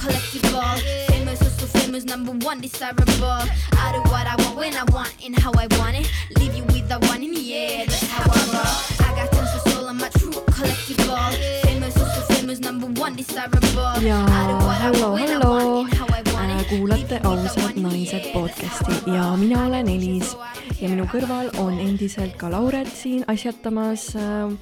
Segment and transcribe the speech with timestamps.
[0.00, 0.78] collectible.
[1.08, 3.44] Famous, also famous, number one, desirable.
[3.84, 6.10] I do what I want when I want and how I want it.
[6.38, 9.06] Leave you with the one in the air, that's how I roll.
[9.06, 11.32] I got tons of soul, I'm a true collectible.
[11.62, 14.00] Famous, also famous, number one, desirable.
[14.00, 16.29] ja I do
[16.70, 20.36] kuulate ausad naised podcasti ja mina olen Elis
[20.78, 24.52] ja minu kõrval on endiselt ka Lauret siin asjatamas äh,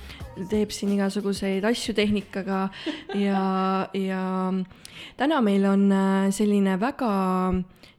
[0.48, 2.62] teeb siin igasuguseid asju tehnikaga
[3.12, 3.42] ja,
[3.92, 4.22] ja
[5.20, 7.12] täna meil on äh, selline väga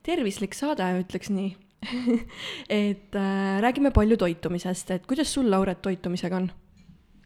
[0.01, 1.53] tervislik saade, ütleks nii.
[2.81, 6.49] et äh, räägime palju toitumisest, et kuidas sul, Lauret, toitumisega on?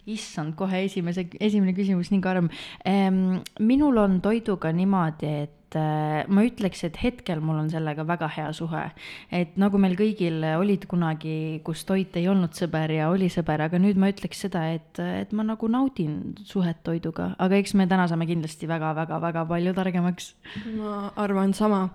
[0.04, 2.50] issand, kohe esimese, esimene küsimus nii karm
[2.84, 3.40] ehm,.
[3.64, 8.50] minul on toiduga niimoodi, et äh, ma ütleks, et hetkel mul on sellega väga hea
[8.54, 8.84] suhe.
[9.32, 13.80] et nagu meil kõigil olid kunagi, kus toit ei olnud sõber ja oli sõber, aga
[13.82, 18.08] nüüd ma ütleks seda, et, et ma nagu naudin suhet toiduga, aga eks me täna
[18.08, 20.34] saame kindlasti väga-väga-väga palju targemaks.
[20.78, 21.88] ma arvan sama,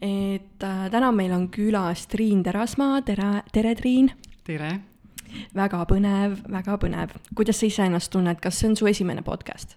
[0.00, 4.12] et äh, täna meil on külas Triin Terasmaa, tere, tere, Triin.
[4.46, 4.78] tere,
[5.54, 7.18] väga põnev, väga põnev.
[7.34, 9.76] kuidas sa ise ennast tunned, kas see on su esimene podcast?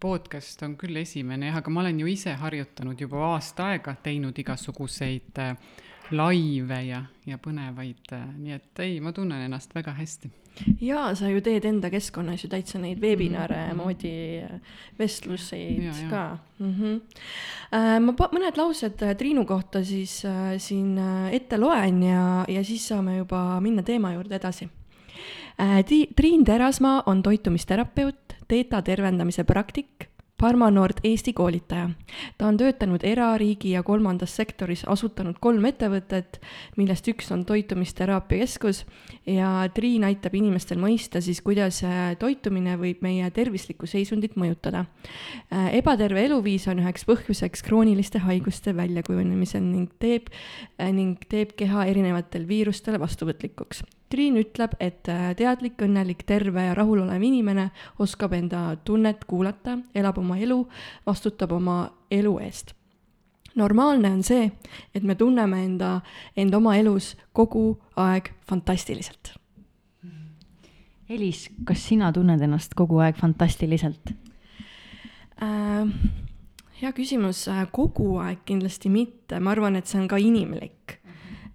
[0.00, 4.38] Podcast on küll esimene jah, aga ma olen ju ise harjutanud juba aasta aega, teinud
[4.38, 5.54] igasuguseid äh,
[6.16, 10.30] laive ja, ja põnevaid äh,, nii et ei, ma tunnen ennast väga hästi.
[10.82, 13.76] jaa, sa ju teed enda keskkonnas ju täitsa neid webinare Mhm.
[13.78, 14.58] moodi äh,
[14.98, 16.10] vestluseid jaa.
[16.10, 16.74] ka mm.
[16.74, 18.00] -hmm.
[18.00, 20.98] ma mõned laused Triinu kohta siis äh, siin
[21.30, 24.68] ette loen ja, ja siis saame juba minna teema juurde edasi
[26.16, 28.16] Triin Terasmaa on toitumisterapeut,
[28.50, 31.90] teeta tervendamise praktik, Parmanord Eesti koolitaja.
[32.38, 36.38] ta on töötanud era, riigi ja kolmandas sektoris, asutanud kolm ettevõtet,
[36.80, 38.86] millest üks on toitumisteraapia keskus
[39.28, 44.86] ja Triin aitab inimestel mõista siis, kuidas äh, toitumine võib meie tervislikku seisundit mõjutada.
[45.76, 50.32] ebaterve eluviis on üheks põhjuseks krooniliste haiguste väljakujunemisel ning teeb,
[50.80, 53.84] ning teeb keha erinevatele viirustele vastuvõtlikuks.
[54.10, 57.68] Triin ütleb, et äh, teadlik, õnnelik, terve ja rahulolev inimene
[58.02, 60.64] oskab enda tunnet kuulata, elab oma elu,
[61.06, 62.74] vastutab oma elu eest
[63.54, 64.50] normaalne on see,
[64.94, 66.00] et me tunneme enda,
[66.38, 69.34] end oma elus kogu aeg fantastiliselt.
[71.10, 74.12] Elis, kas sina tunned ennast kogu aeg fantastiliselt?
[75.42, 75.90] Äh,
[76.80, 80.99] hea küsimus, kogu aeg kindlasti mitte, ma arvan, et see on ka inimlik.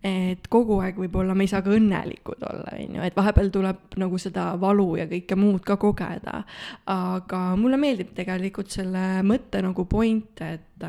[0.06, 3.96] Et kogu aeg võib-olla me ei saa ka õnnelikud olla, on ju, et vahepeal tuleb
[4.02, 6.44] nagu seda valu ja kõike muud ka kogeda.
[6.92, 10.86] aga mulle meeldib tegelikult selle mõtte nagu point, et,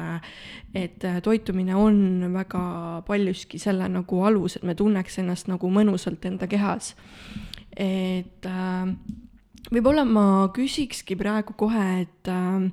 [0.76, 2.64] et toitumine on väga
[3.06, 6.92] paljuski selle nagu alus, et me tunneks ennast nagu mõnusalt enda kehas.
[7.76, 8.92] et äh,
[9.72, 12.68] võib-olla ma küsikski praegu kohe, et äh,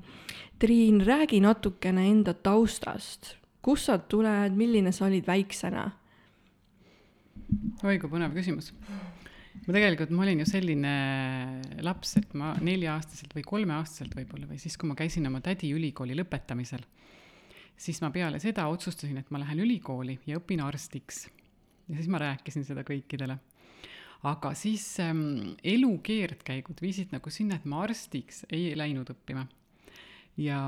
[0.64, 5.92] Triin, räägi natukene enda taustast, kust sa tuled, milline sa olid väiksena?
[7.84, 8.72] Oi kui põnev küsimus.
[9.68, 10.96] ma tegelikult, ma olin ju selline
[11.86, 16.18] laps, et ma nelja-aastaselt või kolmeaastaselt võib-olla või siis, kui ma käisin oma tädi ülikooli
[16.18, 16.84] lõpetamisel,
[17.78, 21.28] siis ma peale seda otsustasin, et ma lähen ülikooli ja õpin arstiks.
[21.88, 23.40] ja siis ma rääkisin seda kõikidele
[24.28, 29.46] aga siis ähm, elu keerdkäigud viisid nagu sinna, et ma arstiks ei läinud õppima.
[30.40, 30.59] ja,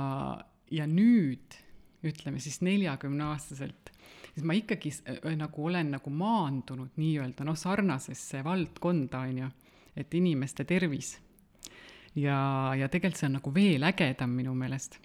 [0.72, 1.62] ja nüüd
[2.06, 3.90] ütleme siis neljakümneaastaselt,
[4.36, 4.92] siis ma ikkagi
[5.40, 9.50] nagu olen nagu maandunud nii-öelda noh, sarnasesse valdkonda on ju,
[9.96, 11.16] et inimeste tervis.
[12.16, 12.38] ja,
[12.76, 15.00] ja tegelikult see on nagu veel ägedam minu meelest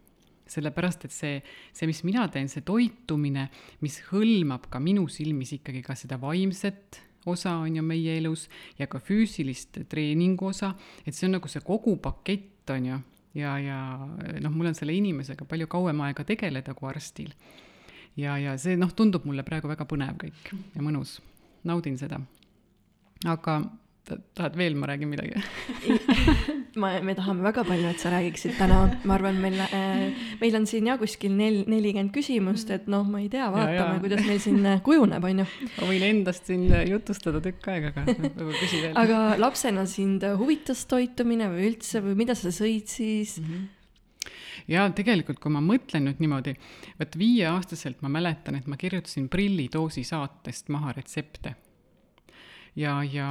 [0.51, 1.37] sellepärast, et see,
[1.71, 3.47] see, mis mina teen, see toitumine,
[3.85, 6.99] mis hõlmab ka minu silmis ikkagi ka seda vaimset
[7.31, 8.47] osa on ju meie elus
[8.79, 10.73] ja ka füüsilist treeningu osa,
[11.05, 13.01] et see on nagu see kogu pakett on ju,
[13.39, 13.81] ja, ja
[14.41, 17.33] noh, mul on selle inimesega palju kauem aega tegeleda kui arstil.
[18.21, 21.19] ja, ja see noh, tundub mulle praegu väga põnev kõik ja mõnus,
[21.67, 22.21] naudin seda.
[23.29, 23.61] aga
[24.05, 25.43] ta- tahad veel, ma räägin midagi?
[26.81, 30.67] ma, me tahame väga palju, et sa räägiksid täna, ma arvan, meil äh,, meil on
[30.71, 34.63] siin jah kuskil nel-, nelikümmend küsimust, et noh, ma ei tea, vaatame, kuidas meil siin
[34.67, 35.49] äh, kujuneb, on ju.
[35.79, 38.97] ma võin endast siin jutustada tükk aega, aga võib-olla küsi veel.
[39.05, 43.53] aga lapsena sind huvitas toitumine või üldse või mida sa sõid siis mm?
[43.53, 43.69] -hmm.
[44.69, 46.55] Ja tegelikult, kui ma mõtlen nüüd niimoodi,
[47.01, 51.55] vot viieaastaselt ma mäletan, et ma kirjutasin prillidoosi saatest maha retsepte.
[52.77, 53.29] ja, ja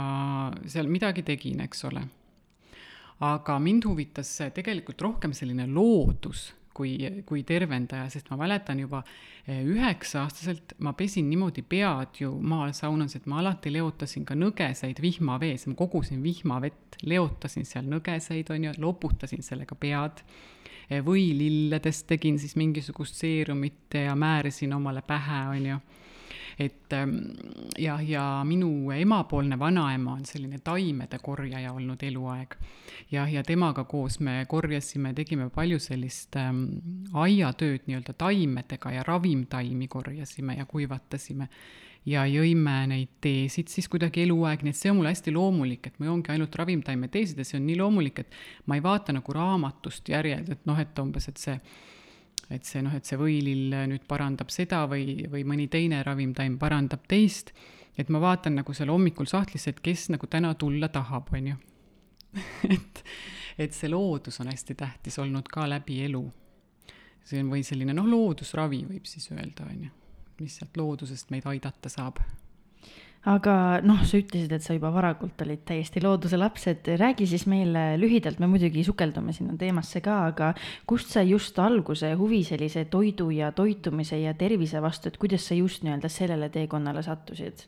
[0.65, 2.07] seal midagi tegin, eks ole.
[3.19, 6.95] aga mind huvitas tegelikult rohkem selline loodus kui,
[7.27, 9.01] kui tervendaja, sest ma mäletan juba
[9.47, 15.01] eh, üheksa-aastaselt ma pesin niimoodi pead ju maal saunas, et ma alati leotasin ka nõgeseid
[15.03, 20.23] vihmavees, ma kogusin vihmavett, leotasin seal nõgeseid, on ju, loputasin sellega pead
[21.05, 25.79] võililledest tegin siis mingisugust seerumit ja määrisin omale pähe, on ju
[26.59, 27.15] et ähm,
[27.77, 32.55] ja, ja minu emapoolne vanaema on selline taimede korjaja olnud eluaeg.
[33.11, 36.65] ja, ja temaga koos me korjasime, tegime palju sellist ähm,
[37.13, 41.47] aiatööd nii-öelda taimedega ja ravimtaimi korjasime ja kuivatasime
[42.07, 45.99] ja jõime neid teesid siis kuidagi eluaeg, nii et see on mul hästi loomulik, et
[45.99, 48.39] ma joongi ainult ravimtaime teesid ja see on nii loomulik, et
[48.71, 51.59] ma ei vaata nagu raamatust järjed, et noh, et umbes, et see
[52.49, 57.03] et see noh, et see võilill nüüd parandab seda või, või mõni teine ravimtaim parandab
[57.09, 57.53] teist,
[57.99, 61.59] et ma vaatan nagu seal hommikul sahtlisse, et kes nagu täna tulla tahab, on ju.
[62.75, 63.03] et,
[63.57, 66.23] et see loodus on hästi tähtis olnud ka läbi elu.
[67.29, 69.91] see on või selline noh, loodusravi võib siis öelda, on ju,
[70.43, 72.21] mis sealt loodusest meid aidata saab
[73.27, 73.53] aga
[73.83, 77.97] noh, sa ütlesid, et sa juba varakult olid täiesti looduse laps, et räägi siis meile
[77.99, 80.53] lühidalt, me muidugi sukeldume sinna teemasse ka, aga
[80.87, 85.57] kust sai just alguse huvi sellise toidu ja toitumise ja tervise vastu, et kuidas sa
[85.57, 87.67] just nii-öelda sellele teekonnale sattusid?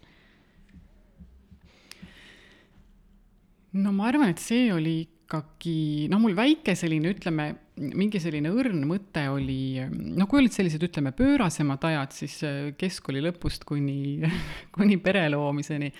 [3.71, 7.45] no ma arvan, et see oli ikkagi, noh, mul väike selline, ütleme,
[7.79, 13.23] mingi selline õrn mõte oli, noh, kui olid sellised, ütleme, pöörasemad ajad, siis äh, keskkooli
[13.23, 14.19] lõpust kuni,
[14.75, 15.91] kuni pere loomiseni,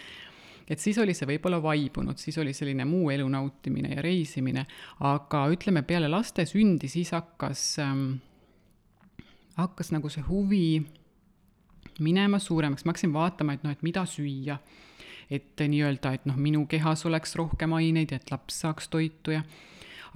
[0.71, 4.65] et siis oli see võib-olla vaibunud, siis oli selline muu elu nautimine ja reisimine,
[5.07, 8.19] aga ütleme, peale laste sündi siis hakkas ähm,,
[9.57, 10.65] hakkas nagu see huvi
[12.01, 14.57] minema suuremaks, ma hakkasin vaatama, et noh, et mida süüa.
[15.31, 19.45] Et nii-öelda, et noh, minu kehas oleks rohkem aineid, et laps saaks toitu ja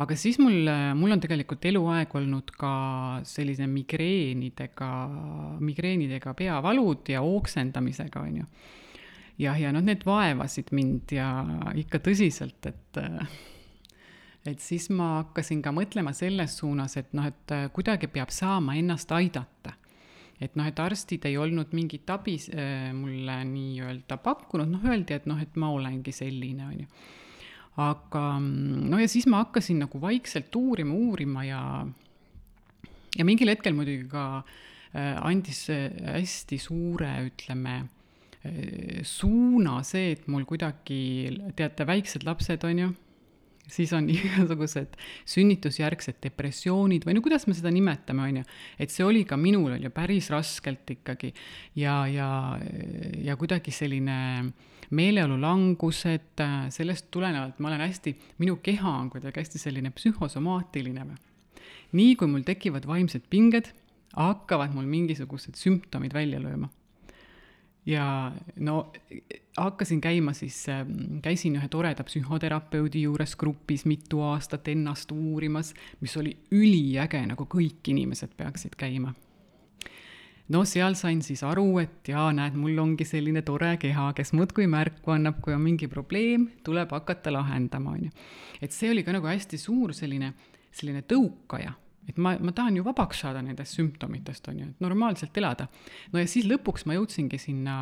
[0.03, 0.69] aga siis mul,
[1.00, 2.71] mul on tegelikult eluaeg olnud ka
[3.27, 4.89] selline migreenidega,
[5.63, 8.47] migreenidega peavalud ja oksendamisega, on ju.
[9.45, 11.30] jah, ja noh, need vaevasid mind ja
[11.75, 13.01] ikka tõsiselt, et
[14.45, 19.12] et siis ma hakkasin ka mõtlema selles suunas, et noh, et kuidagi peab saama ennast
[19.12, 19.74] aidata
[20.41, 25.30] et noh, et arstid ei olnud mingit abi äh, mulle nii-öelda pakkunud, noh, öeldi, et
[25.30, 26.89] noh, et ma olengi selline, on ju.
[27.81, 31.62] Aga mm, no ja siis ma hakkasin nagu vaikselt uurima, uurima ja,
[33.18, 37.80] ja mingil hetkel muidugi ka äh, andis hästi suure, ütleme
[38.45, 41.01] äh,, suuna see, et mul kuidagi,
[41.57, 42.94] teate, väiksed lapsed, on ju
[43.72, 44.95] siis on igasugused
[45.30, 48.45] sünnitusjärgsed depressioonid või no kuidas me seda nimetame, on ju.
[48.80, 51.33] et see oli ka minul, on ju, päris raskelt ikkagi
[51.81, 52.30] ja, ja,
[53.25, 54.18] ja kuidagi selline
[54.91, 61.19] meeleolu langused, sellest tulenevalt ma olen hästi, minu keha on kuidagi hästi selline psühhosomaatiline või.
[61.95, 63.71] nii kui mul tekivad vaimsed pinged,
[64.15, 66.69] hakkavad mul mingisugused sümptomid välja lööma
[67.85, 68.91] ja no
[69.57, 76.17] hakkasin käima siis, ähm, käisin ühe toreda psühhoterapeudi juures grupis mitu aastat ennast uurimas, mis
[76.17, 79.13] oli üliäge, nagu kõik inimesed peaksid käima.
[80.53, 84.68] No seal sain siis aru, et jaa, näed, mul ongi selline tore keha, kes muudkui
[84.69, 88.27] märku annab, kui on mingi probleem, tuleb hakata lahendama, on ju.
[88.62, 90.33] et see oli ka nagu hästi suur selline,
[90.75, 91.74] selline tõukaja
[92.09, 95.68] et ma, ma tahan ju vabaks saada nendest sümptomitest, on ju, et normaalselt elada.
[96.13, 97.77] no ja siis lõpuks ma jõudsingi sinna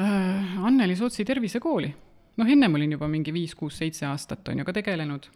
[0.00, 1.94] äh, Anneli Sootsi tervisekooli.
[2.36, 5.30] noh, ennem olin juba mingi viis-kuus-seitse aastat, on ju, ka tegelenud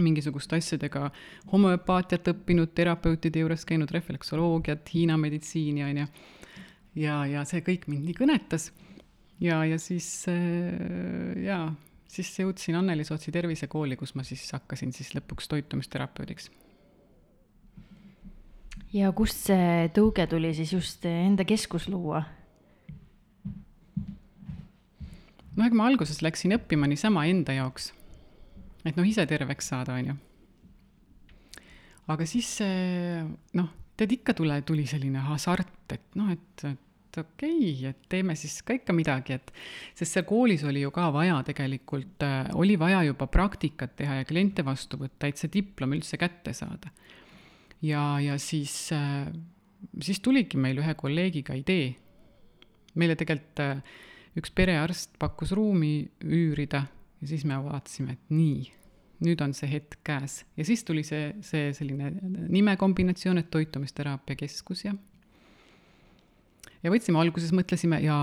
[0.00, 1.10] mingisuguste asjadega,
[1.52, 6.06] homöopaatiat õppinud, terapeutide juures käinud, refleksoloogiat, Hiina meditsiini, on ju.
[7.04, 8.70] ja, ja see kõik mind nii kõnetas.
[9.40, 11.68] ja, ja siis äh, jaa
[12.14, 16.50] siis jõudsin Anneli Sootsi tervisekooli, kus ma siis hakkasin siis lõpuks toitumisterapeudiks.
[18.94, 22.22] ja kust see tõuge tuli siis just enda keskus luua?
[25.56, 27.92] no ega ma alguses läksin õppima niisama enda jaoks.
[28.84, 30.16] Et noh, ise terveks saada, on ju.
[32.14, 32.50] aga siis
[33.56, 36.66] noh, tead ikka tule, tuli selline hasart, et noh, et
[37.14, 39.52] et okei okay,, et teeme siis ka ikka midagi, et
[39.96, 44.28] sest seal koolis oli ju ka vaja tegelikult äh,, oli vaja juba praktikat teha ja
[44.28, 46.90] kliente vastu võtta, et see diplom üldse kätte saada.
[47.82, 49.28] ja, ja siis äh,,
[50.00, 51.94] siis tuligi meil ühe kolleegiga idee.
[52.94, 53.78] meile tegelikult äh,
[54.38, 56.84] üks perearst pakkus ruumi üürida
[57.24, 58.66] ja siis me vaatasime, et nii,
[59.24, 62.10] nüüd on see hetk käes ja siis tuli see, see selline
[62.52, 64.92] nimekombinatsioon, et toitumisteraapia keskus ja
[66.84, 68.18] ja võtsime alguses, mõtlesime ja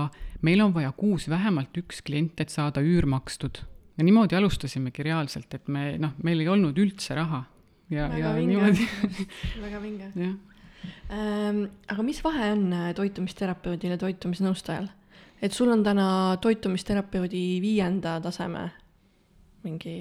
[0.46, 3.64] meil on vaja kuus vähemalt üks klient, et saada üür makstud.
[3.98, 7.42] ja niimoodi alustasimegi reaalselt, et me noh, meil ei olnud üldse raha
[7.90, 8.54] ja, ja vinge.
[8.54, 8.88] niimoodi
[9.66, 10.10] väga vinge.
[11.10, 11.64] ähm,.
[11.88, 14.88] aga mis vahe on äh, toitumisterapeudil ja toitumisnõustajal?
[15.42, 18.70] et sul on täna toitumisterapeudi viienda taseme
[19.62, 19.96] mingi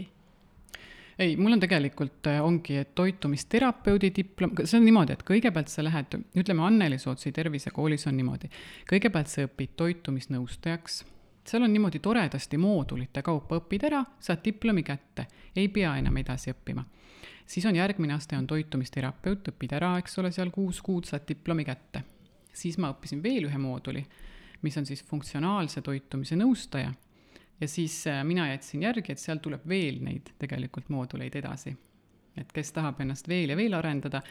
[1.21, 5.83] ei, mul on tegelikult, äh, ongi, et toitumisterapeudi diplom, see on niimoodi, et kõigepealt sa
[5.85, 8.49] lähed, ütleme, Anneli Sootsi tervisekoolis on niimoodi,
[8.89, 11.01] kõigepealt sa õpid toitumisnõustajaks,
[11.47, 16.53] seal on niimoodi toredasti moodulite kaupa, õpid ära, saad diplomi kätte, ei pea enam edasi
[16.55, 16.85] õppima.
[17.45, 21.65] siis on järgmine aste, on toitumisterapeut, õpid ära, eks ole, seal kuus kuud saad diplomi
[21.65, 22.03] kätte.
[22.53, 24.05] siis ma õppisin veel ühe mooduli,
[24.61, 26.93] mis on siis funktsionaalse toitumise nõustaja
[27.61, 31.75] ja siis äh, mina jätsin järgi, et seal tuleb veel neid tegelikult mooduleid edasi.
[32.37, 34.21] et kes tahab ennast veel ja veel arendada,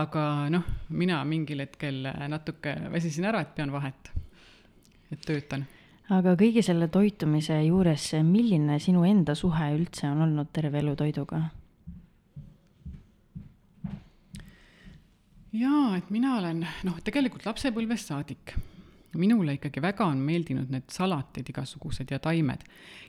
[0.00, 4.12] aga noh, mina mingil hetkel äh, natuke väsisin ära, et pean vahet,
[5.12, 5.66] et töötan
[6.12, 11.42] aga kõige selle toitumise juures, milline sinu enda suhe üldse on olnud terve elu toiduga?
[15.52, 18.56] jaa, et mina olen noh, tegelikult lapsepõlvest saadik
[19.18, 22.64] minule ikkagi väga on meeldinud need salatid igasugused ja taimed.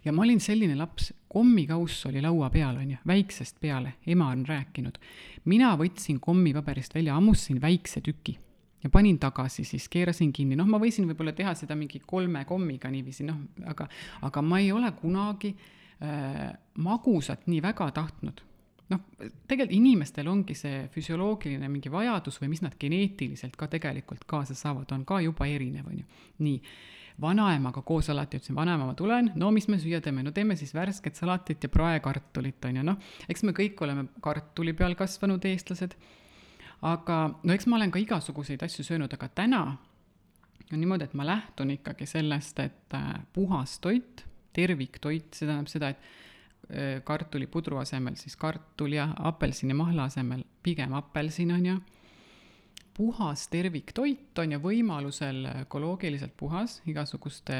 [0.05, 4.45] ja ma olin selline laps, kommikauss oli laua peal, on ju, väiksest peale, ema on
[4.47, 4.97] rääkinud.
[5.45, 8.37] mina võtsin kommipaberist välja, ammustasin väikse tüki
[8.83, 12.91] ja panin tagasi, siis keerasin kinni, noh, ma võisin võib-olla teha seda mingi kolme kommiga
[12.91, 13.87] niiviisi, noh, aga,
[14.21, 18.43] aga ma ei ole kunagi äh, magusat nii väga tahtnud
[18.91, 19.03] noh,
[19.47, 24.91] tegelikult inimestel ongi see füsioloogiline mingi vajadus või mis nad geneetiliselt ka tegelikult kaasa saavad,
[24.95, 26.09] on ka juba erinev, on ju.
[26.43, 26.57] nii,
[27.21, 30.73] vanaemaga koos alati ütlesin, vanaema, ma tulen, no mis me süüa teeme, no teeme siis
[30.73, 35.95] värsket salatit ja praekartulit, on ju, noh, eks me kõik oleme kartuli peal kasvanud eestlased,
[36.89, 39.63] aga no eks ma olen ka igasuguseid asju söönud, aga täna
[40.73, 45.93] on niimoodi, et ma lähtun ikkagi sellest, et äh, puhas toit, terviktoit, see tähendab seda,
[45.93, 46.32] et
[47.03, 51.75] kartulipudru asemel siis kartul ja apelsinimahla asemel pigem apelsin, on ju.
[52.93, 57.57] puhas terviktoit on ju võimalusel ökoloogiliselt puhas igasuguste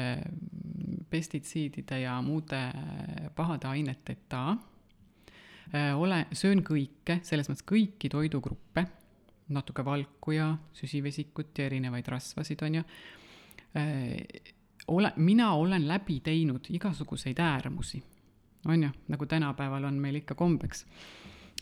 [1.10, 2.60] pestitsiidide ja muude
[3.36, 4.56] pahade aineteta.
[5.74, 8.86] Äh, ole, söön kõike, selles mõttes kõiki toidugruppe,
[9.54, 12.84] natuke valku ja süsivesikut ja erinevaid rasvasid, on ju.
[13.74, 14.52] Äh,
[14.94, 18.02] ole, mina olen läbi teinud igasuguseid äärmusi
[18.66, 20.86] on ju, nagu tänapäeval on meil ikka kombeks.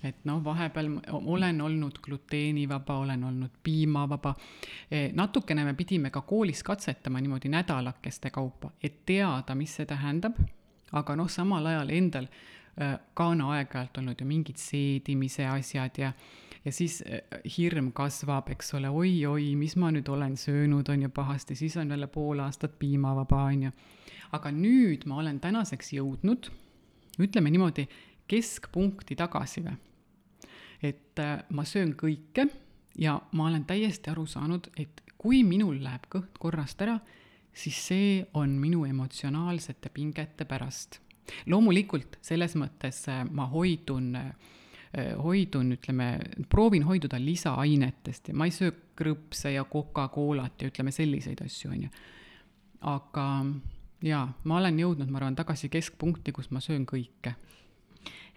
[0.02, 4.34] et noh, vahepeal olen olnud gluteenivaba, olen olnud piimavaba.
[4.90, 10.40] E, natukene me pidime ka koolis katsetama niimoodi nädalakeste kaupa, et teada, mis see tähendab,
[10.92, 16.12] aga noh, samal ajal endal e, ka on aeg-ajalt olnud ju mingid seedimise asjad ja
[16.64, 17.20] ja siis e,
[17.56, 21.76] hirm kasvab, eks ole oi,, oi-oi, mis ma nüüd olen söönud, on ju pahasti, siis
[21.76, 23.70] on jälle pool aastat piimavaba, on ju.
[24.32, 26.50] aga nüüd ma olen tänaseks jõudnud
[27.20, 27.86] ütleme niimoodi,
[28.28, 29.76] keskpunkti tagasi või.
[30.82, 32.48] et äh, ma söön kõike
[32.98, 36.98] ja ma olen täiesti aru saanud, et kui minul läheb kõht korrast ära,
[37.52, 41.00] siis see on minu emotsionaalsete pingete pärast.
[41.46, 44.32] loomulikult selles mõttes äh, ma hoidun äh,
[45.22, 46.18] hoidun, ütleme,
[46.50, 51.86] proovin hoiduda lisaainetest ja ma ei söö krõpse ja Coca-Colat ja ütleme selliseid asju, on
[51.86, 51.92] ju.
[52.80, 53.26] aga
[54.02, 57.34] jaa, ma olen jõudnud, ma arvan, tagasi keskpunkti, kus ma söön kõike.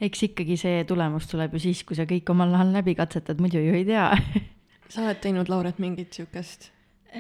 [0.02, 3.62] eks ikkagi see tulemus tuleb ju siis, kui sa kõik omal nahal läbi katsetad, muidu
[3.64, 4.12] ju ei tea
[4.92, 6.72] sa oled teinud, Lauret, mingit niisugust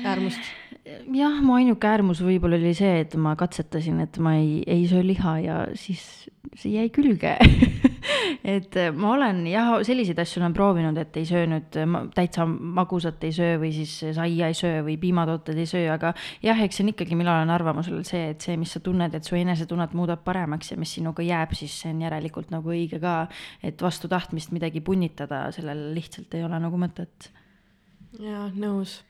[0.03, 0.39] äärmust?
[1.15, 5.05] jah, mu ainuke äärmus võib-olla oli see, et ma katsetasin, et ma ei, ei söö
[5.05, 6.03] liha ja siis
[6.53, 7.37] see jäi külge
[8.43, 11.79] et ma olen jah, selliseid asju olen proovinud, et ei söö nüüd
[12.15, 16.13] täitsa magusat ei söö või siis saia ei söö või piimatooted ei söö, aga
[16.45, 19.27] jah, eks see on ikkagi, mina olen arvamusel see, et see, mis sa tunned, et
[19.27, 23.15] su enesetunnet muudab paremaks ja mis sinuga jääb, siis see on järelikult nagu õige ka.
[23.63, 27.31] et vastu tahtmist midagi punnitada, sellel lihtsalt ei ole nagu mõtet.
[28.19, 29.01] jaa, nõus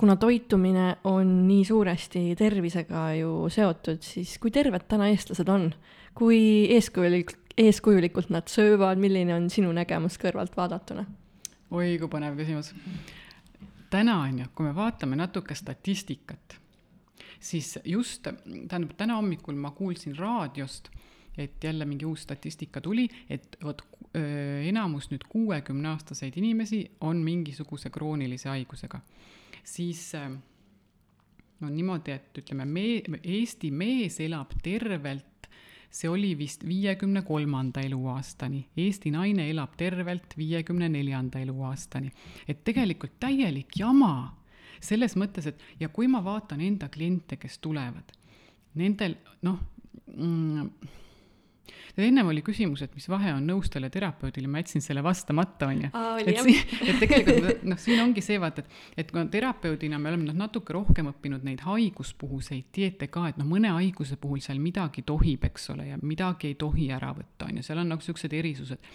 [0.00, 5.72] kuna toitumine on nii suuresti tervisega ju seotud, siis kui terved täna eestlased on?
[6.16, 11.06] kui eeskujulik, eeskujulikult nad söövad, milline on sinu nägemus kõrvalt vaadatuna?
[11.70, 12.72] oi, kui põnev küsimus.
[13.90, 16.58] täna on ju, kui me vaatame natuke statistikat,
[17.40, 20.90] siis just, tähendab, täna hommikul ma kuulsin raadiost,
[21.38, 23.82] et jälle mingi uus statistika tuli, et vot
[24.66, 29.00] enamus nüüd kuuekümneaastaseid inimesi on mingisuguse kroonilise haigusega,
[29.64, 30.10] siis
[31.62, 35.29] on niimoodi, et ütleme, me, Eesti mees elab tervelt,
[35.90, 42.12] see oli vist viiekümne kolmanda eluaastani, Eesti naine elab tervelt viiekümne neljanda eluaastani.
[42.48, 44.36] et tegelikult täielik jama
[44.80, 48.14] selles mõttes, et ja kui ma vaatan enda kliente, kes tulevad,
[48.74, 49.58] nendel noh
[50.16, 50.70] mm,,
[51.96, 55.70] ennem oli küsimus, et mis vahe on nõustajal ja terapeudil ja ma jätsin selle vastamata,
[55.70, 55.90] on ju.
[56.24, 60.28] Et siin, et tegelikult noh, siin ongi see vaata, et, et kui terapeudina me oleme
[60.28, 65.04] noh, natuke rohkem õppinud neid haiguspuhuseid dieete ka, et noh, mõne haiguse puhul seal midagi
[65.06, 68.36] tohib, eks ole, ja midagi ei tohi ära võtta, on ju, seal on nagu siuksed
[68.36, 68.92] erisused.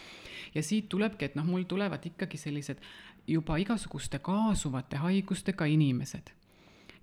[0.56, 2.82] ja siit tulebki, et noh, mul tulevad ikkagi sellised
[3.28, 6.32] juba igasuguste kaasuvate haigustega inimesed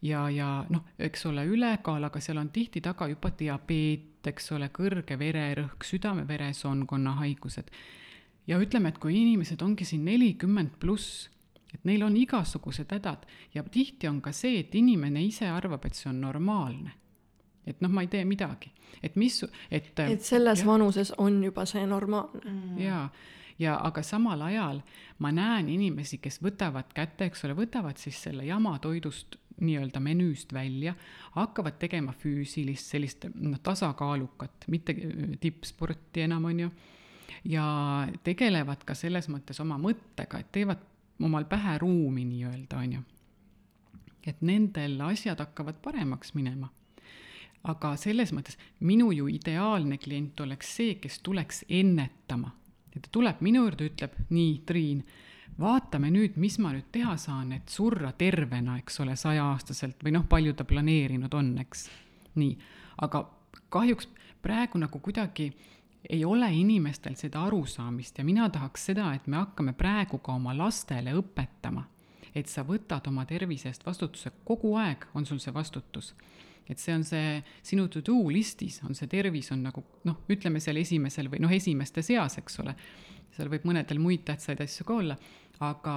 [0.03, 4.69] ja, ja noh, eks ole, ülekaal, aga seal on tihti taga juba diabeet, eks ole,
[4.75, 7.71] kõrge vererõhk, südame-veresoonkonna haigused.
[8.47, 11.29] ja ütleme, et kui inimesed ongi siin nelikümmend pluss,
[11.75, 15.95] et neil on igasugused hädad ja tihti on ka see, et inimene ise arvab, et
[15.95, 16.93] see on normaalne.
[17.67, 19.93] et noh, ma ei tee midagi, et mis, et.
[19.99, 20.67] et selles ja.
[20.67, 22.79] vanuses on juba see normaalne mm..
[22.79, 23.07] jaa
[23.59, 24.81] ja aga samal ajal
[25.19, 30.53] ma näen inimesi, kes võtavad kätte, eks ole, võtavad siis selle jama toidust nii-öelda menüüst
[30.53, 30.95] välja,
[31.37, 36.71] hakkavad tegema füüsilist sellist noh, tasakaalukat, mitte äh, tippsporti enam, on ju,
[37.45, 37.65] ja
[38.25, 40.83] tegelevad ka selles mõttes oma mõttega, et teevad
[41.23, 43.03] omal pähe ruumi nii-öelda, on ju.
[44.27, 46.69] et nendel asjad hakkavad paremaks minema.
[47.63, 52.51] aga selles mõttes minu ju ideaalne klient oleks see, kes tuleks ennetama.
[52.97, 55.05] et ta tuleb minu juurde, ütleb, nii, Triin
[55.61, 60.25] vaatame nüüd, mis ma nüüd teha saan, et surra tervena, eks ole, saja-aastaselt või noh,
[60.29, 61.87] palju ta planeerinud on, eks.
[62.41, 62.57] nii,
[63.05, 63.27] aga
[63.73, 64.09] kahjuks
[64.43, 65.51] praegu nagu kuidagi
[66.11, 70.55] ei ole inimestel seda arusaamist ja mina tahaks seda, et me hakkame praegu ka oma
[70.57, 71.85] lastele õpetama,
[72.35, 76.15] et sa võtad oma tervise eest vastutuse, kogu aeg on sul see vastutus.
[76.69, 80.77] et see on see sinu to-do listis on see tervis on nagu noh, ütleme seal
[80.77, 82.75] esimesel või noh, esimeste seas, eks ole.
[83.37, 85.17] seal võib mõnedel muid tähtsaid asju ka olla
[85.63, 85.97] aga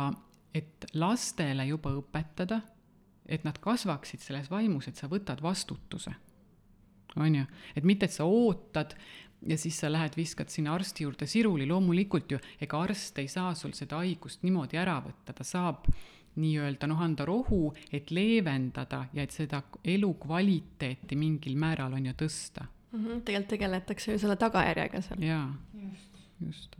[0.55, 2.61] et lastele juba õpetada,
[3.25, 6.13] et nad kasvaksid selles vaimus, et sa võtad vastutuse.
[7.15, 7.45] on ju,
[7.75, 8.95] et mitte, et sa ootad
[9.47, 13.53] ja siis sa lähed, viskad sinna arsti juurde siruli, loomulikult ju, ega arst ei saa
[13.55, 15.87] sul seda haigust niimoodi ära võtta, ta saab
[16.35, 22.65] nii-öelda noh, anda rohu, et leevendada ja et seda elukvaliteeti mingil määral on ju tõsta
[22.65, 22.99] mm.
[22.99, 25.23] -hmm, tegelikult tegeletakse ju selle tagajärjega seal.
[25.23, 25.53] jaa,
[26.45, 26.75] just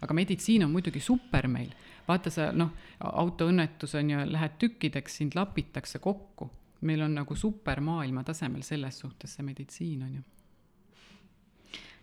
[0.00, 1.72] aga meditsiin on muidugi super meil,
[2.08, 6.50] vaata sa noh, autoõnnetus on ju, lähed tükkideks, sind lapitakse kokku.
[6.80, 10.20] meil on nagu super maailma tasemel selles suhtes see meditsiin on ju.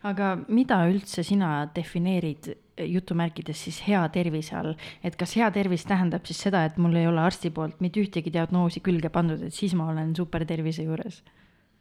[0.02, 6.26] aga mida üldse sina defineerid jutumärkides siis hea tervise all, et kas hea tervis tähendab
[6.26, 9.74] siis seda, et mul ei ole arsti poolt mitte ühtegi diagnoosi külge pandud, et siis
[9.74, 11.22] ma olen supertervise juures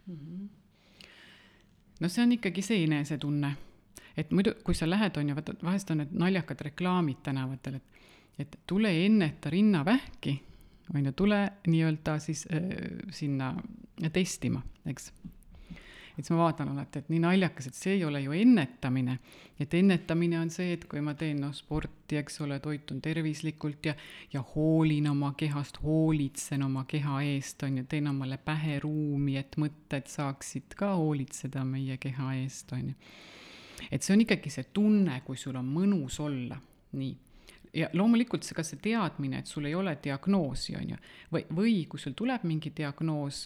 [0.08, 0.15] mm?
[0.15, 0.47] -hmm.
[1.99, 3.56] no see on ikkagi see enesetunne
[4.17, 8.04] et muidu, kui sa lähed, on ju, vaata, vahest on need naljakad reklaamid tänavatel, et,
[8.39, 10.36] et tule enneta rinnavähki,
[10.95, 12.69] on ju, tule nii-öelda siis äh,
[13.12, 13.54] sinna
[14.13, 15.12] testima, eks
[16.15, 19.17] et siis ma vaatan alati, et nii naljakas, et see ei ole ju ennetamine.
[19.60, 23.95] et ennetamine on see, et kui ma teen noh sporti, eks ole, toitun tervislikult ja,
[24.34, 29.56] ja hoolin oma kehast, hoolitsen oma keha eest, on ju, teen omale pähe ruumi, et
[29.60, 32.99] mõtted saaksid ka hoolitseda meie keha eest, on ju
[33.91, 36.57] et see on ikkagi see tunne, kui sul on mõnus olla,
[36.95, 37.15] nii.
[37.75, 41.01] Ja loomulikult see ka see teadmine, et sul ei ole diagnoosi, on ju,
[41.33, 43.41] või, või kui sul tuleb mingi diagnoos,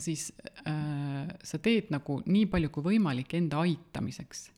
[0.00, 0.30] siis
[0.64, 4.50] äh, sa teed nagu nii palju kui võimalik enda aitamiseks.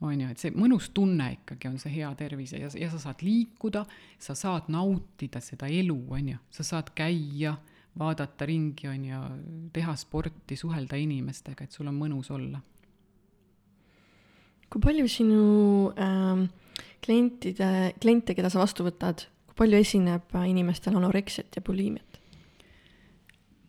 [0.00, 3.22] on ju, et see mõnus tunne ikkagi on see hea tervis ja, ja sa saad
[3.26, 3.84] liikuda,
[4.18, 7.56] sa saad nautida seda elu, on ju, sa saad käia,
[7.98, 9.22] vaadata ringi, on ju,
[9.74, 12.62] teha sporti, suhelda inimestega, et sul on mõnus olla
[14.68, 15.42] kui palju sinu
[15.96, 16.44] äh,
[17.04, 22.04] klientide, kliente, keda sa vastu võtad, kui palju esineb inimestel anoreksiat ja buliimiat?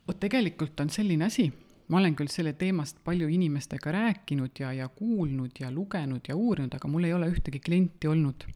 [0.10, 1.44] vot tegelikult on selline asi,
[1.94, 6.74] ma olen küll selle teemast palju inimestega rääkinud ja, ja kuulnud ja lugenud ja uurinud,
[6.74, 8.48] aga mul ei ole ühtegi klienti olnud.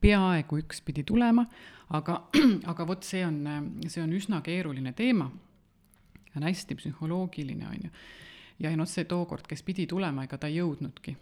[0.00, 1.44] peaaegu üks pidi tulema,
[1.98, 2.20] aga,
[2.72, 3.42] aga vot see on,
[3.88, 5.30] see on üsna keeruline teema.
[6.36, 7.90] on hästi psühholoogiline, on ju.
[8.60, 11.16] ja noh, see tookord, kes pidi tulema, ega ta ei jõudnudki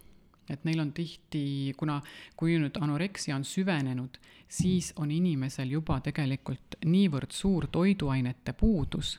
[0.49, 1.99] et neil on tihti, kuna,
[2.37, 4.17] kui nüüd anoreksia on süvenenud,
[4.49, 9.17] siis on inimesel juba tegelikult niivõrd suur toiduainete puudus,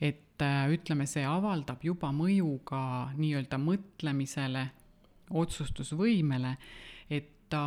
[0.00, 2.82] et äh, ütleme, see avaldab juba mõju ka
[3.16, 4.66] nii-öelda mõtlemisele,
[5.30, 6.56] otsustusvõimele,
[7.10, 7.62] et ta,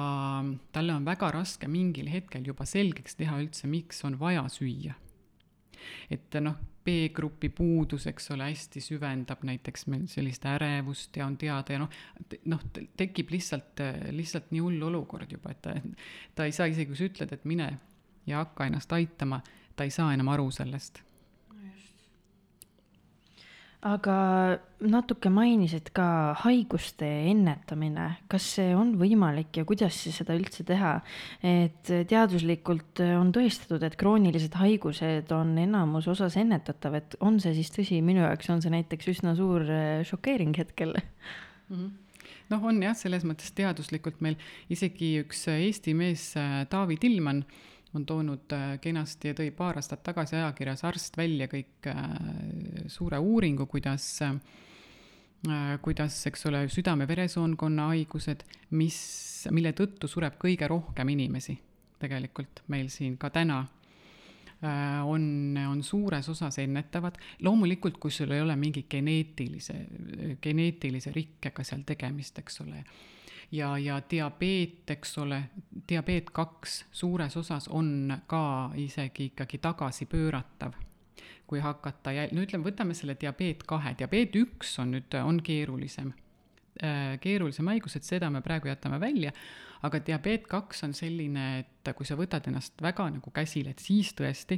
[0.76, 4.96] talle on väga raske mingil hetkel juba selgeks teha üldse, miks on vaja süüa.
[6.10, 11.78] et noh, B-grupi puudus, eks ole, hästi süvendab näiteks meil sellist ärevust ja on teada
[11.78, 11.96] ja noh,
[12.52, 12.68] noh,
[13.00, 13.80] tekib lihtsalt,
[14.12, 15.78] lihtsalt nii hull olukord juba, et ta,
[16.36, 17.72] ta ei saa isegi, kui sa ütled, et mine
[18.28, 19.42] ja hakka ennast aitama,
[19.76, 21.02] ta ei saa enam aru sellest
[23.84, 24.18] aga
[24.84, 26.06] natuke mainisid ka
[26.44, 30.94] haiguste ennetamine, kas see on võimalik ja kuidas seda üldse teha?
[31.44, 37.74] et teaduslikult on tõestatud, et kroonilised haigused on enamus osas ennetatav, et on see siis
[37.76, 41.76] tõsi, minu jaoks on see näiteks üsna suur äh, šokeering hetkel mm.
[41.76, 41.92] -hmm
[42.52, 44.38] noh, on jah, selles mõttes teaduslikult meil
[44.74, 47.44] isegi üks Eesti mees, äh, Taavi Tillmann,
[47.94, 52.08] on toonud äh, kenasti ja tõi paar aastat tagasi ajakirjas Arst välja kõik äh,
[52.92, 54.34] suure uuringu, kuidas, äh,
[55.82, 58.46] kuidas, eks ole, südame-veresoonkonna haigused,
[58.80, 58.98] mis,
[59.52, 61.58] mille tõttu sureb kõige rohkem inimesi
[62.04, 63.64] tegelikult meil siin ka täna
[65.04, 65.24] on,
[65.60, 67.18] on suures osas ennetavad.
[67.44, 69.74] loomulikult, kui sul ei ole mingi geneetilise,
[70.44, 72.84] geneetilise rikkega seal tegemist, eks ole
[73.54, 75.44] ja, ja diabeet, eks ole,
[75.90, 80.74] diabeet kaks suures osas on ka isegi ikkagi tagasipööratav
[81.48, 86.14] kui hakata jäl-, no ütleme, võtame selle diabeet kahe, diabeet üks on nüüd, on keerulisem,
[86.82, 89.34] äh, keerulisem haigus, et seda me praegu jätame välja,
[89.86, 94.16] aga diabeet kaks on selline, et kui sa võtad ennast väga nagu käsile, et siis
[94.18, 94.58] tõesti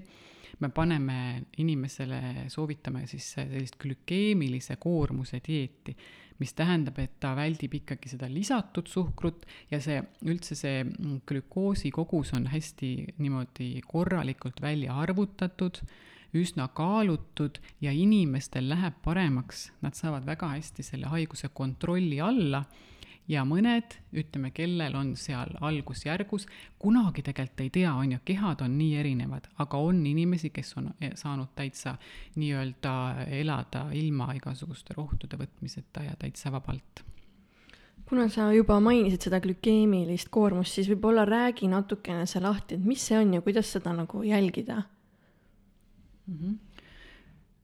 [0.61, 1.17] me paneme
[1.59, 5.97] inimesele, soovitame siis sellist glükeemilise koormuse dieeti
[6.39, 11.91] mis tähendab, et ta väldib ikkagi seda lisatud suhkrut ja see üldse see mm, glükoosi
[11.95, 15.79] kogus on hästi niimoodi korralikult välja arvutatud,
[16.35, 22.65] üsna kaalutud ja inimestel läheb paremaks, nad saavad väga hästi selle haiguse kontrolli alla
[23.27, 26.47] ja mõned, ütleme, kellel on seal algusjärgus,
[26.79, 30.91] kunagi tegelikult ei tea, on ju, kehad on nii erinevad, aga on inimesi, kes on
[30.99, 31.95] e, saanud täitsa
[32.35, 32.93] nii-öelda
[33.39, 37.05] elada ilma igasuguste rohtude võtmiseta ja täitsa vabalt
[38.05, 43.01] kuna sa juba mainisid seda glükeemilist koormust, siis võib-olla räägi natukene see lahti, et mis
[43.01, 44.83] see on ja kuidas seda nagu jälgida
[46.27, 46.37] mm?
[46.37, 46.64] -hmm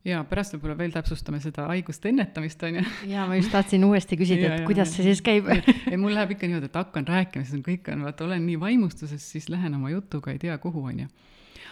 [0.07, 2.83] ja pärast võib-olla veel täpsustame seda haiguste ennetamist, on ju.
[3.11, 5.49] ja ma just tahtsin uuesti küsida, et ja, kuidas ja, see siis käib.
[5.51, 8.59] ei, mul läheb ikka niimoodi, et hakkan rääkima, siis on kõik on, vaata, olen nii
[8.61, 11.11] vaimustuses, siis lähen oma jutuga ei tea kuhu, on ju.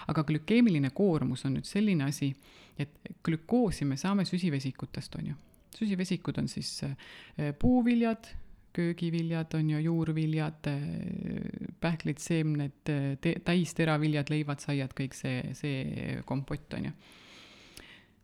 [0.10, 2.34] aga glükeemiline koormus on nüüd selline asi,
[2.80, 5.40] et glükoosi me saame süsivesikutest, on ju.
[5.80, 6.94] süsivesikud on siis äh,
[7.60, 8.30] puuviljad,
[8.74, 10.84] köögiviljad on ju, juurviljad, äh,
[11.82, 12.94] pähklid, seemned,
[13.46, 16.94] täisteraviljad, leivad, saiad, kõik see, see kompott on ju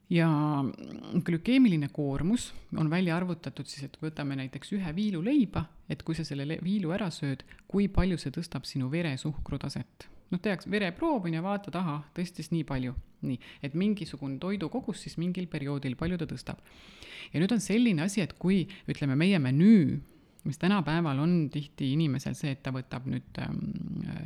[0.09, 0.29] ja
[1.25, 6.25] glükeemiline koormus on välja arvutatud siis, et võtame näiteks ühe viilu leiba, et kui sa
[6.27, 10.09] selle viilu ära sööd, kui palju see tõstab sinu veresuhkru taset.
[10.31, 12.95] noh, tehakse vereproov on ju, vaatad, ahah, tõstis nii palju.
[13.25, 16.61] nii, et mingisugune toidukogus siis mingil perioodil, palju ta tõstab.
[17.33, 20.01] ja nüüd on selline asi, et kui ütleme, meie menüü
[20.45, 23.59] mis tänapäeval on tihti inimesel see, et ta võtab nüüd ähm,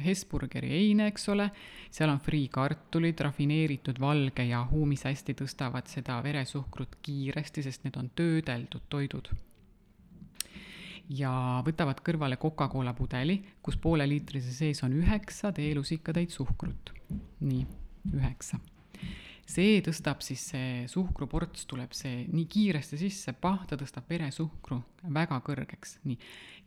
[0.04, 1.50] Hesburgeri eine, eks ole,
[1.92, 8.90] seal on friikartulid, rafineeritud valgejahu, mis hästi tõstavad seda veresuhkrut kiiresti, sest need on töödeldud
[8.90, 9.32] toidud.
[11.10, 11.32] ja
[11.66, 16.94] võtavad kõrvale Coca-Cola pudeli, kus pooleliitrise sees on üheksa teelusikatäit suhkrut.
[17.40, 17.66] nii,
[18.14, 18.60] üheksa
[19.50, 24.80] see tõstab siis, see suhkruports tuleb see nii kiiresti sisse, pah, ta tõstab veresuhkru
[25.16, 26.18] väga kõrgeks, nii.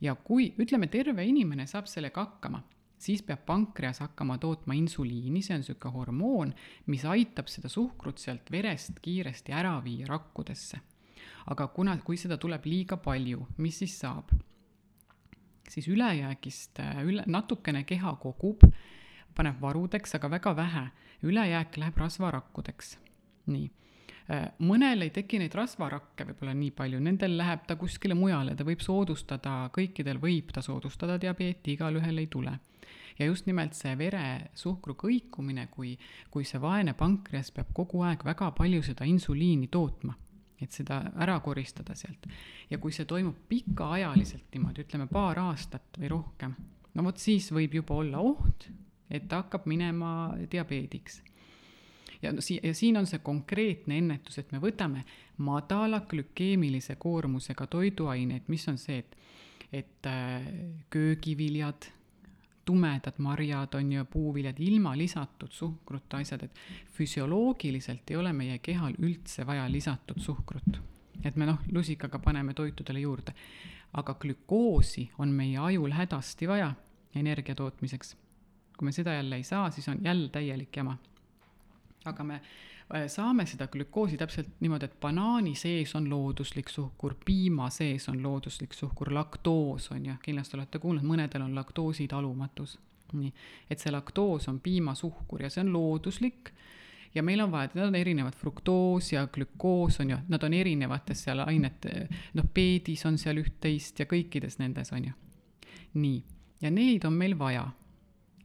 [0.07, 2.63] ja kui, ütleme, terve inimene saab sellega hakkama,
[3.03, 6.55] siis peab pankreas hakkama tootma insuliini, see on niisugune hormoon,
[6.91, 10.81] mis aitab seda suhkrut sealt verest kiiresti ära viia rakkudesse.
[11.53, 14.31] aga kuna, kui seda tuleb liiga palju, mis siis saab?
[15.73, 18.67] siis ülejäägist üle, natukene keha kogub
[19.37, 20.85] paneb varudeks, aga väga vähe.
[21.23, 22.99] Ülejääk läheb rasvarakkudeks.
[23.47, 23.71] nii.
[24.31, 28.65] Äh, mõnel ei teki neid rasvarakke võib-olla nii palju, nendel läheb ta kuskile mujale, ta
[28.65, 32.59] võib soodustada, kõikidel võib ta soodustada diabeeti, igalühel ei tule
[33.19, 35.95] ja just nimelt see veresuhkru kõikumine, kui,
[36.31, 40.15] kui see vaene pankreas peab kogu aeg väga palju seda insuliini tootma,
[40.63, 42.29] et seda ära koristada sealt.
[42.71, 46.55] ja kui see toimub pikaajaliselt niimoodi, ütleme paar aastat või rohkem,
[46.95, 48.71] no vot siis võib juba olla oht,
[49.13, 51.23] et ta hakkab minema diabeediks.
[52.23, 55.05] ja no si-, ja siin on see konkreetne ennetus, et me võtame
[55.43, 59.17] madala glükeemilise koormusega toiduaineid, mis on see, et,
[59.73, 60.47] et äh,
[60.91, 61.91] köögiviljad,
[62.65, 66.63] tumedad marjad on ju, puuviljad, ilma lisatud suhkruta asjad, et
[66.95, 70.81] füsioloogiliselt ei ole meie kehal üldse vaja lisatud suhkrut.
[71.25, 73.35] et me noh, lusikaga paneme toitudele juurde.
[73.93, 76.73] aga glükoosi on meie ajul hädasti vaja
[77.15, 78.17] energia tootmiseks
[78.83, 80.97] kui me seda jälle ei saa, siis on jälle täielik jama.
[82.05, 87.69] aga me äh, saame seda glükoosi täpselt niimoodi, et banaani sees on looduslik suhkur, piima
[87.71, 92.79] sees on looduslik suhkur, laktoos on ju, kindlasti olete kuulnud, mõnedel on laktoositalumatus.
[93.13, 93.31] nii,
[93.71, 96.51] et see laktoos on piimasuhkur ja see on looduslik
[97.15, 101.23] ja meil on vaja, nad on erinevad, fruktoos ja glükoos on ju, nad on erinevates
[101.29, 105.15] seal ainete, noh, peedis on seal üht-teist ja kõikides nendes on ju.
[105.95, 106.19] nii,
[106.63, 107.69] ja neid on meil vaja.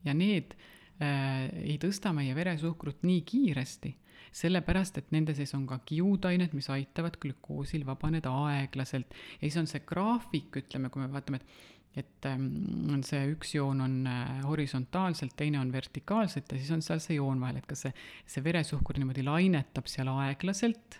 [0.07, 0.55] Ja need
[1.01, 3.93] äh, ei tõsta meie veresuhkrut nii kiiresti,
[4.37, 9.69] sellepärast et nende sees on ka kiudained, mis aitavad glükoosil vabaneda aeglaselt ja siis on
[9.69, 12.45] see graafik, ütleme, kui me vaatame, et et ähm,
[12.93, 17.17] on see üks joon on äh, horisontaalselt, teine on vertikaalselt ja siis on seal see
[17.17, 17.93] joon vahel, et kas see,
[18.29, 20.99] see veresuhkur niimoodi lainetab seal aeglaselt,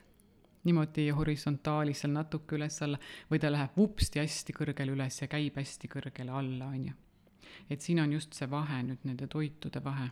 [0.67, 5.91] niimoodi horisontaalis seal natuke üles-alla, või ta läheb vupsti hästi kõrgele üles ja käib hästi
[5.91, 6.97] kõrgele alla, on ju.
[7.69, 10.09] Et siin on just see vahe nüüd nende toitude vahe.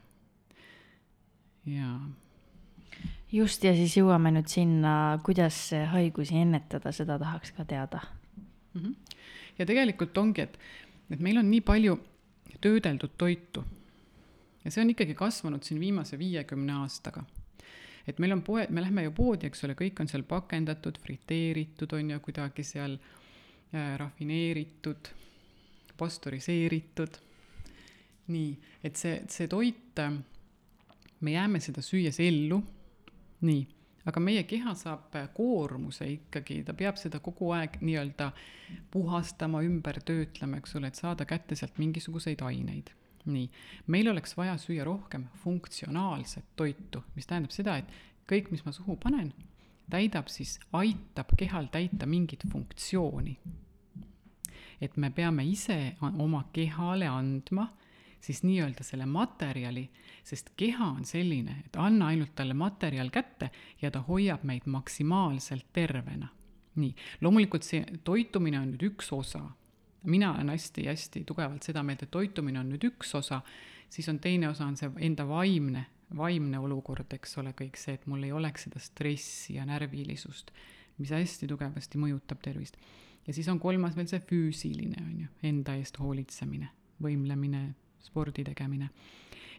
[1.65, 1.99] jaa
[3.31, 8.01] just, ja siis jõuame nüüd sinna, kuidas haigusi ennetada, seda tahaks ka teada
[8.35, 8.81] mm.
[8.81, 8.95] -hmm
[9.59, 10.59] ja tegelikult ongi, et,
[11.11, 11.97] et meil on nii palju
[12.63, 13.63] töödeldud toitu
[14.63, 17.23] ja see on ikkagi kasvanud siin viimase viiekümne aastaga.
[18.07, 21.93] et meil on poe, me lähme ju poodi, eks ole, kõik on seal pakendatud, friteeritud
[21.97, 25.09] on ju kuidagi seal äh, rafineeritud,
[25.97, 27.17] pastöriseeritud.
[28.27, 30.13] Nii, et see, see toit, äh,
[31.21, 32.61] me jääme seda süües ellu,
[33.45, 33.63] nii
[34.05, 38.29] aga meie keha saab koormuse ikkagi, ta peab seda kogu aeg nii-öelda
[38.93, 42.93] puhastama, ümber töötlema, eks ole, et saada kätte sealt mingisuguseid aineid.
[43.25, 43.47] nii,
[43.89, 47.87] meil oleks vaja süüa rohkem funktsionaalset toitu, mis tähendab seda, et
[48.29, 49.31] kõik, mis ma suhu panen,
[49.89, 53.39] täidab siis, aitab kehal täita mingit funktsiooni.
[54.81, 57.71] et me peame ise oma kehale andma
[58.25, 59.85] siis nii-öelda selle materjali,
[60.23, 65.67] sest keha on selline, et anna ainult talle materjal kätte ja ta hoiab meid maksimaalselt
[65.73, 66.31] tervena.
[66.75, 69.43] nii, loomulikult see toitumine on nüüd üks osa.
[70.03, 73.41] mina olen hästi-hästi tugevalt seda meelt, et toitumine on nüüd üks osa,
[73.89, 75.85] siis on teine osa, on see enda vaimne,
[76.17, 80.51] vaimne olukord, eks ole, kõik see, et mul ei oleks seda stressi ja närvilisust,
[80.97, 82.77] mis hästi tugevasti mõjutab tervist.
[83.27, 86.69] ja siis on kolmas veel see füüsiline, on ju, enda eest hoolitsemine,
[87.01, 87.65] võimlemine
[88.05, 88.89] spordi tegemine.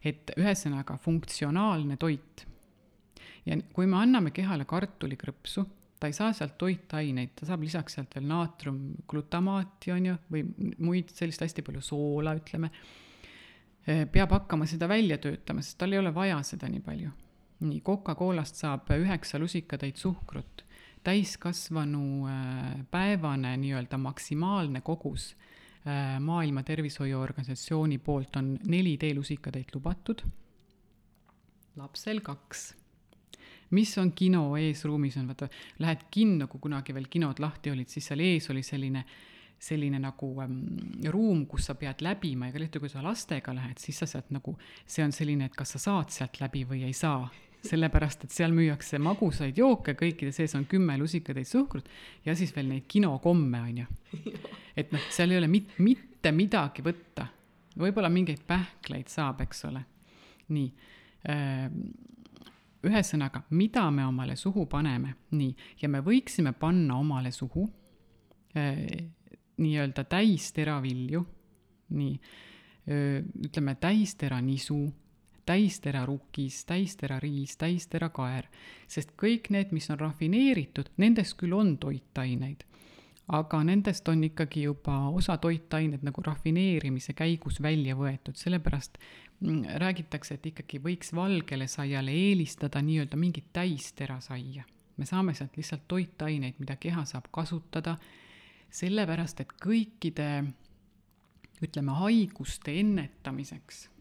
[0.06, 2.46] et ühesõnaga funktsionaalne toit.
[3.46, 5.64] ja kui me anname kehale kartulikrõpsu,
[6.00, 10.44] ta ei saa sealt toitaineid, ta saab lisaks sealt veel naatriumglutamaati, on ju, või
[10.78, 12.70] muid sellist hästi palju soola, ütleme,
[14.12, 17.10] peab hakkama seda välja töötama, sest tal ei ole vaja seda nii palju.
[17.66, 20.66] nii, Coca-Colast saab üheksa lusikatäit suhkrut,
[21.06, 25.55] täiskasvanu äh, päevane nii-öelda maksimaalne kogus Äh,
[26.20, 30.24] maailma Tervishoiuorganisatsiooni poolt on neli teelusikatäit lubatud,
[31.76, 32.74] lapsel kaks.
[33.70, 38.06] mis on kino eesruumis, on vaata, lähed kinno, kui kunagi veel kinod lahti olid, siis
[38.06, 39.04] seal ees oli selline
[39.58, 40.58] selline nagu ähm,
[41.08, 44.52] ruum, kus sa pead läbima ja eriti kui sa lastega lähed, siis sa sealt nagu,
[44.84, 47.24] see on selline, et kas sa saad sealt läbi või ei saa
[47.66, 51.88] sellepärast et seal müüakse magusaid jooke, kõikide sees on kümme lusikatäit suhkrut
[52.26, 53.86] ja siis veel neid kinokomme, on ju.
[54.76, 57.28] et noh, seal ei ole mit-, mitte midagi võtta.
[57.76, 59.84] võib-olla mingeid pähkleid saab, eks ole.
[60.48, 60.68] nii.
[62.86, 67.66] Ühesõnaga, mida me omale suhu paneme, nii, ja me võiksime panna omale suhu
[69.56, 71.24] nii-öelda täisteravilju,
[71.96, 72.14] nii,
[75.50, 75.86] äh, ütleme täisteranisu
[76.26, 78.46] täisterarukis, täisterariis, täisterakaer,
[78.88, 82.64] sest kõik need, mis on rafineeritud, nendes küll on toitaineid,
[83.28, 88.98] aga nendest on ikkagi juba osa toitained nagu rafineerimise käigus välja võetud, sellepärast
[89.40, 94.64] mm, räägitakse, et ikkagi võiks valgele saiale eelistada nii-öelda mingit täisterasaia.
[94.96, 97.98] me saame sealt lihtsalt toitaineid, mida keha saab kasutada,
[98.70, 100.44] sellepärast et kõikide
[101.62, 103.95] ütleme, haiguste ennetamiseks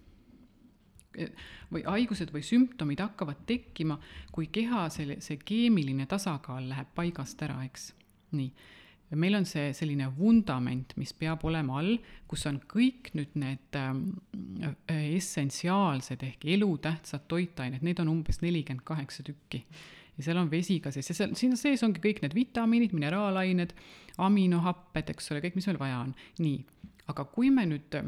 [1.73, 3.97] või haigused või sümptomid hakkavad tekkima,
[4.35, 7.91] kui keha selle, see keemiline tasakaal läheb paigast ära, eks.
[8.35, 8.49] nii,
[9.15, 11.97] meil on see selline vundament, mis peab olema all,
[12.29, 13.91] kus on kõik nüüd need äh,
[15.15, 19.63] essentsiaalsed ehk elutähtsad toitained, neid on umbes nelikümmend kaheksa tükki.
[20.15, 21.09] Ja seal on vesi ka sees.
[21.11, 23.73] Ja seal, siin sees ongi kõik need vitamiinid, mineraalained,
[24.23, 26.13] aminohapped, eks ole, kõik, mis meil vaja on.
[26.39, 26.61] nii,
[27.11, 27.99] aga kui me nüüd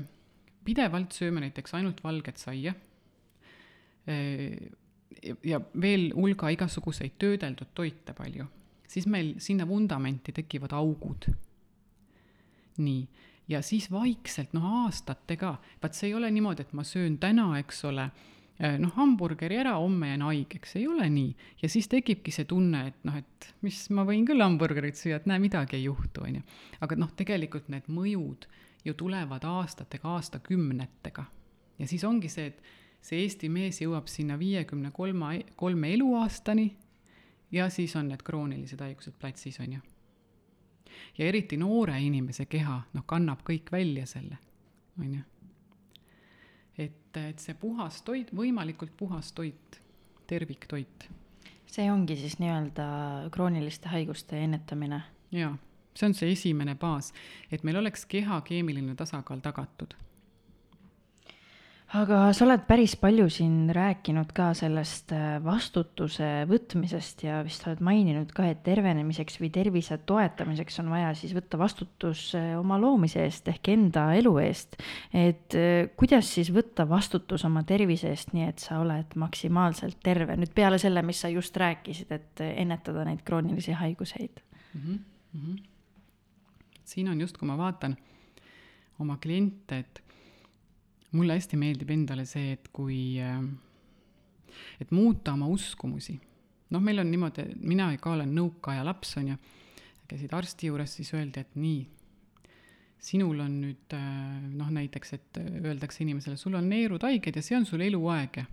[0.67, 2.73] pidevalt sööme näiteks ainult valget saia
[5.43, 8.45] ja veel hulga igasuguseid töödeldud toite palju,
[8.87, 11.29] siis meil sinna vundamenti tekivad augud.
[12.77, 13.07] nii,
[13.49, 17.83] ja siis vaikselt, noh aastatega, vaat see ei ole niimoodi, et ma söön täna, eks
[17.89, 18.05] ole,
[18.81, 21.35] noh, hamburgeri ära, homme jään haigeks, ei ole nii.
[21.61, 25.25] ja siis tekibki see tunne, et noh, et mis, ma võin küll hamburgerit süüa, et
[25.29, 26.45] näe, midagi ei juhtu, on ju.
[26.85, 28.45] aga noh, tegelikult need mõjud
[28.85, 31.25] ju tulevad aastatega, aastakümnetega.
[31.79, 32.61] ja siis ongi see, et
[33.01, 36.67] see Eesti mees jõuab sinna viiekümne kolma, kolme eluaastani
[37.51, 39.79] ja siis on need kroonilised haigused platsis, on ju.
[41.17, 44.37] ja eriti noore inimese keha, noh, kannab kõik välja selle,
[44.99, 45.21] on ju.
[46.77, 49.81] et, et see puhas toit, võimalikult puhas toit,
[50.27, 51.07] terviktoit.
[51.65, 52.89] see ongi siis nii-öelda
[53.31, 55.01] krooniliste haiguste ennetamine?
[55.31, 55.55] jaa,
[55.95, 57.13] see on see esimene baas,
[57.51, 59.95] et meil oleks keha keemiline tasakaal tagatud
[61.95, 67.79] aga sa oled päris palju siin rääkinud ka sellest äh, vastutuse võtmisest ja vist oled
[67.85, 73.23] maininud ka, et tervenemiseks või tervise toetamiseks on vaja siis võtta vastutus äh, oma loomise
[73.23, 74.75] eest ehk enda elu eest.
[75.15, 80.35] et äh, kuidas siis võtta vastutus oma tervise eest, nii et sa oled maksimaalselt terve,
[80.35, 84.81] nüüd peale selle, mis sa just rääkisid, et ennetada neid kroonilisi haiguseid mm?
[84.81, 84.99] -hmm.
[85.33, 85.63] Mm -hmm.
[86.83, 87.95] siin on just, kui ma vaatan
[88.99, 90.06] oma kliente, et
[91.15, 93.43] mulle hästi meeldib endale see, et kui, äh,
[94.81, 96.19] et muuta oma uskumusi.
[96.69, 99.37] noh, meil on niimoodi, mina ka olen nõukaaja laps, on ju,
[100.07, 101.85] käisid arsti juures, siis öeldi, et nii,
[103.07, 104.09] sinul on nüüd äh,
[104.51, 108.45] noh, näiteks, et öeldakse inimesele, sul on neerud haiged ja see on sul eluaeg ja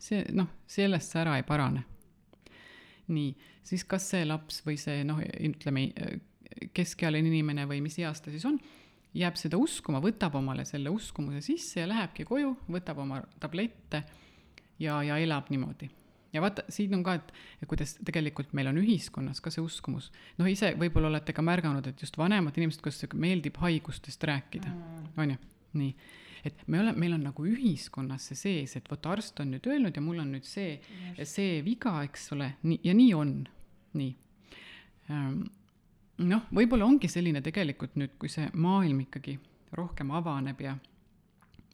[0.00, 1.84] see noh, sellest sa ära ei parane.
[3.10, 3.30] nii,
[3.66, 5.88] siis kas see laps või see noh, ütleme
[6.74, 8.58] keskealine inimene või mis eas ta siis on
[9.16, 14.04] jääb seda uskuma, võtab omale selle uskumuse sisse ja lähebki koju, võtab oma tablette
[14.80, 15.90] ja, ja elab niimoodi.
[16.32, 17.32] ja vaata, siin on ka, et,
[17.68, 20.10] kuidas tegelikult meil on ühiskonnas ka see uskumus.
[20.38, 25.12] noh, ise võib-olla olete ka märganud, et just vanemad inimesed, kuidas meeldib haigustest rääkida mm.,
[25.18, 25.38] on ju,
[25.82, 25.94] nii.
[26.46, 29.96] et me oleme, meil on nagu ühiskonnas see sees, et vot arst on nüüd öelnud
[29.96, 30.78] ja mul on nüüd see,
[31.24, 33.40] see viga, eks ole, nii, ja nii on,
[33.98, 34.12] nii
[35.10, 35.48] ähm,
[36.26, 39.36] noh, võib-olla ongi selline tegelikult nüüd, kui see maailm ikkagi
[39.78, 40.76] rohkem avaneb ja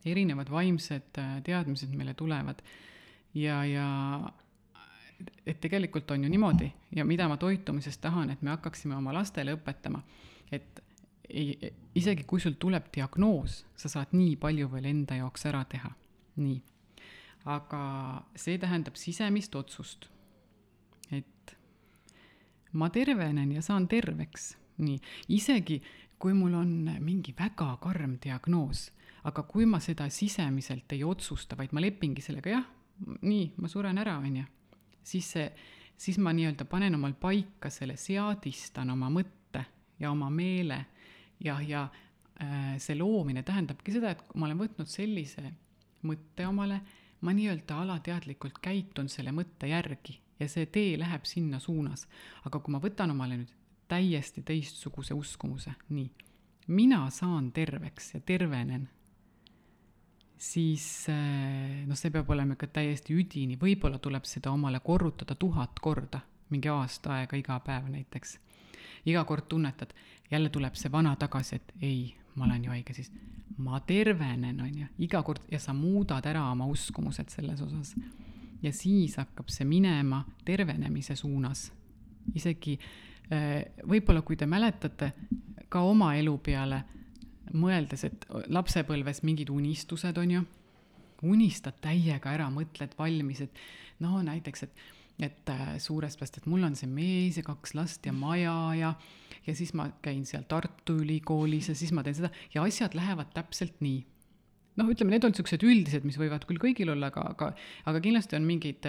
[0.06, 2.61] erinevad vaimsed äh, teadmised meile tulevad.
[3.37, 3.87] Ja, ja
[5.46, 9.56] et tegelikult on ju niimoodi ja mida ma toitumisest tahan, et me hakkaksime oma lastele
[9.56, 10.02] õpetama,
[10.52, 10.82] et
[11.28, 15.90] ei, isegi kui sul tuleb diagnoos, sa saad nii palju veel enda jaoks ära teha,
[16.37, 16.59] nii.
[17.46, 17.80] aga
[18.37, 20.09] see tähendab sisemist otsust
[22.76, 24.98] ma tervenen ja saan terveks, nii,
[25.34, 25.80] isegi
[26.18, 26.72] kui mul on
[27.04, 28.90] mingi väga karm diagnoos,
[29.28, 32.66] aga kui ma seda sisemiselt ei otsusta, vaid ma lepingi sellega, jah,
[33.26, 34.46] nii, ma suren ära, on ju,
[35.06, 35.46] siis see,
[35.96, 39.64] siis ma nii-öelda panen omal paika selle, seadistan oma mõtte
[40.00, 40.82] ja oma meele
[41.44, 41.86] ja, ja
[42.40, 45.44] äh, see loomine tähendabki seda, et kui ma olen võtnud sellise
[46.06, 46.80] mõtte omale,
[47.24, 52.07] ma nii-öelda alateadlikult käitun selle mõtte järgi ja see tee läheb sinna suunas.
[52.44, 53.53] aga kui ma võtan omale nüüd
[53.88, 56.09] täiesti teistsuguse uskumuse, nii,
[56.68, 58.88] mina saan terveks ja tervenen,
[60.38, 65.79] siis eh, noh, see peab olema ikka täiesti üdini, võib-olla tuleb seda omale korrutada tuhat
[65.81, 66.20] korda,
[66.51, 68.38] mingi aasta aega iga päev näiteks.
[69.07, 69.94] iga kord tunnetad,
[70.31, 73.12] jälle tuleb see vana tagasi, et ei, ma olen ju haige, siis
[73.57, 77.94] ma tervenen, on ju, iga kord ja sa muudad ära oma uskumused selles osas
[78.62, 81.70] ja siis hakkab see minema tervenemise suunas.
[82.34, 82.78] isegi
[83.32, 85.12] äh, võib-olla, kui te mäletate
[85.68, 86.82] ka oma elu peale,
[87.54, 90.42] mõeldes, et lapsepõlves mingid unistused on ju,
[91.22, 93.64] unistad täiega ära, mõtled valmis, et
[94.00, 98.04] no näiteks, et et äh, suurest peast, et mul on see mees ja kaks last
[98.04, 98.90] ja maja ja,
[99.46, 103.30] ja siis ma käin seal Tartu Ülikoolis ja siis ma teen seda ja asjad lähevad
[103.32, 104.02] täpselt nii
[104.76, 107.50] noh, ütleme, need on niisugused üldised, mis võivad küll kõigil olla, aga, aga,
[107.88, 108.88] aga kindlasti on mingeid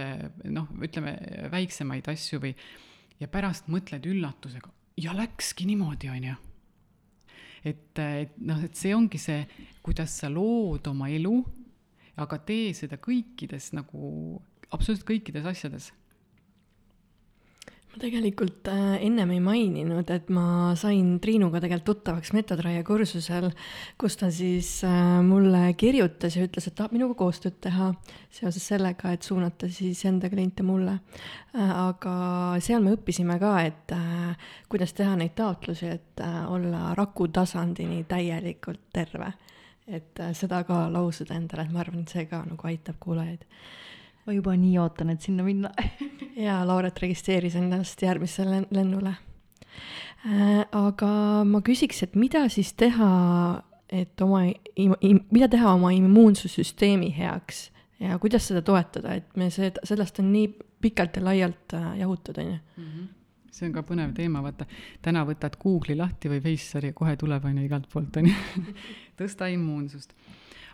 [0.51, 1.15] noh, ütleme
[1.53, 2.53] väiksemaid asju või
[3.21, 4.71] ja pärast mõtled üllatusega
[5.01, 6.35] ja läkski niimoodi, on ju.
[7.63, 9.45] et, et noh, et see ongi see,
[9.85, 11.37] kuidas sa lood oma elu,
[12.17, 15.91] aga tee seda kõikides nagu, absoluutselt kõikides asjades
[17.97, 23.49] ma tegelikult äh, ennem ei maininud, et ma sain Triinuga tegelikult tuttavaks Metodraie kursusel,
[23.97, 27.89] kus ta siis äh, mulle kirjutas ja ütles, et tahab minuga koostööd teha
[28.29, 30.99] seoses sellega, et suunata siis enda kliente mulle.
[31.55, 32.13] Äh, aga
[32.63, 33.95] seal me õppisime ka, et
[34.69, 39.33] kuidas teha neid taotlusi, et olla raku tasandini täielikult terve.
[39.87, 43.45] et seda ka lausuda endale, et ma arvan, et see ka nagu aitab kuulajaid
[44.27, 45.71] ma juba nii ootan, et sinna minna.
[46.47, 49.15] Jaa, Lauret registreeris ennast järgmisele lennule.
[50.27, 50.65] Äh,.
[50.75, 51.09] aga
[51.47, 53.09] ma küsiks, et mida siis teha,
[53.93, 54.41] et oma,
[55.31, 57.67] mida teha oma immuunsussüsteemi heaks
[58.01, 60.49] ja kuidas seda toetada, et me seda, sellest on nii
[60.83, 63.05] pikalt ja laialt äh, jahutud, on ju mhm.
[63.53, 64.67] see on ka põnev teema, vaata,
[65.05, 68.65] täna võtad Google'i lahti või Face'i ja kohe tuleb, on ju, igalt poolt, on ju,
[69.21, 70.17] tõsta immuunsust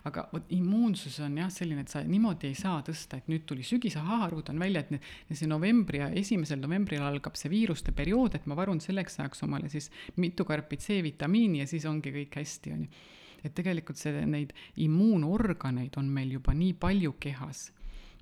[0.07, 3.63] aga vot immuunsus on jah selline, et sa niimoodi ei saa tõsta, et nüüd tuli
[3.67, 8.35] sügis, ahah, arvutan välja, et nüüd see novembri ja esimesel novembril algab see viiruste periood,
[8.35, 9.89] et ma varun selleks ajaks omale siis
[10.19, 13.05] mitu karpi C-vitamiini ja siis ongi kõik hästi, on ju.
[13.43, 17.69] et tegelikult see, neid immuunorganeid on meil juba nii palju kehas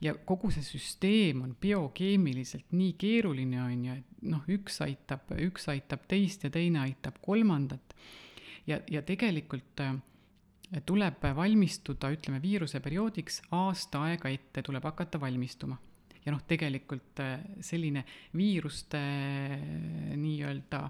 [0.01, 5.67] ja kogu see süsteem on biokeemiliselt nii keeruline, on ju, et noh, üks aitab, üks
[5.73, 7.95] aitab teist ja teine aitab kolmandat.
[8.67, 9.95] ja, ja tegelikult äh,
[10.85, 15.77] tuleb valmistuda, ütleme, viiruseperioodiks aasta aega ette tuleb hakata valmistuma.
[16.25, 18.03] ja noh, tegelikult äh, selline
[18.37, 20.83] viiruste äh, nii-öelda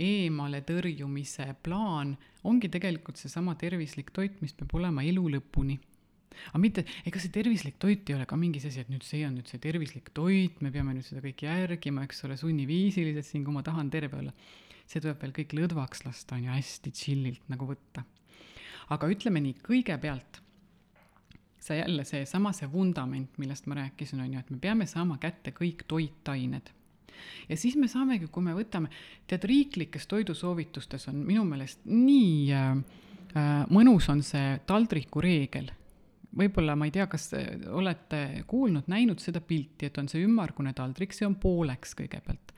[0.00, 2.14] eemale tõrjumise plaan
[2.46, 5.74] ongi tegelikult seesama tervislik toit, mis peab olema elu lõpuni
[6.48, 9.36] aga mitte, ega see tervislik toit ei ole ka mingi asi, et nüüd see on
[9.38, 13.54] nüüd see tervislik toit, me peame nüüd seda kõike järgima, eks ole, sunniviisiliselt siin, kui
[13.56, 14.34] ma tahan terve olla.
[14.90, 18.02] see tuleb veel kõik lõdvaks lasta, on ju, hästi chill'ilt nagu võtta.
[18.90, 20.40] Aga ütleme nii, kõigepealt
[21.60, 25.52] see jälle seesama, see vundament, millest ma rääkisin, on ju, et me peame saama kätte
[25.56, 26.70] kõik toitained
[27.48, 28.88] ja siis me saamegi, kui me võtame,
[29.28, 32.72] tead, riiklikes toidusoovitustes on minu meelest nii äh,
[33.36, 35.70] äh mõnus on see taldriku reegel
[36.36, 37.30] võib-olla ma ei tea, kas
[37.74, 42.54] olete kuulnud, näinud seda pilti, et on see ümmargune taldrik, see on pooleks kõigepealt.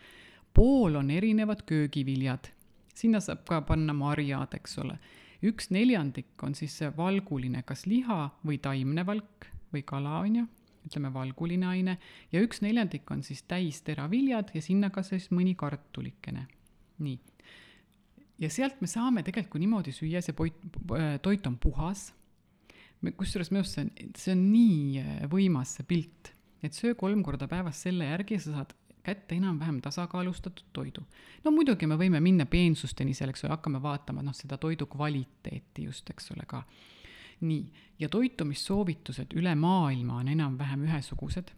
[0.54, 2.50] pool on erinevad köögiviljad,
[2.94, 4.98] sinna saab ka panna marjad, eks ole.
[5.42, 10.46] Üks neljandik on siis see valguline, kas liha või taimne valk või kala, on ju,
[10.86, 11.98] ütleme valguline aine,
[12.32, 16.46] ja üks neljandik on siis täisteraviljad ja sinna ka siis mõni kartulikene.
[17.02, 17.18] nii.
[18.38, 20.58] ja sealt me saame tegelikult, kui niimoodi süüa, see poit,
[21.22, 22.10] toit on puhas
[23.10, 26.32] kusjuures minu arust see on, see on nii äh, võimas, see pilt,
[26.62, 31.00] et söö kolm korda päevas selle järgi sa saad kätte enam-vähem tasakaalustatud toidu.
[31.44, 35.88] no muidugi me võime minna peensusteni seal, eks ole, hakkame vaatama noh, seda toidu kvaliteeti
[35.88, 36.62] just, eks ole, ka.
[37.40, 37.64] nii,
[37.98, 41.50] ja toitumissoovitused üle maailma on enam-vähem ühesugused.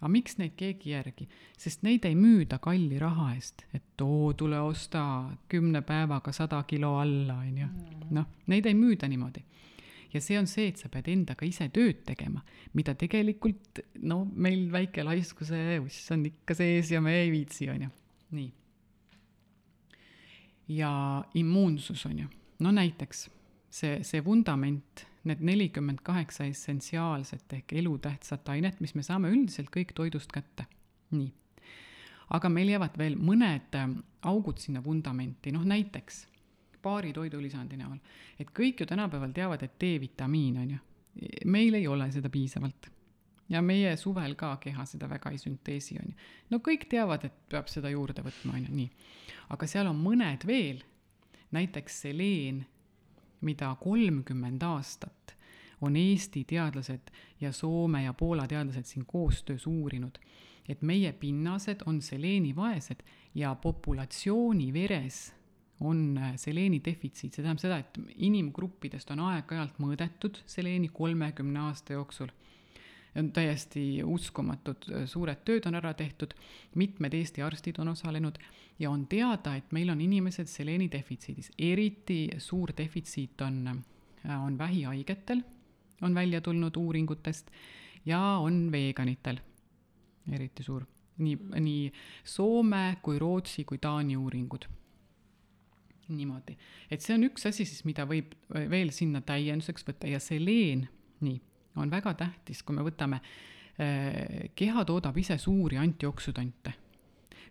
[0.00, 1.28] aga miks neid keegi järgi?
[1.58, 5.02] sest neid ei müüda kalli raha eest, et oo, tule osta
[5.48, 7.66] kümne päevaga sada kilo alla, on ju.
[7.66, 8.08] Mm.
[8.10, 9.44] noh, neid ei müüda niimoodi
[10.12, 12.42] ja see on see, et sa pead endaga ise tööd tegema,
[12.78, 17.86] mida tegelikult no meil väike laiskuse uss on ikka sees ja me ei viitsi, on
[17.86, 17.90] ju,
[18.38, 18.52] nii.
[20.76, 20.92] ja
[21.38, 22.30] immuunsus on ju,
[22.64, 23.26] no näiteks
[23.70, 29.92] see, see vundament, need nelikümmend kaheksa essentsiaalset ehk elutähtsat ainet, mis me saame üldiselt kõik
[29.96, 30.68] toidust kätte,
[31.10, 31.32] nii.
[32.36, 33.74] aga meil jäävad veel mõned
[34.26, 36.24] augud sinna vundamenti, noh näiteks
[36.86, 37.98] paari toidulisandi näol.
[38.38, 40.82] et kõik ju tänapäeval teavad, et D-vitamiin on ju,
[41.44, 42.90] meil ei ole seda piisavalt.
[43.48, 46.14] ja meie suvel ka keha seda väga ei sünteesi, on ju.
[46.50, 48.90] no kõik teavad, et peab seda juurde võtma, on ju, nii.
[49.54, 50.82] aga seal on mõned veel,
[51.56, 52.64] näiteks seleen,
[53.46, 55.36] mida kolmkümmend aastat
[55.80, 57.10] on Eesti teadlased
[57.40, 60.18] ja Soome ja Poola teadlased siin koostöös uurinud,
[60.68, 63.02] et meie pinnased on seleenivaesed
[63.34, 65.35] ja populatsiooni veres
[65.80, 71.96] on äh, seleeni defitsiit, see tähendab seda, et inimgruppidest on aeg-ajalt mõõdetud seleeni kolmekümne aasta
[71.98, 72.32] jooksul.
[73.16, 76.34] on täiesti uskumatud, äh, suured tööd on ära tehtud,
[76.74, 78.38] mitmed Eesti arstid on osalenud
[78.78, 83.84] ja on teada, et meil on inimesed seleeni defitsiidis, eriti suur defitsiit on,
[84.24, 85.42] äh, on vähihaigetel,
[86.02, 87.50] on välja tulnud uuringutest,
[88.06, 89.40] ja on veganitel,
[90.32, 90.84] eriti suur.
[91.18, 91.92] Nii, nii
[92.24, 94.66] Soome kui Rootsi kui Taani uuringud
[96.08, 96.56] niimoodi,
[96.90, 98.34] et see on üks asi siis, mida võib
[98.70, 100.86] veel sinna täienduseks võtta ja seleen,
[101.26, 101.40] nii,
[101.80, 103.20] on väga tähtis, kui me võtame
[104.56, 106.72] keha toodab ise suuri antioksüdante.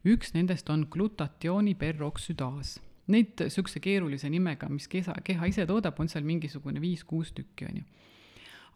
[0.05, 2.79] üks nendest on glutatiooni peroksüdaas.
[3.07, 7.77] Neid niisuguse keerulise nimega, mis keha, keha ise toodab, on seal mingisugune viis-kuus tükki, on
[7.77, 7.85] ju.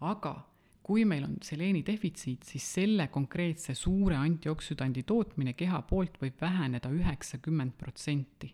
[0.01, 0.35] aga
[0.83, 6.89] kui meil on seleeni defitsiit, siis selle konkreetse suure antioksüdandi tootmine keha poolt võib väheneda
[6.93, 8.53] üheksakümmend protsenti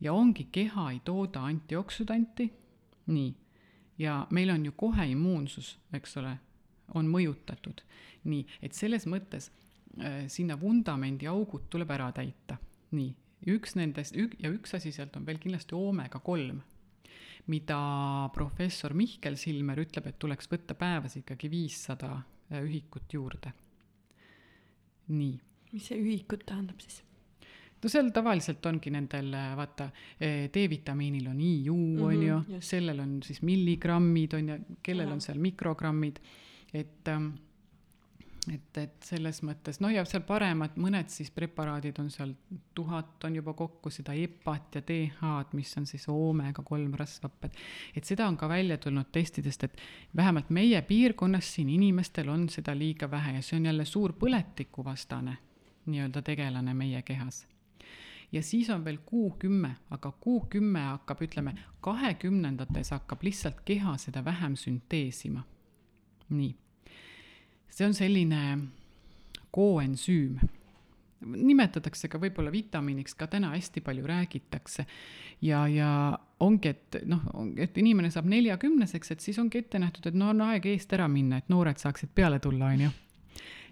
[0.00, 2.48] ja ongi, keha ei tooda antioksüdanti,
[3.06, 3.34] nii,
[3.98, 6.36] ja meil on ju kohe immuunsus, eks ole,
[6.94, 7.82] on mõjutatud.
[8.24, 9.50] nii, et selles mõttes
[10.00, 12.56] äh, sinna vundamendi augud tuleb ära täita,
[12.96, 13.10] nii,
[13.52, 16.62] üks nendest ük, ja üks asi sealt on veel kindlasti oomega kolm,
[17.52, 17.78] mida
[18.32, 23.52] professor Mihkel Silmer ütleb, et tuleks võtta päevas ikkagi viissada äh, ühikut juurde.
[25.08, 25.40] nii.
[25.72, 27.02] mis see ühikut tähendab siis?
[27.84, 33.00] No seal tavaliselt ongi nendel, vaata, eh, D-vitamiinil on IU mm, -hmm, on ju, sellel
[33.00, 36.20] on siis milligrammid, on ju, kellel on seal mikrogrammid,
[36.74, 37.34] et ähm,
[38.52, 42.34] et, et selles mõttes, noh ja seal paremad, mõned siis preparaadid on seal,
[42.76, 47.56] tuhat on juba kokku seda EPA-t ja DH-d, mis on siis oomega kolm rasvhapped.
[47.96, 49.80] et seda on ka välja tulnud testidest, et
[50.16, 55.36] vähemalt meie piirkonnas siin inimestel on seda liiga vähe ja see on jälle suur põletikuvastane
[55.86, 57.46] nii-öelda tegelane meie kehas
[58.34, 61.54] ja siis on veel kuu kümme, aga kuu kümme hakkab, ütleme,
[61.84, 65.44] kahekümnendates hakkab lihtsalt keha seda vähem sünteesima.
[66.28, 66.54] nii.
[67.70, 68.58] see on selline
[69.54, 70.38] koensüüm
[71.24, 74.86] nimetatakse ka võib-olla vitamiiniks, ka täna hästi palju räägitakse.
[75.42, 77.22] ja, ja ongi, et noh,
[77.56, 81.08] et inimene saab neljakümneseks, et siis ongi ette nähtud, et no on aeg eest ära
[81.08, 82.90] minna, et noored saaksid peale tulla, on ju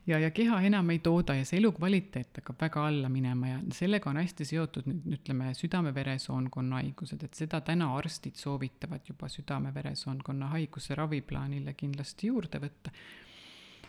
[0.06, 4.10] ja, ja keha enam ei tooda ja see elukvaliteet hakkab väga alla minema ja sellega
[4.10, 10.98] on hästi seotud nüüd ütleme südame-veresoonkonna haigused, et seda täna arstid soovitavad juba südame-veresoonkonna haiguse
[10.98, 12.94] raviplaanile kindlasti juurde võtta.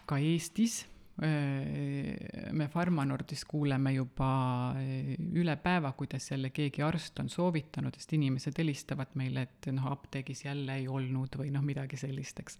[0.05, 0.83] ka Eestis
[1.21, 4.29] me Pharmanordis kuuleme juba
[5.37, 10.45] üle päeva, kuidas jälle keegi arst on soovitanud, sest inimesed helistavad meile, et noh, apteegis
[10.47, 12.57] jälle ei olnud või noh, midagi sellist, eks.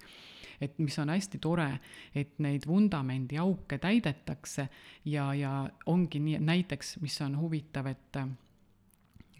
[0.61, 1.67] et mis on hästi tore,
[2.13, 4.67] et neid vundamendi auke täidetakse
[5.09, 5.55] ja, ja
[5.89, 8.21] ongi nii, näiteks, mis on huvitav, et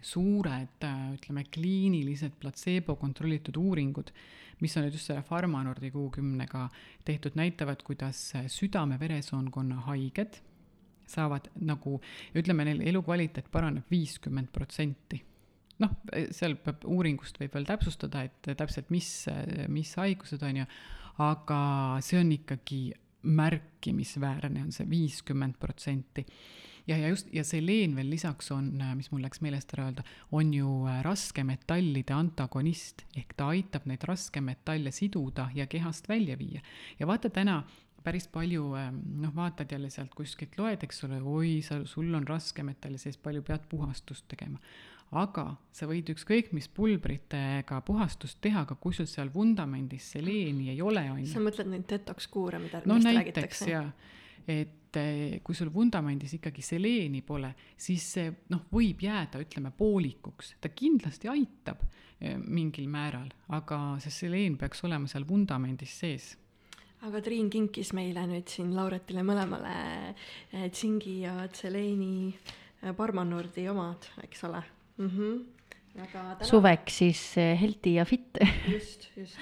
[0.04, 4.10] suured, ütleme, kliinilised platseebo kontrollitud uuringud
[4.64, 6.66] mis on nüüd just selle Pharmanordi kuukümnega
[7.04, 10.40] tehtud, näitavad, kuidas südame-veresoonkonna haiged
[11.10, 11.98] saavad nagu,
[12.36, 15.20] ütleme, neil elukvaliteet paraneb viiskümmend protsenti.
[15.82, 15.96] Noh,
[16.32, 19.08] seal peab uuringust võib veel täpsustada, et täpselt mis,
[19.74, 20.66] mis haigused on ju,
[21.24, 21.60] aga
[22.04, 22.82] see on ikkagi
[23.24, 26.24] märkimisväärne, on see viiskümmend protsenti
[26.86, 30.52] ja, ja just, ja seleen veel lisaks on, mis mul läks meelest ära öelda, on
[30.54, 36.60] ju äh, raskemetallide antagonist, ehk ta aitab neid raskemetalle siduda ja kehast välja viia.
[36.98, 37.62] ja vaata täna
[38.04, 42.26] päris palju ähm, noh, vaatad jälle sealt kuskilt loed, eks ole, oi, sa, sul on
[42.28, 44.60] raskemetalli sees, palju pead puhastust tegema.
[45.14, 50.82] aga sa võid ükskõik mis pulbritega puhastust teha, aga kui sul seal vundamendis seleeni ei
[50.82, 51.30] ole, on ju.
[51.32, 53.86] sa mõtled neid detox kuure, mida no näiteks jaa,
[54.46, 60.54] et eh, kui sul vundamendis ikkagi seleeni pole, siis see noh, võib jääda, ütleme, poolikuks,
[60.60, 61.82] ta kindlasti aitab
[62.20, 66.32] eh, mingil määral, aga see seleen peaks olema seal vundamendis sees
[67.04, 72.32] aga Triin kinkis meile nüüd siin Lauretile mõlemale eh, tsingi ja tseleeni
[72.96, 74.60] Parmanordi omad, eks ole
[74.98, 75.08] mm.
[75.08, 75.44] -hmm.
[75.94, 76.36] Täna...
[76.42, 79.38] suveks siis healthy ja fit just, just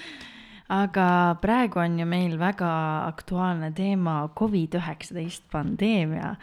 [0.69, 2.71] aga praegu on ju meil väga
[3.09, 6.37] aktuaalne teema Covid-19 pandeemia.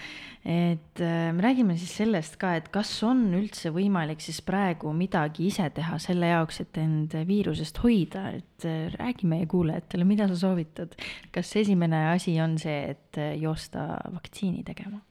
[0.46, 5.48] et äh, me räägime siis sellest ka, et kas on üldse võimalik siis praegu midagi
[5.48, 10.36] ise teha selle jaoks, et end viirusest hoida, et äh, räägi meie kuulajatele, mida sa
[10.48, 10.96] soovitad.
[11.32, 15.02] kas esimene asi on see, et äh, joosta vaktsiini tegema?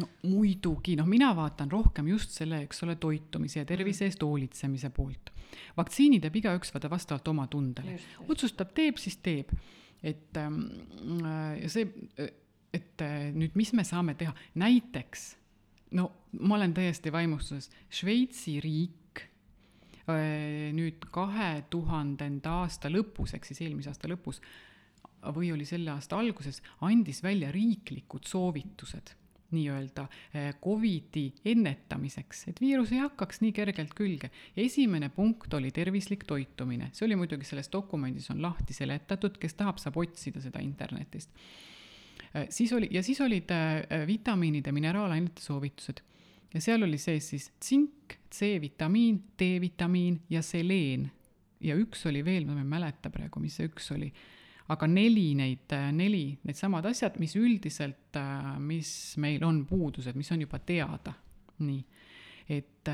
[0.00, 4.90] no muidugi, noh, mina vaatan rohkem just selle, eks ole, toitumise ja tervise eest hoolitsemise
[4.94, 5.32] poolt.
[5.76, 7.98] Vaktsiini teeb igaüks vaata vastavalt oma tundele.
[8.28, 9.52] otsustab, teeb, siis teeb.
[10.02, 10.62] et ähm,
[11.60, 11.86] ja see,
[12.72, 15.26] et nüüd, mis me saame teha, näiteks
[15.96, 16.08] no
[16.40, 19.24] ma olen täiesti vaimustuses, Šveitsi riik
[20.08, 24.40] äh, nüüd kahe tuhandenda aasta lõpus, ehk siis eelmise aasta lõpus,
[25.36, 29.14] või oli selle aasta alguses, andis välja riiklikud soovitused
[29.54, 34.30] nii-öelda eh, Covidi ennetamiseks, et viirus ei hakkaks nii kergelt külge.
[34.56, 39.78] esimene punkt oli tervislik toitumine, see oli muidugi selles dokumendis on lahti seletatud, kes tahab,
[39.82, 41.30] saab otsida seda internetist.
[42.34, 46.04] Eh, siis oli, ja siis olid eh, vitamiinide, mineraalainete soovitused
[46.54, 51.10] ja seal oli sees siis tsink, C-vitamiin, D-vitamiin ja seleen.
[51.60, 54.08] ja üks oli veel, ma ei mäleta praegu, mis see üks oli
[54.70, 58.18] aga neli neid, neli needsamad asjad, mis üldiselt,
[58.62, 58.92] mis
[59.22, 61.14] meil on puudused, mis on juba teada,
[61.64, 61.80] nii.
[62.50, 62.90] et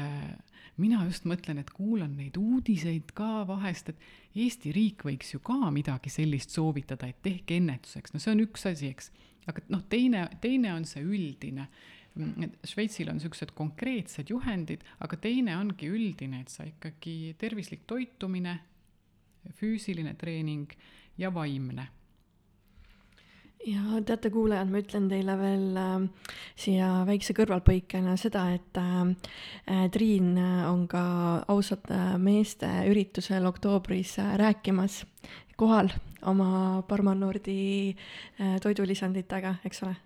[0.81, 5.71] mina just mõtlen, et kuulan neid uudiseid ka vahest, et Eesti riik võiks ju ka
[5.73, 9.13] midagi sellist soovitada, et tehke ennetuseks, no see on üks asi, eks.
[9.49, 11.69] aga noh, teine, teine on see üldine
[12.17, 18.57] et Šveitsil on niisugused konkreetsed juhendid, aga teine ongi üldine, et sa ikkagi tervislik toitumine,
[19.61, 20.73] füüsiline treening
[21.19, 21.89] ja vaimne
[23.67, 25.95] ja teate, kuulajad, ma ütlen teile veel äh,
[26.59, 30.37] siia väikse kõrvalpõikena seda, et äh, Triin
[30.71, 31.03] on ka
[31.51, 35.03] ausate meeste üritusel oktoobris äh, rääkimas
[35.57, 35.91] kohal
[36.27, 37.91] oma Parmanordi
[38.41, 39.97] äh, toidulisanditega, eks ole,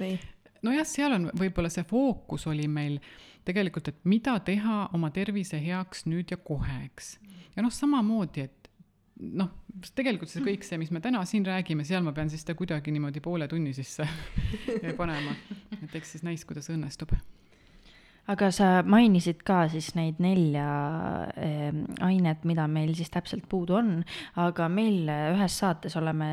[0.00, 0.16] või?
[0.64, 2.98] nojah, seal on võib-olla see fookus oli meil
[3.44, 7.18] tegelikult, et mida teha oma tervise heaks nüüd ja kohe, eks.
[7.56, 8.63] ja noh, samamoodi, et
[9.20, 9.52] noh,
[9.94, 12.94] tegelikult see kõik see, mis me täna siin räägime, seal ma pean siis ta kuidagi
[12.94, 14.08] niimoodi poole tunni sisse
[15.00, 15.36] panema.
[15.80, 17.14] et eks siis näis, kuidas õnnestub
[18.32, 20.64] aga sa mainisid ka siis neid nelja
[21.36, 23.90] äh, ainet, mida meil siis täpselt puudu on,
[24.40, 26.28] aga meil ühes saates oleme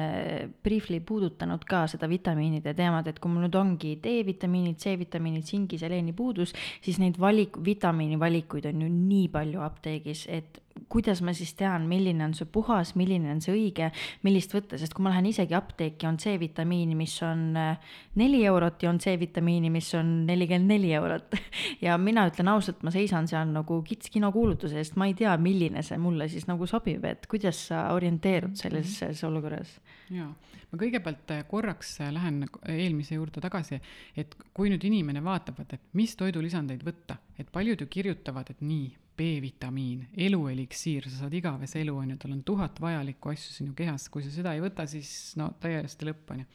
[0.63, 6.15] briefly puudutanud ka seda vitamiinide teemat, et kui mul nüüd ongi D-vitamiinid, C-vitamiinid, singi, seleeni
[6.15, 10.61] puudus, siis neid valik, vitamiini valikuid on ju nii palju apteegis, et
[10.91, 13.89] kuidas ma siis tean, milline on see puhas, milline on see õige,
[14.26, 18.84] millist võtta, sest kui ma lähen isegi apteeki, on C-vitamiini, mis on äh, neli eurot
[18.84, 21.38] ja on C-vitamiini, mis on nelikümmend neli eurot.
[21.86, 25.84] ja mina ütlen ausalt, ma seisan seal nagu kits kinokuulutuse eest, ma ei tea, milline
[25.86, 29.78] see mulle siis nagu sobib, et kuidas sa orienteerud selles, selles olukorras?
[30.11, 30.28] jaa,
[30.72, 33.80] ma kõigepealt äh, korraks äh, lähen eelmise juurde tagasi,
[34.17, 38.89] et kui nüüd inimene vaatab, et mis toidulisandeid võtta, et paljud ju kirjutavad, et nii,
[39.18, 44.07] B-vitamiin, elueliksiir, sa saad igavese elu, on ju, tal on tuhat vajalikku asju sinu kehas,
[44.09, 46.47] kui sa seda ei võta, siis no täiesti lõpp, on ju.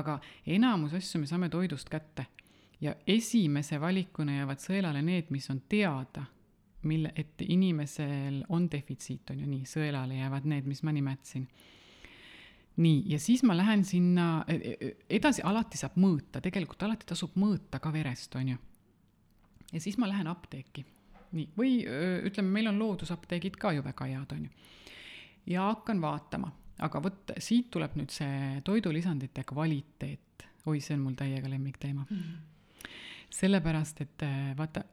[0.00, 2.26] aga enamus asju me saame toidust kätte
[2.80, 6.24] ja esimese valikuna jäävad sõelale need, mis on teada,
[6.82, 11.48] mille, et inimesel on defitsiit, on ju nii, sõelale jäävad need, mis ma nimetasin
[12.80, 17.36] nii, ja siis ma lähen sinna, e, e, edasi alati saab mõõta, tegelikult alati tasub
[17.38, 18.62] mõõta ka verest, on ju.
[19.72, 20.86] ja siis ma lähen apteeki
[21.36, 21.76] nii, või
[22.26, 24.50] ütleme, meil on loodusapteegid ka ju väga head, on ju.
[25.54, 26.52] ja hakkan vaatama,
[26.86, 30.46] aga vot siit tuleb nüüd see toidulisandite kvaliteet.
[30.66, 32.16] oi, see on mul täiega lemmikteema mm.
[32.16, 32.88] -hmm.
[33.30, 34.24] sellepärast, et
[34.56, 34.84] vaata,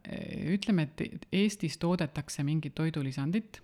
[0.53, 3.61] ütleme, et Eestis toodetakse mingit toidulisandit,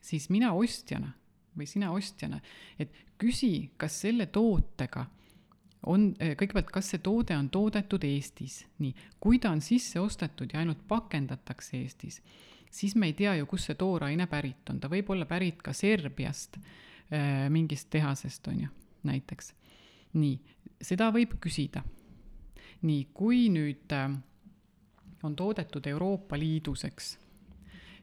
[0.00, 1.12] siis mina ostjana
[1.58, 2.40] või sina ostjana,
[2.78, 5.06] et küsi, kas selle tootega
[5.86, 10.52] on, eh, kõigepealt, kas see toode on toodetud Eestis, nii, kui ta on sisse ostetud
[10.52, 12.20] ja ainult pakendatakse Eestis,
[12.70, 15.74] siis me ei tea ju, kust see tooraine pärit on, ta võib olla pärit ka
[15.76, 16.58] Serbiast,
[17.10, 18.68] eh, mingist tehasest, on ju,
[19.08, 19.54] näiteks.
[20.12, 20.38] nii,
[20.80, 21.82] seda võib küsida.
[22.82, 24.14] nii, kui nüüd eh,
[25.22, 27.18] on toodetud Euroopa Liidus, eks,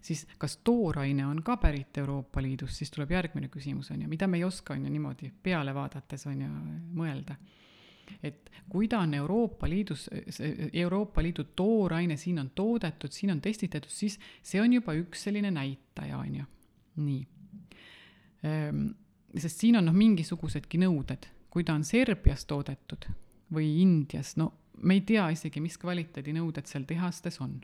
[0.01, 4.27] siis kas tooraine on ka pärit Euroopa Liidust, siis tuleb järgmine küsimus, on ju, mida
[4.27, 6.51] me ei oska, on ju, niimoodi peale vaadates, on ju,
[6.95, 7.36] mõelda
[8.24, 10.10] et kui ta on Euroopa Liidus,
[10.74, 15.51] Euroopa Liidu tooraine siin on toodetud, siin on testitatud, siis see on juba üks selline
[15.51, 16.45] näitaja, on ju,
[17.05, 17.26] nii.
[18.45, 18.86] Ehm,
[19.38, 23.10] sest siin on noh, mingisugusedki nõuded, kui ta on Serbias toodetud
[23.53, 24.51] või Indias, no
[24.82, 27.60] me ei tea isegi, mis kvaliteedinõuded seal tehastes on.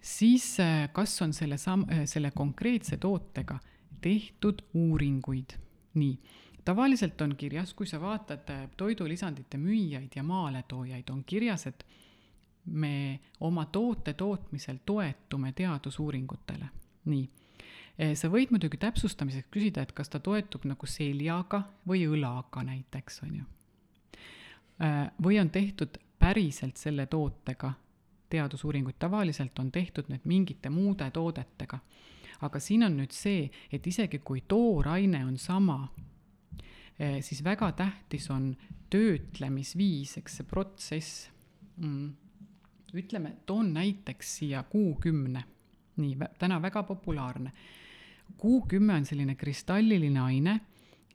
[0.00, 3.58] siis eh, kas on selle sam-, eh, selle konkreetse tootega
[4.00, 5.56] tehtud uuringuid,
[5.98, 11.86] nii tavaliselt on kirjas, kui sa vaatad äh, toidulisandite müüjaid ja maaletoojaid, on kirjas, et
[12.66, 16.68] me oma toote tootmisel toetume teadusuuringutele.
[17.04, 17.28] nii.
[18.02, 23.22] Äh, sa võid muidugi täpsustamiseks küsida, et kas ta toetub nagu seljaga või õlaga näiteks,
[23.22, 23.44] on ju.
[24.82, 27.72] Äh, või on tehtud päriselt selle tootega
[28.28, 31.78] teadusuuringuid, tavaliselt on tehtud need mingite muude toodetega.
[32.40, 35.88] aga siin on nüüd see, et isegi kui tooraine on sama,
[36.96, 38.54] siis väga tähtis on
[38.90, 41.26] töötlemisviis, eks see protsess.
[41.76, 42.14] Mm..
[42.96, 45.42] ütleme, toon näiteks siia kuukümne,
[46.00, 47.52] nii, täna väga populaarne.
[48.36, 50.60] kuukümme on selline kristalliline aine,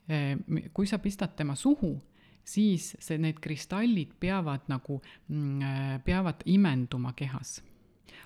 [0.10, 0.38] eh,
[0.74, 1.96] kui sa pistad tema suhu,
[2.44, 7.62] siis see, need kristallid peavad nagu, mm, eh, peavad imenduma kehas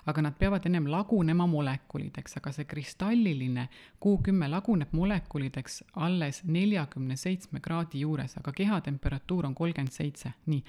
[0.06, 3.68] aga nad peavad ennem lagunema molekulideks, aga see kristalliline
[4.00, 10.62] kuukümme laguneb molekulideks alles neljakümne seitsme kraadi juures, aga kehatemperatuur on kolmkümmend seitse, nii.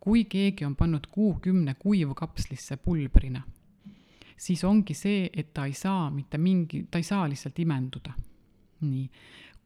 [0.00, 3.42] kui keegi on pannud kuukümne kuivkapslisse pulbrina,
[4.36, 8.12] siis ongi see, et ta ei saa mitte mingi, ta ei saa lihtsalt imenduda.
[8.80, 9.08] nii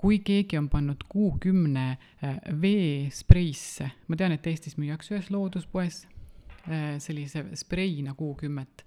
[0.00, 1.90] kui keegi on pannud kuukümne
[2.24, 6.06] äh, veespreisse, ma tean, et Eestis müüakse ühes looduspoes
[7.00, 8.84] sellise spreina kuukümmet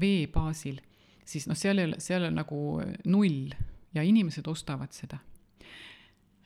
[0.00, 0.78] vee baasil,
[1.24, 2.62] siis noh, seal ei ole, seal on nagu
[3.10, 3.52] null
[3.94, 5.18] ja inimesed ostavad seda.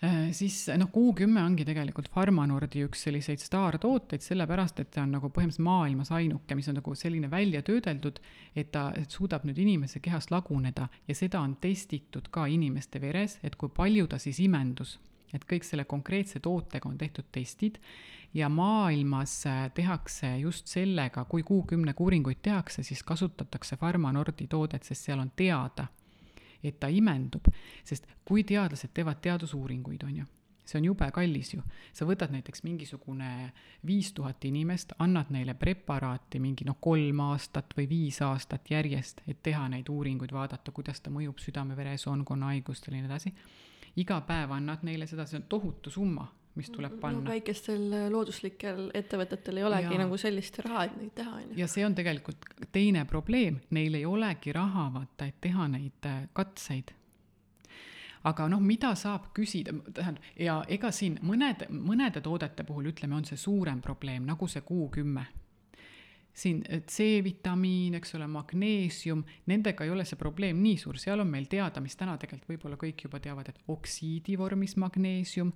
[0.04, 5.30] Äh, siis noh, kuukümme ongi tegelikult Pharmanordi üks selliseid staartooteid, sellepärast et ta on nagu
[5.32, 8.20] põhimõtteliselt maailmas ainuke, mis on nagu selline välja töödeldud,
[8.52, 13.38] et ta et suudab nüüd inimese kehas laguneda ja seda on testitud ka inimeste veres,
[13.42, 14.98] et kui palju ta siis imendus
[15.34, 17.78] et kõik selle konkreetse tootega on tehtud testid
[18.34, 25.08] ja maailmas äh, tehakse just sellega, kui kuukümnega uuringuid tehakse, siis kasutatakse Pharmanordi toodet, sest
[25.08, 25.86] seal on teada,
[26.64, 27.48] et ta imendub,
[27.84, 30.26] sest kui teadlased teevad teadusuuringuid, on ju,
[30.66, 31.62] see on jube kallis ju.
[31.92, 33.52] sa võtad näiteks mingisugune
[33.86, 39.42] viis tuhat inimest, annad neile preparaati mingi noh, kolm aastat või viis aastat järjest, et
[39.42, 43.34] teha neid uuringuid, vaadata, kuidas ta mõjub südame-veresoonkonna haigustele ja nii edasi.
[43.96, 46.26] Iga päev annad neile seda, see on tohutu summa,
[46.56, 47.30] mis tuleb panna no,.
[47.30, 50.02] väikestel äh, looduslikel ettevõtetel ei olegi ja.
[50.04, 51.56] nagu sellist raha, et neid teha, on ju.
[51.60, 56.22] ja see on tegelikult teine probleem, neil ei olegi raha, vaata, et teha neid äh,
[56.36, 56.94] katseid
[58.26, 63.26] aga noh, mida saab küsida, tähendab, ja ega siin mõned, mõnede toodete puhul ütleme, on
[63.28, 65.44] see suurem probleem, nagu see Q10
[66.36, 71.48] siin C-vitamiin, eks ole, magneesium, nendega ei ole see probleem nii suur, seal on meil
[71.48, 75.54] teada, mis täna tegelikult võib-olla kõik juba teavad, et oksiidi vormis magneesium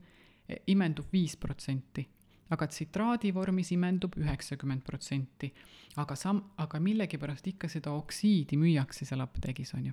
[0.49, 2.07] eh, imendub viis protsenti
[2.55, 5.53] aga tsitraadi vormis imendub üheksakümmend protsenti.
[5.99, 9.93] aga sam-, aga millegipärast ikka seda oksiidi müüakse seal apteegis, on ju.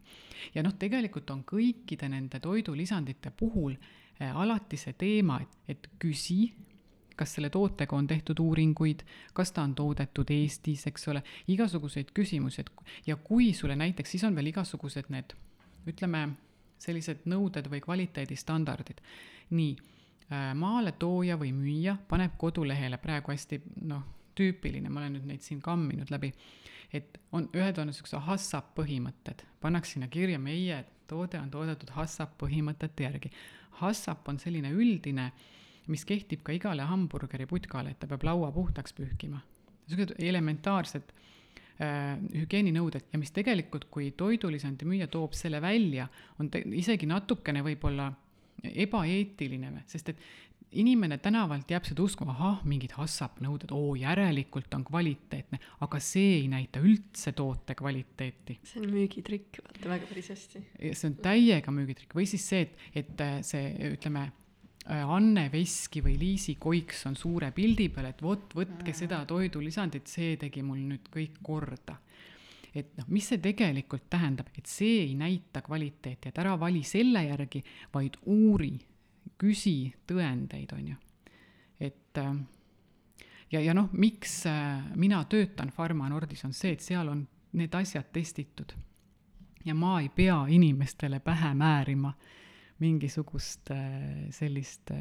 [0.54, 6.54] ja noh, tegelikult on kõikide nende toidulisandite puhul äh, alati see teema, et, et küsi,
[7.18, 9.04] kas selle tootega on tehtud uuringuid,
[9.34, 14.24] kas ta on toodetud Eestis, eks ole, igasuguseid küsimusi, et ja kui sulle näiteks, siis
[14.24, 15.36] on veel igasugused need,
[15.90, 16.30] ütleme,
[16.78, 19.02] sellised nõuded või kvaliteedistandardid.
[19.50, 19.76] nii
[20.28, 24.02] Äh, maaletooja või müüja paneb kodulehele praegu hästi noh,
[24.36, 26.34] tüüpiline, ma olen nüüd neid siin kamminud läbi,
[26.92, 32.36] et on, ühed on niisugused HACCP põhimõtted, pannakse sinna kirja, meie toode on toodetud HACCP
[32.44, 33.32] põhimõtete järgi.
[33.80, 35.30] HACCP on selline üldine,
[35.92, 39.42] mis kehtib ka igale hamburgeri putkale, et ta peab laua puhtaks pühkima.
[39.88, 41.12] niisugused elementaarsed
[41.80, 46.10] äh, hügieeninõuded ja mis tegelikult, kui toidulisandi müüja toob selle välja,
[46.40, 48.12] on isegi natukene võib-olla
[48.58, 50.22] ebaeetiline sest et
[50.72, 56.42] inimene tänavalt jääb seda uskuma, ahah, mingid HACCP nõuded, oo, järelikult on kvaliteetne, aga see
[56.42, 58.60] ei näita üldse toote kvaliteeti.
[58.68, 60.64] see on müügitrikk, vaata väga päris hästi.
[60.92, 64.28] see on täiega müügitrikk või siis see, et, et äh, see, ütleme,
[64.88, 70.38] Anne Veski või Liisi Koiks on suure pildi peal, et vot, võtke seda toidulisandit, see
[70.40, 71.98] tegi mul nüüd kõik korda
[72.80, 77.24] et noh, mis see tegelikult tähendab, et see ei näita kvaliteeti, et ära vali selle
[77.26, 77.64] järgi,
[77.94, 78.74] vaid uuri,
[79.38, 80.98] küsi tõendeid, on ju.
[81.80, 82.36] et äh,
[83.52, 87.26] ja, ja noh, miks äh, mina töötan Pharma Nordis, on see, et seal on
[87.58, 88.74] need asjad testitud.
[89.66, 92.14] ja ma ei pea inimestele pähe määrima
[92.84, 94.92] mingisugust äh, sellist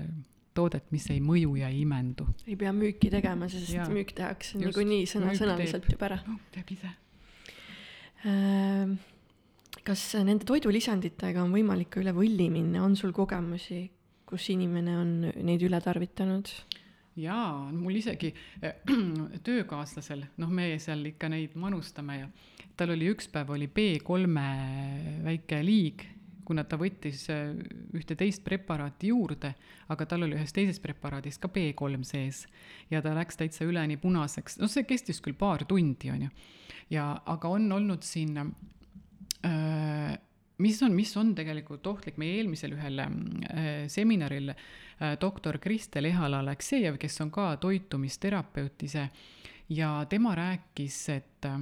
[0.57, 2.29] toodet, mis ei mõju ja ei imendu.
[2.47, 6.23] ei pea müüki tegema, sest ja, müük tehakse niikuinii sõna-sõnaliselt juba ära.
[6.55, 6.95] teeb ise
[8.27, 8.97] Ehm,
[9.87, 13.85] kas nende toidulisanditega on võimalik ka üle võlli minna, on sul kogemusi,
[14.27, 15.13] kus inimene on
[15.47, 16.51] neid üle tarvitanud?
[17.17, 18.29] jaa, mul isegi
[18.61, 18.75] äh,
[19.47, 22.27] töökaaslasel, noh, me seal ikka neid manustame ja
[22.77, 24.43] tal oli üks päev oli B3
[25.25, 26.05] väike liig,
[26.47, 27.55] kuna ta võttis äh,
[27.97, 29.55] ühte teist preparaati juurde,
[29.93, 32.45] aga tal oli ühes teises preparaadis ka B3 sees
[32.91, 36.31] ja ta läks täitsa üleni punaseks, no see kestis küll paar tundi, on ju
[36.95, 40.17] ja, aga on olnud siin äh,
[40.59, 46.99] mis on, mis on tegelikult ohtlik, meie eelmisel ühel äh, seminaril äh, doktor Kristel Ehala-Aleksejev,
[47.01, 49.09] kes on ka toitumisterapeut ise
[49.69, 51.61] ja tema rääkis, et äh,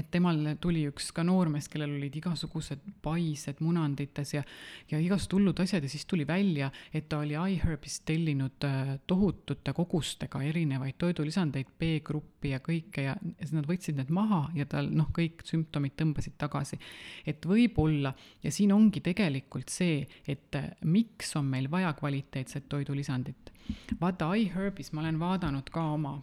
[0.00, 4.42] et temal tuli üks ka noormees, kellel olid igasugused paised munandites ja,
[4.90, 9.74] ja igasugused hullud asjad ja siis tuli välja, et ta oli iHerbist tellinud äh, tohutute
[9.76, 15.10] kogustega erinevaid toidulisandeid, B-gruppi ja kõike ja siis nad võtsid need maha ja tal noh,
[15.16, 16.80] kõik sümptomid tõmbasid tagasi.
[17.26, 23.52] et võib-olla, ja siin ongi tegelikult see, et äh, miks on meil vaja kvaliteetset toidulisandit.
[24.00, 26.18] vaata, iHerbis ma olen vaadanud ka oma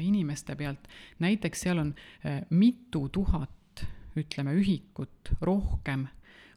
[0.00, 0.88] inimeste pealt,
[1.18, 1.94] näiteks seal on
[2.24, 3.84] äh, mitu tuhat,
[4.18, 6.06] ütleme, ühikut rohkem,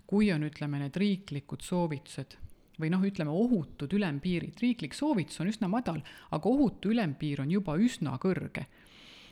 [0.08, 2.38] kui on, ütleme, need riiklikud soovitused.
[2.82, 6.00] Või noh, ütleme ohutud ülempiirid, riiklik soovitus on üsna madal,
[6.34, 8.66] aga ohutu ülempiir on juba üsna kõrge.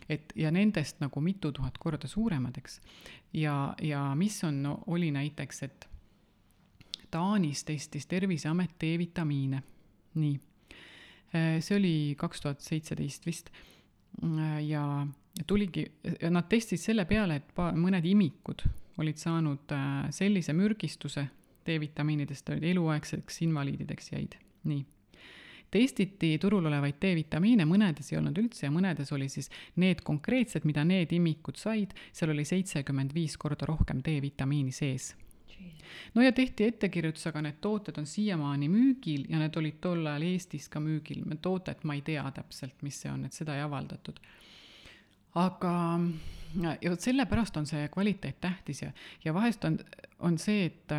[0.09, 2.79] et ja nendest nagu mitu tuhat korda suuremad, eks.
[3.33, 5.87] ja, ja mis on no,, oli näiteks, et
[7.11, 9.63] Taanis testis Terviseamet D-vitamiine,
[10.15, 10.35] nii.
[10.35, 10.48] Äh,
[11.31, 13.51] see oli kaks tuhat seitseteist vist.
[14.23, 15.07] Äh, ja
[15.47, 15.85] tuligi,
[16.29, 18.63] nad testisid selle peale, et pa-, mõned imikud
[18.99, 21.27] olid saanud äh, sellise mürgistuse.
[21.69, 24.79] D-vitamiinidest, olid eluaegseks invaliidideks jäid, nii.
[25.69, 30.81] Testiti turul olevaid D-vitamiine, mõnedes ei olnud üldse ja mõnedes oli siis need konkreetsed, mida
[30.87, 35.11] need imikud said, seal oli seitsekümmend viis korda rohkem D-vitamiini sees
[36.13, 40.25] no ja tehti ettekirjutus, aga need tooted on siiamaani müügil ja need olid tol ajal
[40.29, 44.19] Eestis ka müügil, toodet ma ei tea täpselt, mis see on, et seda ei avaldatud.
[45.39, 45.73] aga,
[46.81, 48.91] ja vot sellepärast on see kvaliteet tähtis ja,
[49.25, 49.79] ja vahest on,
[50.19, 50.95] on see, et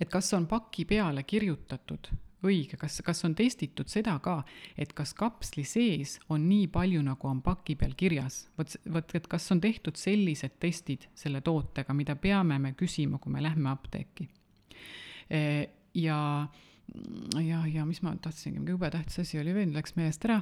[0.00, 2.08] et kas on paki peale kirjutatud
[2.46, 4.40] õige, kas, kas on testitud seda ka,
[4.78, 8.42] et kas kapsli sees on nii palju, nagu on paki peal kirjas?
[8.58, 13.32] vot, vot, et kas on tehtud sellised testid selle tootega, mida peame me küsima, kui
[13.32, 14.28] me lähme apteeki.
[15.30, 16.18] ja,
[17.40, 20.40] ja, ja mis ma tahtsingi, mingi jube tähtis asi oli veel, läks meelest ära,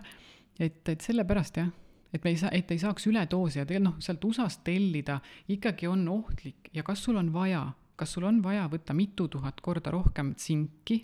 [0.58, 1.74] et, et sellepärast jah
[2.12, 5.18] et me ei saa, et ei saaks üledoosi ja tegelikult noh, sealt USA-st tellida
[5.52, 7.66] ikkagi on ohtlik ja kas sul on vaja
[7.98, 11.00] kas sul on vaja võtta mitu tuhat korda rohkem tsinki?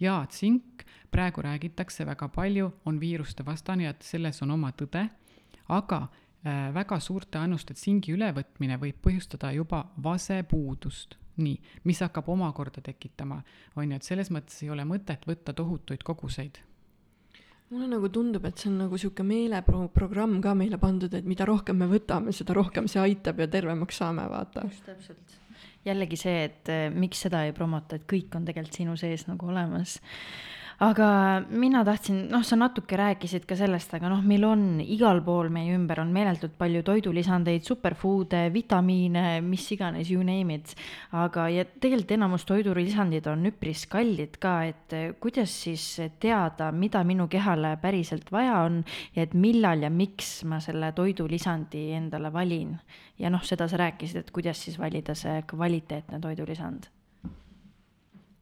[0.00, 5.04] Ja tsink, praegu räägitakse väga palju, on viiruste vastane ja et selles on oma tõde,
[5.68, 12.82] aga äh, väga suurte annuste tsingi ülevõtmine võib põhjustada juba vasepuudust, nii, mis hakkab omakorda
[12.84, 13.42] tekitama,
[13.76, 16.62] on ju, et selles mõttes ei ole mõtet võtta tohutuid koguseid.
[17.68, 21.76] Mulle nagu tundub, et see on nagu sihuke meeleprogramm ka meile pandud, et mida rohkem
[21.76, 24.64] me võtame, seda rohkem see aitab ja tervemaks saame, vaata.
[24.70, 25.36] just täpselt
[25.88, 29.50] jällegi see, et eh, miks seda ei promota, et kõik on tegelikult sinu sees nagu
[29.50, 29.98] olemas
[30.78, 31.08] aga
[31.50, 35.74] mina tahtsin, noh, sa natuke rääkisid ka sellest, aga noh, meil on igal pool meie
[35.74, 40.74] ümber on meeletult palju toidulisandeid, superfood'e, vitamiine, mis iganes, you name it.
[41.10, 45.88] aga, ja tegelikult enamus toidulisandid on üpris kallid ka, et eh, kuidas siis
[46.22, 48.84] teada, mida minu kehale päriselt vaja on
[49.16, 52.76] ja et millal ja miks ma selle toidulisandi endale valin.
[53.18, 56.86] ja noh, seda sa rääkisid, et kuidas siis valida see kvaliteetne toidulisand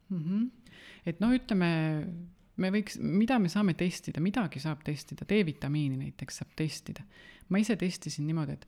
[0.09, 0.21] mm.
[0.21, 0.56] -hmm
[1.07, 1.69] et noh, ütleme,
[2.57, 7.05] me võiks, mida me saame testida, midagi saab testida, D-vitamiini näiteks saab testida.
[7.49, 8.67] ma ise testisin niimoodi, et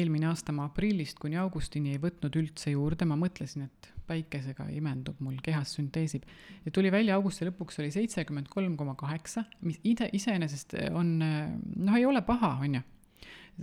[0.00, 5.18] eelmine aasta ma aprillist kuni augustini ei võtnud üldse juurde, ma mõtlesin, et päikesega imendub
[5.20, 6.24] mul, kehas sünteesib.
[6.64, 11.96] ja tuli välja augusti lõpuks oli seitsekümmend kolm koma kaheksa, mis ide, iseenesest on, noh,
[11.96, 12.84] ei ole paha, on ju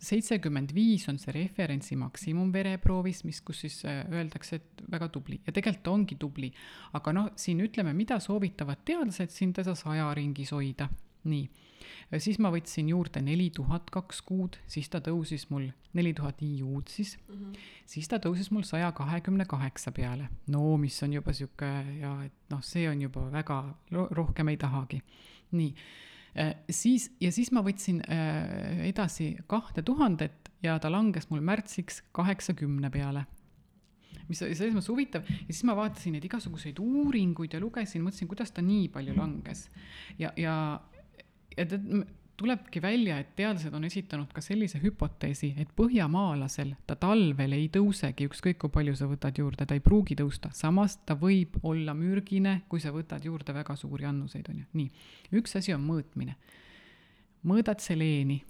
[0.02, 5.40] seitsekümmend viis on see referentsi maksimum vereproovis, mis, kus siis äh, öeldakse, et väga tubli
[5.46, 6.52] ja tegelikult ongi tubli.
[6.94, 10.90] aga noh, siin ütleme, mida soovitavad teadlased siin teda saja ringis hoida,
[11.30, 11.46] nii.
[12.22, 16.92] siis ma võtsin juurde neli tuhat kaks kuud, siis ta tõusis mul, neli tuhat IU-d
[16.92, 17.70] siis mm, -hmm.
[17.86, 20.30] siis ta tõusis mul saja kahekümne kaheksa peale.
[20.48, 21.72] no mis on juba sihuke
[22.02, 25.02] ja et noh, see on juba väga, rohkem ei tahagi.
[25.52, 25.74] nii
[26.70, 32.92] siis, ja siis ma võtsin äh, edasi kahte tuhandet ja ta langes mul märtsiks kaheksakümne
[32.92, 33.26] peale
[34.30, 38.30] mis oli selles mõttes huvitav ja siis ma vaatasin neid igasuguseid uuringuid ja lugesin, mõtlesin,
[38.32, 39.68] kuidas ta nii palju langes.
[40.20, 40.56] ja, ja,
[41.56, 41.80] ja ta
[42.38, 48.28] tulebki välja, et teadlased on esitanud ka sellise hüpoteesi, et põhjamaalasel ta talvel ei tõusegi,
[48.30, 52.62] ükskõik kui palju sa võtad juurde, ta ei pruugi tõusta, samas ta võib olla mürgine,
[52.70, 55.08] kui sa võtad juurde väga suuri annuseid, on ju, nii.
[55.40, 56.36] üks asi on mõõtmine.
[57.48, 58.42] mõõdad seleeni,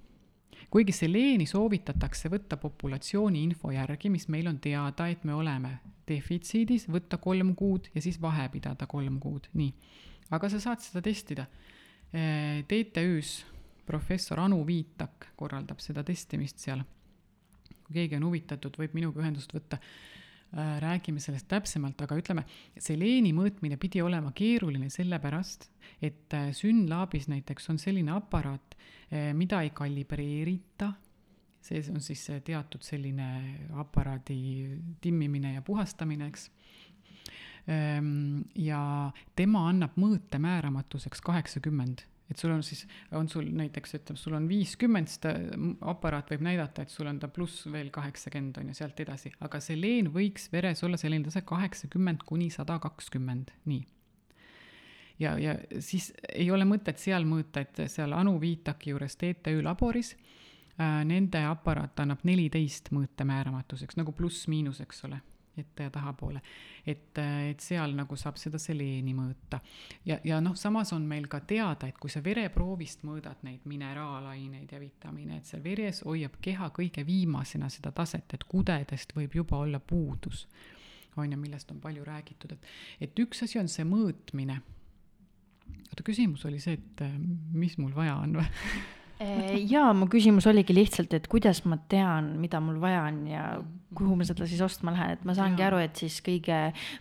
[0.74, 6.90] kuigi seleeni soovitatakse võtta populatsiooni info järgi, mis meil on teada, et me oleme defitsiidis,
[6.90, 9.74] võtta kolm kuud ja siis vahe pidada kolm kuud, nii.
[10.32, 11.46] aga sa saad seda testida.
[12.16, 13.55] TTÜ-s
[13.86, 16.84] professor Anu Viitak korraldab seda testimist seal.
[17.86, 19.80] kui keegi on huvitatud, võib minuga ühendust võtta.
[20.56, 22.46] Äh,, räägime sellest täpsemalt, aga ütleme,
[22.80, 25.68] seleeni mõõtmine pidi olema keeruline sellepärast,
[26.02, 30.94] et äh, SYNLABis näiteks on selline aparaat äh,, mida ei kalibreerita,
[31.66, 33.28] see on siis teatud selline
[33.82, 34.40] aparaadi
[35.02, 36.50] timmimine ja puhastamine, eks.
[37.66, 44.20] Ehm, ja tema annab mõõte määramatuseks kaheksakümmend et sul on siis, on sul näiteks, ütleme,
[44.20, 45.34] sul on viiskümmend, ta,
[45.92, 49.62] aparaat võib näidata, et sul on ta pluss veel kaheksakümmend on ju, sealt edasi, aga
[49.64, 53.84] seleen võiks veres olla selline tase kaheksakümmend kuni sada kakskümmend, nii.
[55.22, 60.16] ja, ja siis ei ole mõtet seal mõõta, et seal Anu Viitaki juures TTÜ laboris
[60.16, 65.22] äh, nende aparaat annab neliteist mõõte määramatuseks nagu pluss-miinus, eks ole
[65.58, 66.42] ette ja tahapoole.
[66.86, 67.18] et,
[67.50, 69.60] et seal nagu saab seda seleeni mõõta.
[70.06, 74.72] ja, ja noh, samas on meil ka teada, et kui sa vereproovist mõõdad neid mineraalaineid
[74.72, 79.58] ja vitamiine, et seal veres hoiab keha kõige viimasena seda taset, et kudedest võib juba
[79.66, 80.48] olla puudus.
[81.18, 82.66] on ju, millest on palju räägitud, et,
[83.02, 84.60] et üks asi on see mõõtmine.
[85.90, 87.08] oota, küsimus oli see, et
[87.54, 88.50] mis mul vaja on või
[89.20, 93.46] jaa, mu küsimus oligi lihtsalt, et kuidas ma tean, mida mul vaja on ja
[93.96, 95.70] kuhu ma seda siis ostma lähen, et ma saangi ja.
[95.70, 96.58] aru, et siis kõige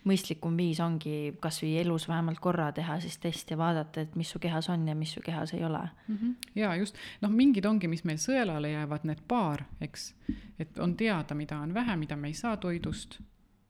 [0.07, 4.39] mõistlikum viis ongi kasvõi elus vähemalt korra teha siis test ja vaadata, et mis su
[4.43, 6.17] kehas on ja mis su kehas ei ole mm.
[6.17, 6.49] -hmm.
[6.61, 10.15] ja just, noh, mingid ongi, mis meil sõelale jäävad, need paar, eks,
[10.59, 13.19] et on teada, mida on vähe, mida me ei saa toidust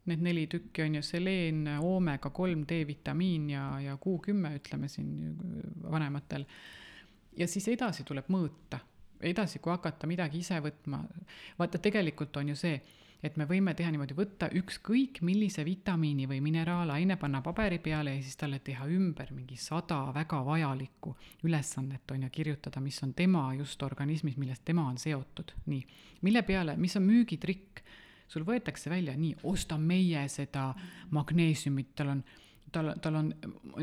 [0.05, 5.36] need neli tükki on ju seleen, oomega kolm D-vitamiin ja, ja Q10 ütleme siin
[5.90, 6.45] vanematel
[7.37, 8.80] ja siis edasi tuleb mõõta,
[9.24, 11.03] edasi, kui hakata midagi ise võtma,
[11.59, 12.78] vaata tegelikult on ju see,
[13.24, 18.22] et me võime teha niimoodi, võtta ükskõik millise vitamiini või mineraalaine, panna paberi peale ja
[18.22, 21.14] siis talle teha ümber mingi sada väga vajalikku
[21.49, 25.82] ülesannet, on ju, kirjutada, mis on tema just organismis, millest tema on seotud, nii.
[26.22, 27.85] mille peale, mis on müügitrikk,
[28.28, 30.72] sul võetakse välja, nii, osta meie seda
[31.16, 32.24] magneesiumit, tal on
[32.75, 33.31] tal, tal on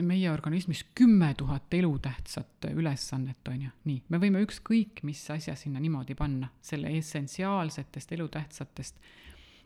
[0.03, 5.79] meie organismis kümme tuhat elutähtsat ülesannet, on ju, nii, me võime ükskõik mis asja sinna
[5.81, 8.99] niimoodi panna, selle essentsiaalsetest elutähtsatest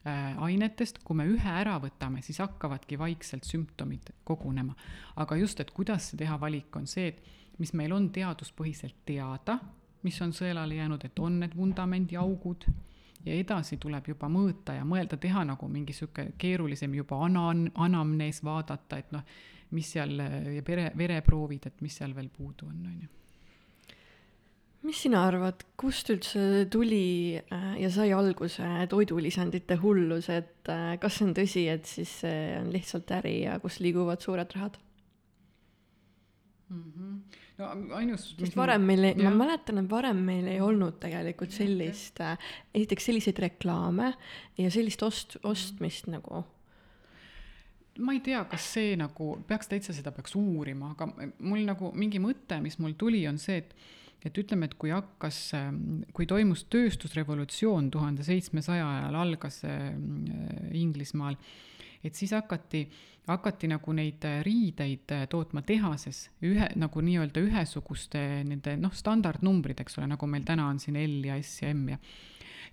[0.06, 4.76] Äh, ainetest, kui me ühe ära võtame, siis hakkavadki vaikselt sümptomid kogunema.
[5.16, 7.24] aga just, et kuidas see teha valik, on see, et
[7.58, 9.58] mis meil on teaduspõhiselt teada,
[10.06, 12.68] mis on sõelale jäänud, et on need vundamendiaugud,
[13.26, 18.44] ja edasi tuleb juba mõõta ja mõelda, teha nagu mingi sihuke keerulisem juba ana-, anamnees
[18.44, 19.26] vaadata, et noh,
[19.76, 20.20] mis seal
[20.56, 23.14] ja pere, vereproovid, et mis seal veel puudu on, on ju
[24.86, 31.18] mis sina arvad, kust üldse tuli äh, ja sai alguse toidulisandite hullus, et äh, kas
[31.18, 34.78] see on tõsi, et siis see on lihtsalt äri ja kus liiguvad suured rahad
[36.70, 36.84] mm?
[36.84, 37.18] -hmm.
[37.60, 38.28] No ainus.
[38.40, 42.36] sest varem meil ei, ma mäletan, et varem meil ei olnud tegelikult sellist, äh,
[42.74, 44.12] esiteks selliseid reklaame
[44.60, 46.44] ja sellist ost-, ostmist nagu
[48.04, 51.08] ma ei tea, kas see nagu, peaks täitsa seda peaks uurima, aga
[51.48, 53.78] mul nagu mingi mõte, mis mul tuli, on see, et
[54.26, 59.92] et ütleme, et kui hakkas, ähm, kui toimus tööstusrevolutsioon tuhande seitsmesaja ajal, algas äh,
[60.74, 61.38] Inglismaal,
[62.06, 62.86] et siis hakati,
[63.28, 70.00] hakati nagu neid riideid äh, tootma tehases ühe, nagu nii-öelda ühesuguste nende noh, standardnumbrid, eks
[70.00, 72.02] ole, nagu meil täna on siin L ja S ja M ja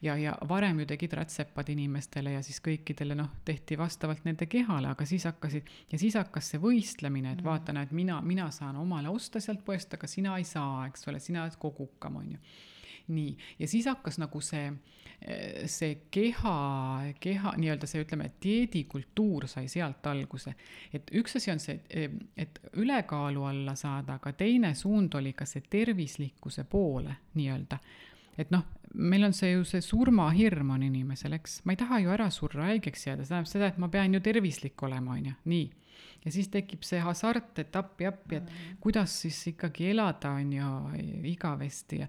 [0.02, 4.90] ja, ja varem ju tegid rätsepad inimestele ja siis kõikidele noh, tehti vastavalt nende kehale,
[4.90, 7.46] aga siis hakkasid ja siis hakkas see võistlemine, et mm.
[7.46, 11.22] vaata, näed, mina, mina saan omale osta sealt poest, aga sina ei saa, eks ole,
[11.22, 12.42] sina oled kogukam, on ju
[13.12, 14.70] nii, ja siis hakkas nagu see,
[15.70, 16.54] see keha,
[17.22, 20.54] keha nii-öelda see, ütleme, dieedikultuur sai sealt alguse.
[20.92, 21.78] et üks asi on see,
[22.36, 27.78] et ülekaalu alla saada, aga teine suund oli ka see tervislikkuse poole nii-öelda
[28.38, 28.64] et noh,
[28.94, 32.68] meil on see ju see surmahirm on inimesel, eks, ma ei taha ju ära surra,
[32.70, 35.70] haigeks jääda, see tähendab seda, et ma pean ju tervislik olema, on ju, nii.
[36.24, 38.78] Ja siis tekib see hasart, et appi-appi, et mm.
[38.80, 40.72] kuidas siis ikkagi elada, on ju,
[41.34, 42.08] igavesti ja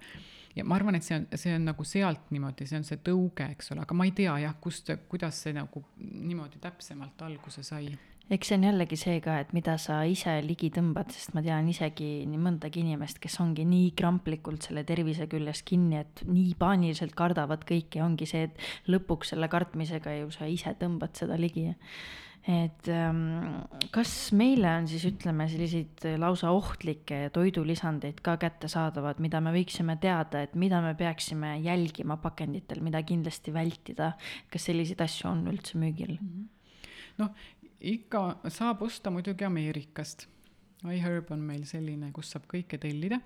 [0.54, 3.48] ja ma arvan, et see on, see on nagu sealt niimoodi, see on see tõuge,
[3.56, 7.90] eks ole, aga ma ei tea jah, kust, kuidas see nagu niimoodi täpsemalt alguse sai
[8.32, 11.68] eks see on jällegi see ka, et mida sa ise ligi tõmbad, sest ma tean
[11.70, 17.16] isegi nii mõndagi inimest, kes ongi nii kramplikult selle tervise küljes kinni, et nii paaniliselt
[17.20, 21.74] kardavad kõike ja ongi see, et lõpuks selle kartmisega ju sa ise tõmbad seda ligi.
[22.44, 23.62] Et ähm,
[23.96, 30.42] kas meile on siis ütleme, selliseid lausa ohtlikke toidulisandeid ka kättesaadavad, mida me võiksime teada,
[30.44, 34.12] et mida me peaksime jälgima pakenditel, mida kindlasti vältida,
[34.52, 36.18] kas selliseid asju on üldse müügil?
[36.20, 36.44] Mhm.
[37.22, 37.32] noh,
[37.80, 40.28] ikka saab osta muidugi Ameerikast.
[40.84, 43.22] iHerb on meil selline, kus saab kõike tellida.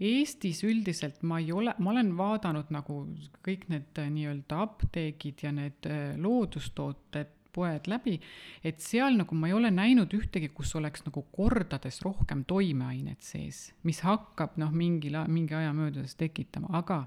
[0.00, 3.02] Eestis üldiselt ma ei ole, ma olen vaadanud nagu
[3.44, 8.18] kõik need äh, nii-öelda apteegid ja need äh, loodustooted, poed läbi,
[8.64, 13.70] et seal nagu ma ei ole näinud ühtegi, kus oleks nagu kordades rohkem toimeainet sees,
[13.82, 17.04] mis hakkab noh, mingi, mingi aja möödudes tekitama, aga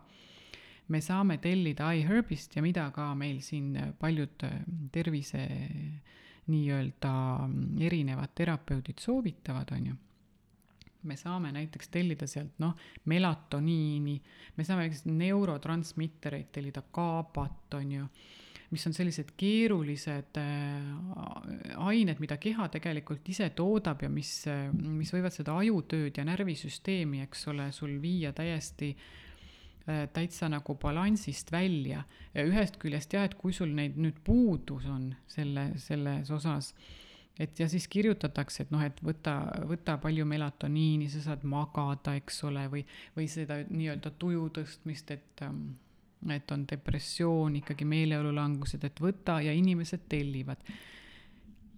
[0.87, 4.57] me saame tellida iHerbist ja mida ka meil siin paljud äh,
[4.91, 5.45] tervise
[6.47, 7.13] nii-öelda
[7.47, 9.95] mm, erinevad terapeudid soovitavad, on ju.
[11.03, 12.75] Me saame näiteks tellida sealt noh,
[13.11, 14.15] melatoniini,
[14.57, 18.07] me saame näiteks neurotransmittereid tellida, kaabat, on ju,
[18.74, 24.36] mis on sellised keerulised äh, ained, mida keha tegelikult ise toodab ja mis,
[24.74, 29.11] mis võivad seda ajutööd ja närvisüsteemi, eks ole, sul viia täiesti äh,
[29.84, 32.03] Äh, täitsa nagu balansist välja.
[32.39, 36.69] ühest küljest jah, et kui sul neid nüüd puudus on selle, selles osas,
[37.36, 39.34] et ja siis kirjutatakse, et noh, et võta,
[39.67, 42.86] võta palju melatoniini, sa saad magada, eks ole, või,
[43.17, 45.74] või seda nii-öelda tuju tõstmist, et ähm,
[46.32, 50.63] et on depressioon, ikkagi meeleolulangused, et võta ja inimesed tellivad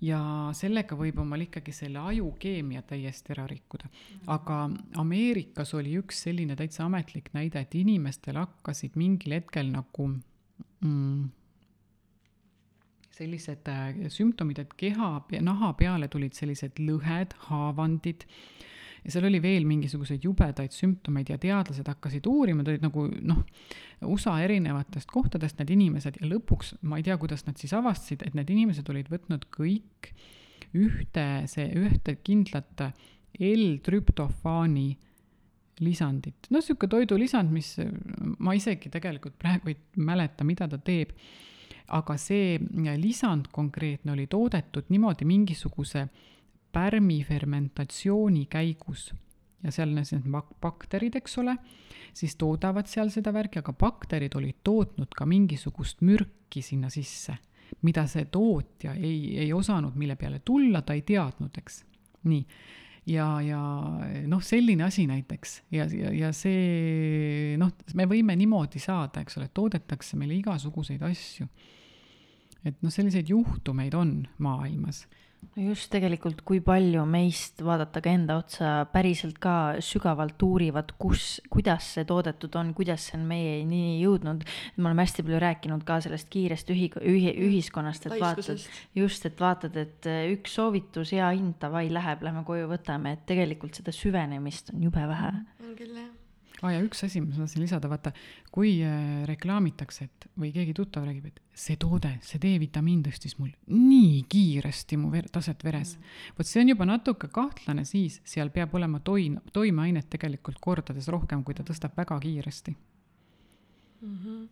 [0.03, 0.19] ja
[0.55, 3.89] sellega võib omal ikkagi selle ajukeemia täiesti ära rikkuda.
[4.27, 4.69] aga
[5.01, 10.09] Ameerikas oli üks selline täitsa ametlik näide, et inimestel hakkasid mingil hetkel nagu
[10.81, 11.25] mm,
[13.15, 15.09] sellised äh, sümptomid, et keha,
[15.41, 18.27] naha peale tulid sellised lõhed, haavandid
[19.05, 23.43] ja seal oli veel mingisuguseid jubedaid sümptomeid ja teadlased hakkasid uurima, tulid nagu noh,
[24.09, 28.37] USA erinevatest kohtadest need inimesed ja lõpuks ma ei tea, kuidas nad siis avastasid, et
[28.37, 30.09] need inimesed olid võtnud kõik
[30.75, 32.89] ühte, see ühte kindlat
[33.35, 34.89] L-trüptofaani
[35.83, 37.73] lisandit, no sihuke toidulisand, mis
[38.39, 41.11] ma isegi tegelikult praegu ei mäleta, mida ta teeb.
[41.93, 42.55] Aga see
[42.97, 46.07] lisand konkreetne oli toodetud niimoodi mingisuguse
[46.75, 49.09] pärmifermentatsiooni käigus
[49.65, 51.55] ja seal on need bak-, bakterid, eks ole,
[52.15, 57.37] siis toodavad seal seda värki, aga bakterid olid tootnud ka mingisugust mürki sinna sisse,
[57.85, 61.81] mida see tootja ei, ei osanud mille peale tulla, ta ei teadnud, eks.
[62.29, 62.43] nii,
[63.09, 63.61] ja, ja
[64.29, 69.49] noh, selline asi näiteks ja, ja, ja see noh, me võime niimoodi saada, eks ole,
[69.53, 71.49] toodetakse meile igasuguseid asju.
[72.65, 75.05] et noh, selliseid juhtumeid on maailmas
[75.55, 81.39] no just tegelikult, kui palju meist, vaadata ka enda otsa, päriselt ka sügavalt uurivad, kus,
[81.51, 84.43] kuidas see toodetud on, kuidas see on meieni jõudnud.
[84.77, 88.67] me oleme hästi palju rääkinud ka sellest kiirest ühi-, ühi-, ühiskonnast, et vaatad,
[88.97, 93.77] just, et vaatad, et üks soovitus, hea hind, davai, läheb, lähme koju, võtame, et tegelikult
[93.77, 95.33] seda süvenemist on jube vähe.
[95.63, 96.13] on küll, jah
[96.61, 98.13] aa ah, ja üks asi, ma tahtsin lisada, vaata,
[98.53, 103.51] kui äh, reklaamitakse, et või keegi tuttav räägib, et see toode, see D-vitamiin tõstis mul
[103.71, 105.95] nii kiiresti mu ver-, taset veres.
[105.97, 106.35] Mm..
[106.37, 111.43] vot see on juba natuke kahtlane, siis seal peab olema toin-, toimeainet tegelikult kordades rohkem,
[111.43, 112.75] kui ta tõstab väga kiiresti.
[114.01, 114.19] Mm.
[114.21, 114.45] -hmm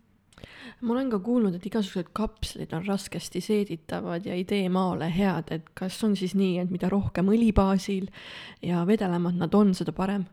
[0.84, 5.52] ma olen ka kuulnud, et igasugused kapslid on raskesti seeditavad ja ei tee maale head,
[5.54, 8.10] et kas on siis nii, et mida rohkem õli baasil
[8.62, 10.26] ja vedelamad nad on, seda parem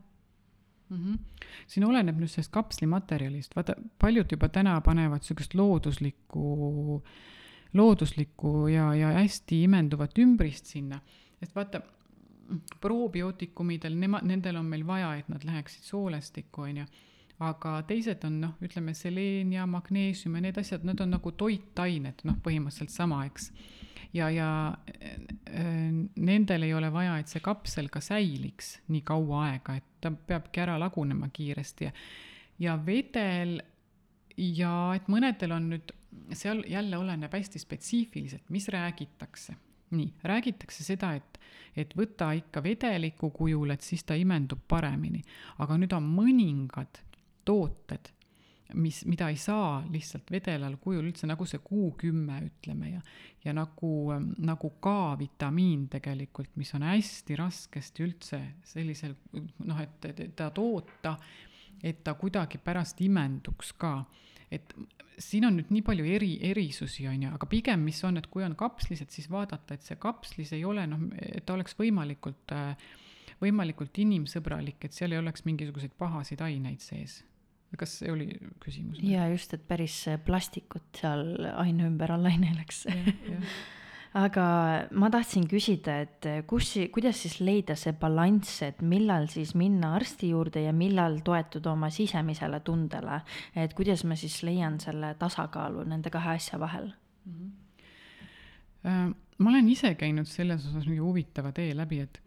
[0.92, 1.04] mm?
[1.04, 1.20] -hmm
[1.68, 6.44] siin oleneb nüüd sellest kapslimaterjalist, vaata paljud juba täna panevad sihukest looduslikku,
[7.74, 11.02] looduslikku ja, ja hästi imenduvat ümbrist sinna,
[11.42, 11.82] et vaata
[12.84, 16.90] probiootikumidel, nema-, nendel on meil vaja, et nad läheksid soolestikku, on ju
[17.42, 22.22] aga teised on noh, ütleme seleen ja magneesium ja need asjad, need on nagu toitained,
[22.28, 23.50] noh, põhimõtteliselt sama, eks
[24.14, 24.50] ja, ja
[25.04, 30.12] äh, nendel ei ole vaja, et see kapsel ka säiliks nii kaua aega, et ta
[30.12, 31.96] peabki ära lagunema kiiresti ja,
[32.60, 33.60] ja vedel
[34.38, 35.94] ja et mõnedel on nüüd,
[36.36, 39.56] seal jälle oleneb hästi spetsiifiliselt, mis räägitakse.
[39.92, 41.40] nii, räägitakse seda, et,
[41.76, 45.22] et võta ikka vedeliku kujul, et siis ta imendub paremini.
[45.60, 47.04] aga nüüd on mõningad
[47.46, 48.12] tooted
[48.74, 53.02] mis, mida ei saa lihtsalt vedelal kujul üldse, nagu see Q10 ütleme ja,
[53.46, 53.92] ja nagu,
[54.38, 59.16] nagu K-vitamiin tegelikult, mis on hästi raskesti üldse sellisel
[59.66, 61.16] noh, et, et ta toota,
[61.84, 64.04] et ta kuidagi pärast imenduks ka.
[64.52, 64.74] et
[65.22, 68.44] siin on nüüd nii palju eri, erisusi, on ju, aga pigem, mis on, et kui
[68.44, 72.54] on kapslis, et siis vaadata, et see kapslis ei ole noh, et ta oleks võimalikult,
[73.42, 77.22] võimalikult inimsõbralik, et seal ei oleks mingisuguseid pahasid aineid sees
[77.80, 78.28] kas see oli
[78.64, 79.00] küsimus?
[79.06, 82.86] jaa, just, et päris plastikut seal aine ümber alla ei neelaks
[84.18, 84.46] aga
[85.00, 90.34] ma tahtsin küsida, et kus, kuidas siis leida see balanss, et millal siis minna arsti
[90.34, 93.22] juurde ja millal toetuda oma sisemisele tundele,
[93.56, 96.92] et kuidas ma siis leian selle tasakaalu nende kahe asja vahel
[97.26, 97.52] mm?
[98.84, 99.14] -hmm.
[99.38, 102.22] ma olen ise käinud selles osas mingi huvitava tee läbi, et,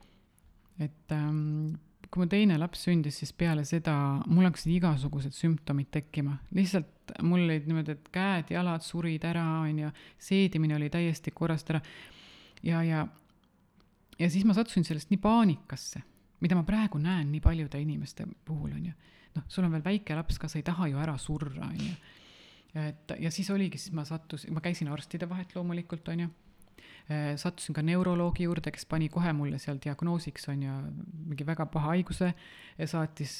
[0.78, 1.74] et ähm,
[2.14, 3.92] kui mu teine laps sündis, siis peale seda
[4.30, 9.90] mul hakkasid igasugused sümptomid tekkima, lihtsalt mul olid niimoodi, et käed-jalad surid ära, on ju,
[10.22, 11.80] seedimine oli täiesti korrast ära.
[12.62, 13.02] ja, ja,
[14.20, 16.04] ja siis ma sattusin sellest nii paanikasse,
[16.44, 18.94] mida ma praegu näen nii paljude inimeste puhul, on ju.
[19.34, 21.98] noh, sul on veel väike laps ka, sa ei taha ju ära surra, on ju.
[22.78, 26.43] et ja siis oligi, siis ma sattusin, ma käisin arstide vahet loomulikult, on ju Äh,
[27.40, 30.78] sattusin ka neuroloogi juurde, kes pani kohe mulle seal diagnoosiks, on ju,
[31.28, 32.30] mingi väga paha haiguse,
[32.90, 33.34] saatis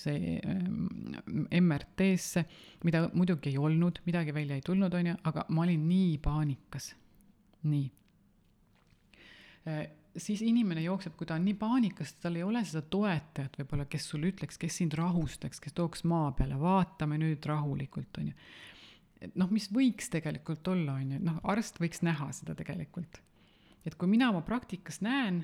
[1.61, 2.45] MRT-sse,
[2.85, 6.93] mida muidugi ei olnud, midagi välja ei tulnud, on ju, aga ma olin nii paanikas,
[7.73, 7.87] nii.
[9.65, 13.87] Äh, siis inimene jookseb, kui ta on nii paanikas, tal ei ole seda toetajat võib-olla,
[13.91, 18.39] kes sulle ütleks, kes sind rahustaks, kes tooks maa peale, vaatame nüüd rahulikult, on ju.
[19.27, 23.21] Et noh, mis võiks tegelikult olla, on ju, noh, arst võiks näha seda tegelikult.
[23.85, 25.43] Et kui mina oma praktikas näen,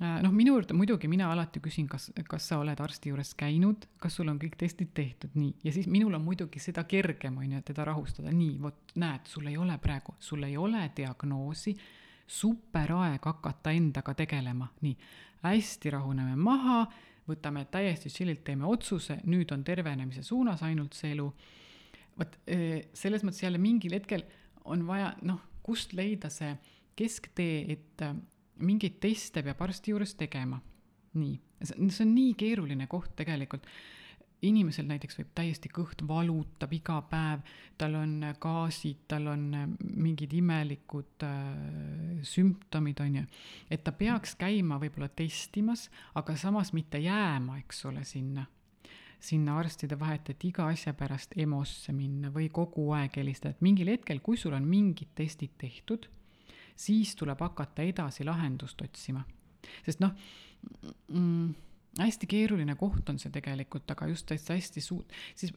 [0.00, 3.88] äh, noh, minu juurde muidugi mina alati küsin, kas, kas sa oled arsti juures käinud,
[4.00, 7.56] kas sul on kõik testid tehtud, nii, ja siis minul on muidugi seda kergem, on
[7.56, 11.76] ju, et teda rahustada, nii, vot näed, sul ei ole praegu, sul ei ole diagnoosi,
[12.26, 14.96] super aeg hakata endaga tegelema, nii,
[15.44, 16.84] hästi rahuneme maha,
[17.28, 21.28] võtame täiesti chill'ilt, teeme otsuse, nüüd on tervenemise suunas ainult see elu.
[22.18, 22.36] Vot
[22.94, 24.22] selles mõttes jälle mingil hetkel
[24.64, 26.52] on vaja, noh, kust leida see
[26.96, 28.14] kesktee, et äh,
[28.62, 30.60] mingeid teste peab arsti juures tegema.
[31.14, 33.66] nii, see on nii keeruline koht tegelikult.
[34.44, 37.40] inimesel näiteks võib täiesti kõht valutab iga päev,
[37.80, 43.24] tal on äh, gaasid, tal on äh, mingid imelikud äh, sümptomid, on ju.
[43.70, 48.44] et ta peaks käima võib-olla testimas, aga samas mitte jääma, eks ole, sinna
[49.24, 53.90] sinna arstide vahet, et iga asja pärast EMO-sse minna või kogu aeg helistada, et mingil
[53.94, 56.08] hetkel, kui sul on mingid testid tehtud,
[56.76, 59.24] siis tuleb hakata edasi lahendust otsima.
[59.86, 60.12] sest noh
[61.08, 61.54] mm,,
[61.98, 65.54] hästi keeruline koht on see tegelikult, aga just täitsa hästi suut-, siis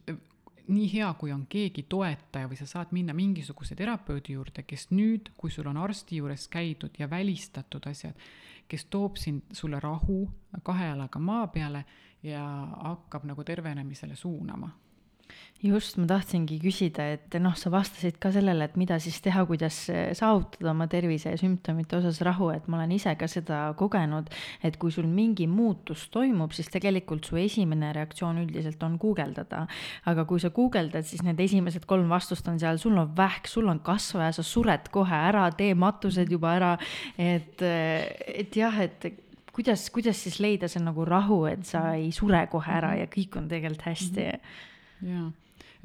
[0.68, 5.32] nii hea, kui on keegi toetaja või sa saad minna mingisuguse terapeudi juurde, kes nüüd,
[5.38, 8.16] kui sul on arsti juures käidud ja välistatud asjad,
[8.68, 10.26] kes toob sind, sulle rahu
[10.64, 11.86] kahe jalaga maa peale
[12.24, 12.44] ja
[12.82, 14.72] hakkab nagu tervenemisele suunama
[15.64, 19.80] just, ma tahtsingi küsida, et noh, sa vastasid ka sellele, et mida siis teha, kuidas
[20.18, 24.30] saavutada oma tervise ja sümptomite osas rahu, et ma olen ise ka seda kogenud,
[24.66, 29.66] et kui sul mingi muutus toimub, siis tegelikult su esimene reaktsioon üldiselt on guugeldada.
[30.06, 33.68] aga kui sa guugeldad, siis need esimesed kolm vastust on seal, sul on vähk, sul
[33.68, 36.74] on kasvaja, sa sured kohe ära, tee matused juba ära,
[37.18, 39.27] et, et jah, et
[39.58, 43.42] kuidas, kuidas siis leida see nagu rahu, et sa ei sure kohe ära ja kõik
[43.42, 44.40] on tegelikult hästi mm.
[45.02, 45.12] -hmm.
[45.12, 45.28] jaa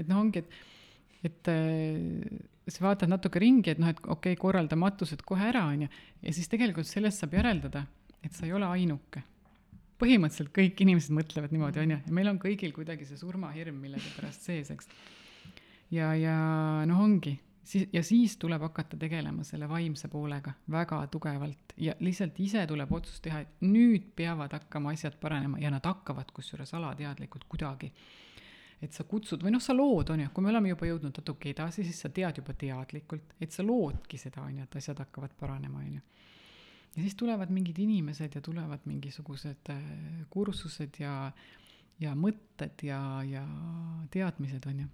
[0.02, 4.40] et noh, ongi, et, et äh, sa vaatad natuke ringi, et noh, et okei okay,,
[4.40, 5.90] korralda matused kohe ära, on ju,
[6.22, 7.84] ja siis tegelikult sellest saab järeldada,
[8.22, 9.26] et sa ei ole ainuke.
[10.02, 14.48] põhimõtteliselt kõik inimesed mõtlevad niimoodi, on ju, ja meil on kõigil kuidagi see surmahirm millegipärast
[14.48, 14.88] sees, eks.
[15.94, 16.36] ja, ja
[16.90, 22.40] noh, ongi, siis, ja siis tuleb hakata tegelema selle vaimse poolega väga tugevalt ja lihtsalt
[22.40, 27.48] ise tuleb otsus teha, et nüüd peavad hakkama asjad paranema ja nad hakkavad kusjuures alateadlikult
[27.48, 27.92] kuidagi
[28.82, 31.52] et sa kutsud või noh, sa lood, on ju, kui me oleme juba jõudnud natuke
[31.52, 35.36] edasi, siis sa tead juba teadlikult, et sa loodki seda, on ju, et asjad hakkavad
[35.38, 36.02] paranema, on ju.
[36.96, 39.84] ja siis tulevad mingid inimesed ja tulevad mingisugused äh,
[40.30, 41.14] kursused ja,
[42.02, 43.44] ja mõtted ja, ja
[44.10, 44.90] teadmised, on ju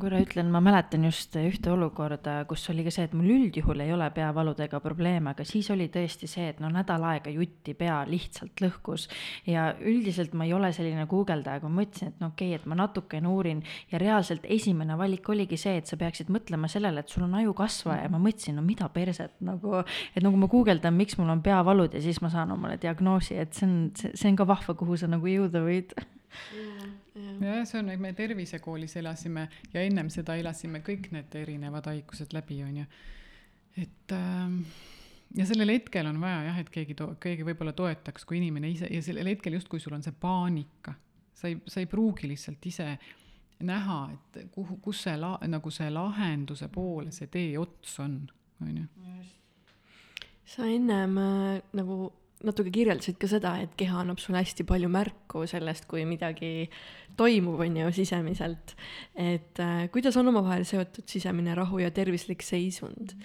[0.00, 3.92] korra ütlen, ma mäletan just ühte olukorda, kus oli ka see, et mul üldjuhul ei
[3.94, 8.62] ole peavaludega probleeme, aga siis oli tõesti see, et no nädal aega jutti pea lihtsalt
[8.64, 9.08] lõhkus.
[9.46, 12.66] ja üldiselt ma ei ole selline guugeldaja, aga ma mõtlesin, et no okei okay,, et
[12.66, 13.62] ma natukene uurin.
[13.92, 18.06] Ja reaalselt esimene valik oligi see, et sa peaksid mõtlema sellele, et sul on ajukasvaja
[18.06, 19.82] ja ma mõtlesin, no mida perset nagu,
[20.14, 23.54] et nagu ma guugeldan, miks mul on peavalud ja siis ma saan omale diagnoosi, et
[23.56, 25.94] see on, see on ka vahva, kuhu sa nagu jõuda võid
[27.42, 32.62] jah, see on, me tervisekoolis elasime ja ennem seda elasime kõik need erinevad haigused läbi,
[32.66, 32.86] on ju.
[33.84, 34.60] et ähm,
[35.36, 39.02] ja sellel hetkel on vaja jah, et keegi keegi võib-olla toetaks, kui inimene ise ja
[39.04, 40.94] sellel hetkel justkui sul on see paanika,
[41.36, 42.92] sa ei, sa ei pruugi lihtsalt ise
[43.68, 48.20] näha, et kuhu, kus see la-, nagu see lahenduse poole see tee ots on,
[48.62, 48.86] on ju.
[50.48, 52.12] sa ennem äh, nagu
[52.46, 56.68] natuke kirjeldasid ka seda, et keha annab sulle hästi palju märku sellest, kui midagi
[57.18, 58.76] toimub, on ju, sisemiselt.
[59.14, 63.16] et äh, kuidas on omavahel seotud sisemine rahu ja tervislik seisund?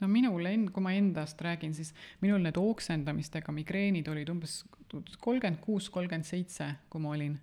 [0.00, 4.62] no minul end-, kui ma endast räägin, siis minul need oksendamistega migreenid olid umbes
[4.94, 7.34] kolmkümmend kuus, kolmkümmend seitse, kui ma olin.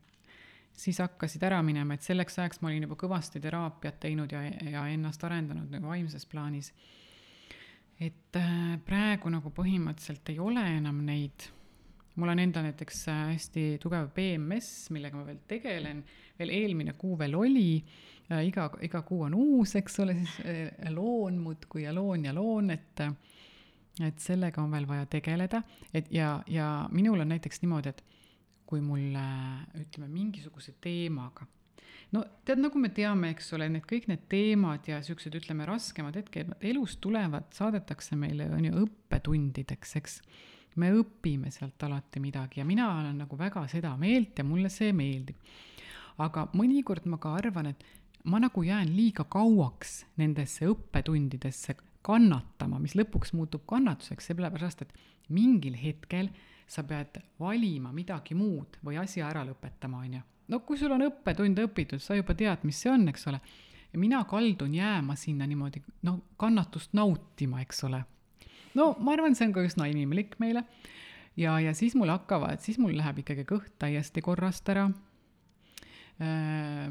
[0.81, 4.87] siis hakkasid ära minema, et selleks ajaks ma olin juba kõvasti teraapiat teinud ja, ja
[4.89, 6.71] ennast arendanud nagu vaimses plaanis
[8.01, 11.49] et äh, praegu nagu põhimõtteliselt ei ole enam neid.
[12.19, 16.01] mul on endal näiteks äh, hästi tugev BMS, millega ma veel tegelen,
[16.39, 17.83] veel eelmine kuu veel oli,
[18.31, 22.73] äh, iga, iga kuu on uus, eks ole, siis loon muudkui ja loon ja loon,
[22.73, 23.05] et
[24.01, 25.61] et sellega on veel vaja tegeleda,
[25.93, 28.03] et ja, ja minul on näiteks niimoodi, et
[28.65, 29.17] kui mul
[29.77, 31.45] ütleme, mingisuguse teemaga
[32.15, 36.17] no tead, nagu me teame, eks ole, need kõik need teemad ja siuksed, ütleme, raskemad
[36.19, 40.19] hetked elust tulevad, saadetakse meile, on ju, õppetundideks, eks.
[40.81, 44.93] me õpime sealt alati midagi ja mina olen nagu väga seda meelt ja mulle see
[44.95, 45.39] meeldib.
[46.21, 47.83] aga mõnikord ma ka arvan, et
[48.25, 51.75] ma nagu jään liiga kauaks nendesse õppetundidesse
[52.05, 54.93] kannatama, mis lõpuks muutub kannatuseks, sellepärast et
[55.29, 56.29] mingil hetkel
[56.67, 60.21] sa pead valima midagi muud või asja ära lõpetama, on ju
[60.51, 63.39] no kui sul on õppetund õpitud, sa juba tead, mis see on, eks ole.
[63.91, 68.03] ja mina kaldun jääma sinna niimoodi, noh, kannatust nautima, eks ole.
[68.79, 70.65] no ma arvan, see on ka üsna inimlik meile.
[71.39, 74.89] ja, ja siis mul hakkavad, siis mul läheb ikkagi kõht täiesti korrast ära
[76.19, 76.87] äh,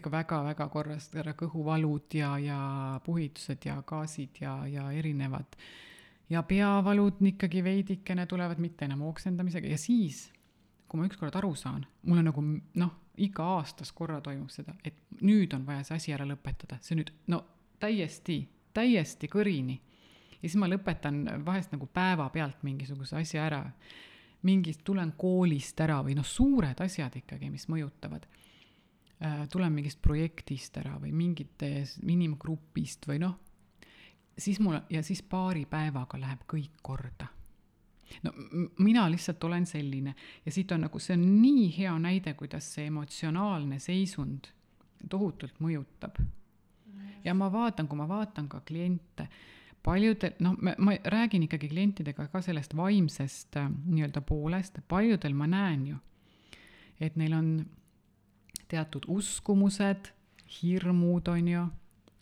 [0.00, 2.62] ikka väga-väga korrast ära kõhuvalud ja, ja
[3.04, 5.60] puhitused ja gaasid ja, ja erinevad.
[6.28, 10.26] ja peavalud ikkagi veidikene tulevad, mitte enam oksendamisega ja siis
[10.88, 12.42] kui ma ükskord aru saan, mul on nagu
[12.80, 14.96] noh, iga aastas korra toimub seda, et
[15.26, 17.42] nüüd on vaja see asi ära lõpetada, see nüüd no
[17.82, 18.40] täiesti,
[18.74, 19.78] täiesti kõrini.
[20.38, 23.64] ja siis ma lõpetan vahest nagu päevapealt mingisuguse asja ära.
[24.42, 28.26] mingist, tulen koolist ära või noh, suured asjad ikkagi, mis mõjutavad
[29.20, 29.48] äh,.
[29.50, 33.34] tulen mingist projektist ära või mingitest inimgrupist või noh,
[34.38, 37.37] siis mul ja siis paari päevaga läheb kõik korda
[38.22, 38.32] no
[38.78, 40.14] mina lihtsalt olen selline
[40.46, 44.50] ja siit on nagu, see on nii hea näide, kuidas see emotsionaalne seisund
[45.10, 46.18] tohutult mõjutab.
[47.24, 49.28] ja ma vaatan, kui ma vaatan ka kliente,
[49.82, 55.46] paljudel, noh, ma, ma räägin ikkagi klientidega ka sellest vaimsest äh, nii-öelda poolest, paljudel ma
[55.46, 55.98] näen ju,
[57.00, 57.50] et neil on
[58.68, 60.10] teatud uskumused,
[60.60, 61.66] hirmud, on ju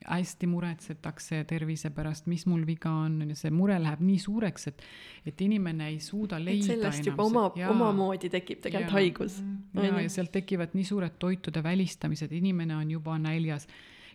[0.07, 4.87] hästi muretsetakse tervise pärast, mis mul viga on, see mure läheb nii suureks, et,
[5.27, 9.41] et inimene ei suuda leida sellest juba oma, omamoodi tekib tegelikult haigus.
[9.75, 13.69] ja, ja sealt tekivad nii suured toitude välistamised, inimene on juba näljas,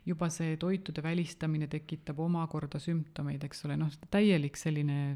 [0.06, 5.16] juba see toitude välistamine tekitab omakorda sümptomeid, eks ole, noh, täielik selline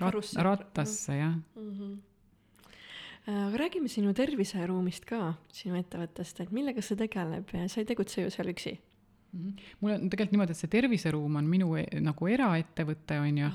[0.00, 1.72] rat-, rattasse, jah mm.
[1.72, 1.96] -hmm
[3.28, 8.22] aga räägime sinu terviseruumist ka, sinu ettevõttest, et millega see tegeleb ja sa ei tegutse
[8.22, 8.87] ju seal üksi Mm.
[9.32, 13.50] Mul on tegelikult niimoodi, et see terviseruum on minu e nagu eraettevõte, on ju,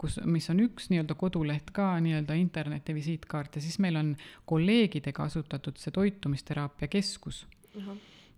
[0.00, 4.14] kus, mis on üks nii-öelda koduleht ka nii-öelda interneti visiitkaart ja siis meil on
[4.50, 7.46] kolleegidega asutatud see toitumisteraapia keskus.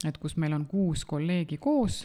[0.05, 2.05] et kus meil on kuus kolleegi koos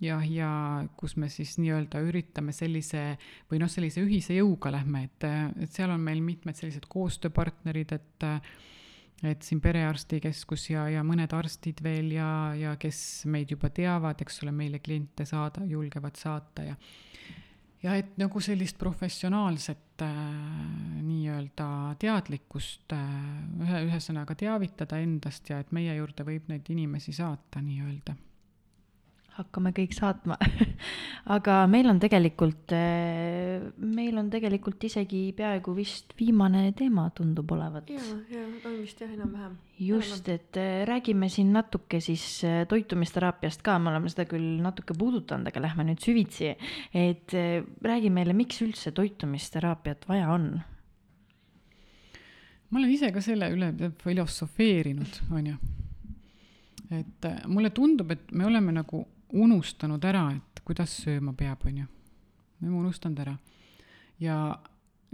[0.00, 0.50] ja, ja
[0.96, 3.16] kus me siis nii-öelda üritame sellise
[3.50, 5.26] või noh, sellise ühise jõuga lähme, et,
[5.62, 8.28] et seal on meil mitmed sellised koostööpartnerid, et
[9.30, 12.28] et siin perearstikeskus ja, ja mõned arstid veel ja,
[12.58, 16.78] ja kes meid juba teavad, eks ole, meile kliente saada, julgevad saata ja
[17.84, 20.12] ja et nagu sellist professionaalset äh,
[21.04, 21.66] nii-öelda
[22.00, 23.08] teadlikkust äh,
[23.60, 28.16] ühe, ühesõnaga teavitada endast ja et meie juurde võib neid inimesi saata nii-öelda
[29.34, 30.36] hakkame kõik saatma
[31.36, 37.90] aga meil on tegelikult, eh, meil on tegelikult isegi peaaegu vist viimane teema tundub olevat.
[37.90, 39.56] ja, ja on vist jah, enam-vähem.
[39.82, 44.96] just, et eh, räägime siin natuke siis eh, toitumisteraapiast ka, me oleme seda küll natuke
[44.98, 46.54] puudutanud, aga lähme nüüd süvitsi.
[46.94, 47.34] et
[47.82, 50.52] räägi meile, miks üldse toitumisteraapiat vaja on?
[52.70, 55.58] ma olen ise ka selle üle filosofeerinud, on ju
[56.92, 59.00] et mulle tundub, et me oleme nagu
[59.34, 61.88] unustanud ära, et kuidas sööma peab, on ju.
[62.60, 63.36] me oleme unustanud ära.
[64.22, 64.36] ja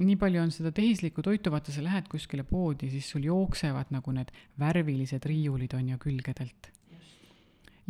[0.01, 4.13] nii palju on seda tehislikku toitu, vaata, sa lähed kuskile poodi, siis sul jooksevad nagu
[4.17, 4.31] need
[4.61, 6.71] värvilised riiulid, on ju, külgedelt.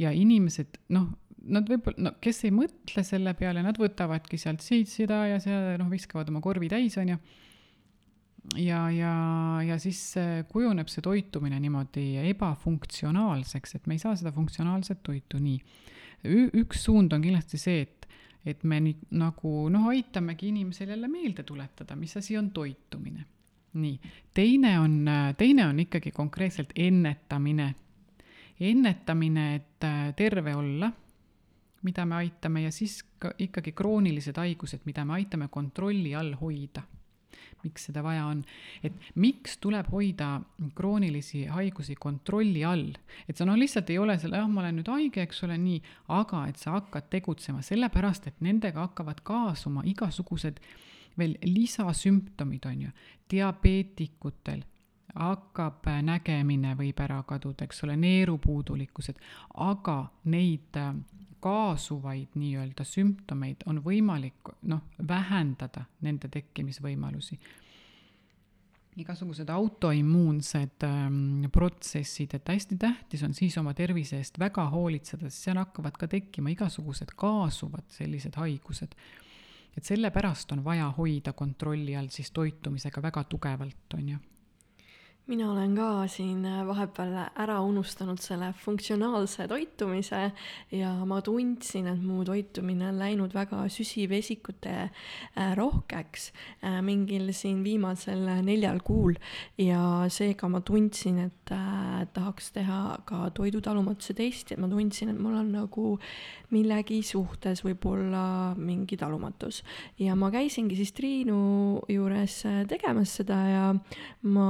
[0.01, 1.11] ja inimesed, noh,
[1.51, 5.77] nad võib-olla, no kes ei mõtle selle peale, nad võtavadki sealt siit seda ja seda,
[5.81, 7.21] noh, viskavad oma korvi täis, on ju
[8.61, 9.13] ja, ja,
[9.67, 10.01] ja siis
[10.51, 15.59] kujuneb see toitumine niimoodi ebafunktsionaalseks, et me ei saa seda funktsionaalset toitu nii
[16.25, 18.09] üks suund on kindlasti see, et,
[18.47, 23.27] et me nii, nagu noh, aitamegi inimesel jälle meelde tuletada, mis asi on toitumine.
[23.73, 24.97] nii, teine on,
[25.39, 27.75] teine on ikkagi konkreetselt ennetamine.
[28.61, 30.93] ennetamine, et äh, terve olla,
[31.83, 36.83] mida me aitame, ja siis ka ikkagi kroonilised haigused, mida me aitame kontrolli all hoida
[37.65, 38.43] miks seda vaja on.
[38.83, 40.41] et miks tuleb hoida
[40.75, 42.89] kroonilisi haigusi kontrolli all,
[43.29, 45.81] et sa noh, lihtsalt ei ole selle, jah, ma olen nüüd haige, eks ole, nii,
[46.17, 50.61] aga et sa hakkad tegutsema, sellepärast et nendega hakkavad kaasuma igasugused
[51.19, 52.93] veel lisasümptomid, on ju,
[53.31, 54.65] diabeetikutel
[55.15, 59.19] hakkab nägemine võib ära kaduda, eks ole, neerupuudulikkused,
[59.67, 60.79] aga neid
[61.41, 67.39] kaasuvaid nii-öelda sümptomeid on võimalik noh, vähendada nende tekkimisvõimalusi.
[69.01, 75.47] igasugused autoimmuunsed ähm, protsessid, et hästi tähtis on siis oma tervise eest väga hoolitseda, sest
[75.47, 78.95] seal hakkavad ka tekkima igasugused kaasuvad sellised haigused.
[79.77, 84.19] et sellepärast on vaja hoida kontrolli all siis toitumisega väga tugevalt, on ju
[85.31, 90.23] mina olen ka siin äh, vahepeal ära unustanud selle funktsionaalse toitumise
[90.75, 96.31] ja ma tundsin, et mu toitumine on läinud väga süsivesikute äh, rohkeks
[96.65, 99.15] äh, mingil siin viimasel neljal kuul.
[99.61, 101.55] Ja seega ma tundsin, et
[102.15, 105.87] tahaks teha ka toidutalumatuse testi, et ma tundsin, et mul on nagu
[106.51, 109.63] millegi suhtes võib-olla mingi talumatus.
[110.03, 111.41] Ja ma käisingi siis Triinu
[111.91, 112.41] juures
[112.71, 113.65] tegemas seda ja
[114.27, 114.49] ma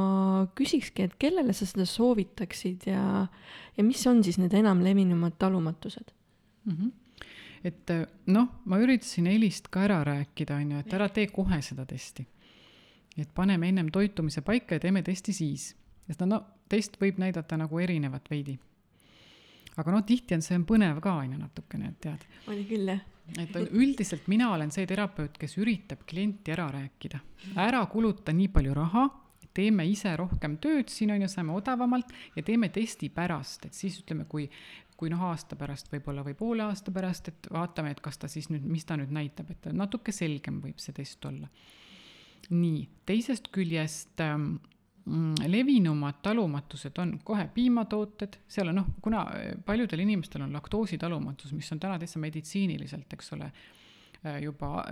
[0.57, 3.27] küsisin küsikski, et kellele sa seda soovitaksid ja,
[3.77, 6.15] ja mis on siis need enamlevinumad talumatused
[6.65, 6.77] mm?
[6.77, 6.91] -hmm
[7.65, 7.91] et
[8.27, 12.27] noh, ma üritasin Elist ka ära rääkida, on ju, et ära tee kohe seda testi.
[13.19, 15.77] et paneme ennem toitumise paika ja teeme testi siis.
[16.07, 18.59] sest no test võib näidata nagu erinevat veidi.
[19.77, 22.27] aga noh, tihti on see on põnev ka, on ju, natukene, et tead.
[22.47, 23.01] oli küll, jah
[23.39, 27.21] et on üldiselt mina olen see terapeut, kes üritab klienti ära rääkida.
[27.57, 29.09] ära kuluta nii palju raha
[29.55, 34.01] teeme ise rohkem tööd siin on ju, saame odavamalt ja teeme testi pärast, et siis
[34.03, 34.47] ütleme, kui,
[35.01, 38.51] kui noh, aasta pärast võib-olla või poole aasta pärast, et vaatame, et kas ta siis
[38.53, 41.49] nüüd, mis ta nüüd näitab, et natuke selgem võib see test olla.
[42.51, 44.55] nii, teisest küljest ähm,
[45.05, 51.53] mm, levinumad talumatused on kohe piimatooted, seal on noh, kuna äh, paljudel inimestel on laktoositalumatus,
[51.53, 53.51] mis on täna täitsa meditsiiniliselt, eks ole,
[54.43, 54.85] juba,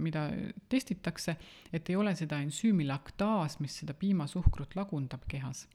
[0.00, 0.28] mida
[0.68, 1.36] testitakse,
[1.72, 5.66] et ei ole seda ensüümi laktaas, mis seda piimasuhkrut lagundab kehas.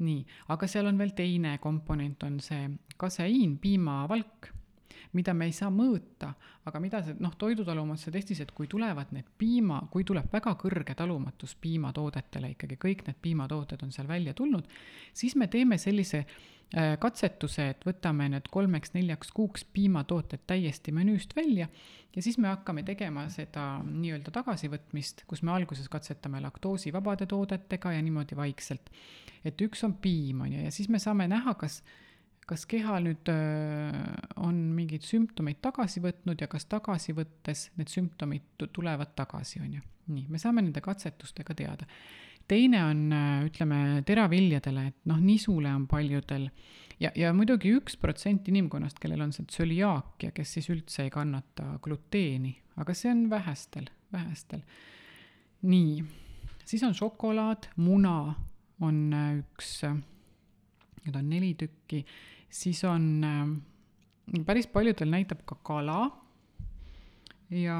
[0.00, 0.22] Nii,
[0.54, 4.52] aga seal on veel teine komponent, on see kaseiin, piimavalk,
[5.12, 6.32] mida me ei saa mõõta,
[6.68, 10.96] aga mida see noh, toidutalumatuse testis, et kui tulevad need piima, kui tuleb väga kõrge
[10.98, 14.68] talumatus piimatoodetele ikkagi, kõik need piimatooted on seal välja tulnud,
[15.14, 21.68] siis me teeme sellise äh, katsetuse, et võtame need kolmeks-neljaks kuuks piimatooted täiesti menüüst välja
[22.16, 28.02] ja siis me hakkame tegema seda nii-öelda tagasivõtmist, kus me alguses katsetame laktoosivabade toodetega ja
[28.04, 28.92] niimoodi vaikselt.
[29.44, 31.80] Et üks on piim, on ju, ja siis me saame näha, kas,
[32.48, 34.02] kas keha nüüd öö,
[34.42, 39.78] on mingeid sümptomeid tagasi võtnud ja kas tagasi võttes need sümptomid tu- tulevad tagasi, on
[39.78, 39.82] ju.
[40.12, 41.86] nii, me saame nende katsetustega teada.
[42.48, 43.02] teine on,
[43.46, 46.48] ütleme, teraviljadele, et noh, nisule on paljudel
[47.00, 51.76] ja, ja muidugi üks protsent inimkonnast, kellel on see tsöliaakia, kes siis üldse ei kannata
[51.82, 54.62] gluteeni, aga see on vähestel, vähestel.
[55.62, 56.02] nii,
[56.64, 58.34] siis on šokolaad, muna
[58.82, 59.76] on äh, üks,
[61.06, 62.04] neid on neli tükki,
[62.52, 66.00] siis on äh, päris paljudel näitab ka kala
[67.50, 67.78] ja,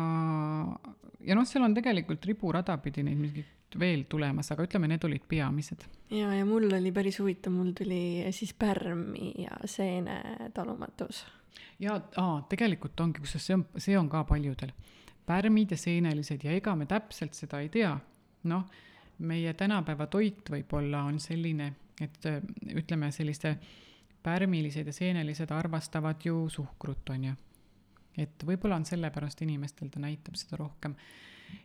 [1.21, 5.25] ja noh, seal on tegelikult riburada pidi neid mingit veel tulemas, aga ütleme, need olid
[5.29, 5.87] peamised.
[6.13, 11.25] ja, ja mul oli päris huvitav, mul tuli siis pärmi ja seene talumatus.
[11.81, 14.75] ja aa, tegelikult ongi, kusjuures see on, see on ka paljudel.
[15.27, 17.95] pärmid ja seenelised ja ega me täpselt seda ei tea.
[18.45, 18.67] noh,
[19.23, 22.29] meie tänapäeva toit võib-olla on selline, et
[22.73, 23.57] ütleme, selliste
[24.23, 27.35] pärmilised ja seenelised armastavad ju suhkrut, on ju.
[28.19, 30.97] et võib-olla on sellepärast inimestel ta näitab seda rohkem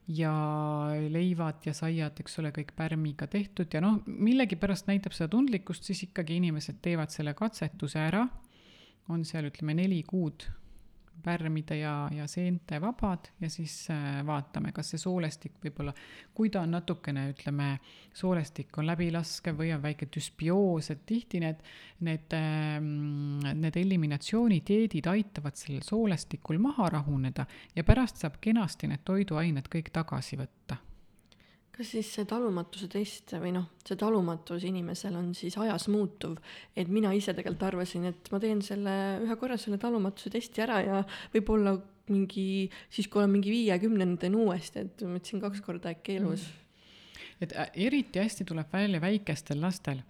[0.07, 0.33] ja
[1.09, 6.05] leivad ja saiad, eks ole, kõik pärmiga tehtud ja noh, millegipärast näitab seda tundlikkust, siis
[6.07, 8.27] ikkagi inimesed teevad selle katsetuse ära.
[9.09, 10.43] on seal, ütleme, neli kuud
[11.23, 15.94] pärmide ja, ja seente vabad ja siis äh, vaatame, kas see soolestik võib-olla,
[16.34, 17.69] kui ta on natukene, ütleme,
[18.18, 21.61] soolestik on läbilaskev või on väike düsbioos, et tihti need,
[22.07, 22.35] need,
[23.53, 30.39] need eliminatsioonidieedid aitavad sellel soolestikul maha rahuneda ja pärast saab kenasti need toiduained kõik tagasi
[30.39, 30.81] võtta
[31.77, 36.39] kas siis see talumatuse test või noh, see talumatus inimesel on siis ajas muutuv,
[36.73, 40.79] et mina ise tegelikult arvasin, et ma teen selle ühe korra selle talumatuse testi ära
[40.85, 41.03] ja
[41.35, 41.75] võib-olla
[42.09, 46.47] mingi, siis kui olen mingi viiekümnendani teen uuesti, et ma ütlesin kaks korda äkki elus.
[46.47, 47.45] Mm..
[47.45, 47.55] et
[47.87, 50.01] eriti hästi tuleb välja väikestel lastel,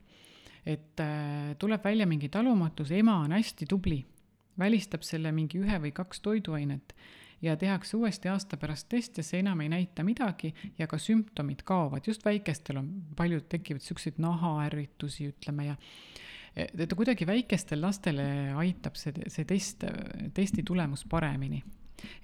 [0.63, 3.99] et äh, tuleb välja mingi talumatus, ema on hästi tubli,
[4.59, 6.95] välistab selle mingi ühe või kaks toiduainet
[7.41, 11.63] ja tehakse uuesti aasta pärast test ja see enam ei näita midagi ja ka sümptomid
[11.67, 15.75] kaovad, just väikestel on, paljud tekivad siukseid nahaärritusi, ütleme, ja
[16.57, 18.27] et kuidagi väikestel lastele
[18.57, 19.85] aitab see, see test,
[20.33, 21.61] testi tulemus paremini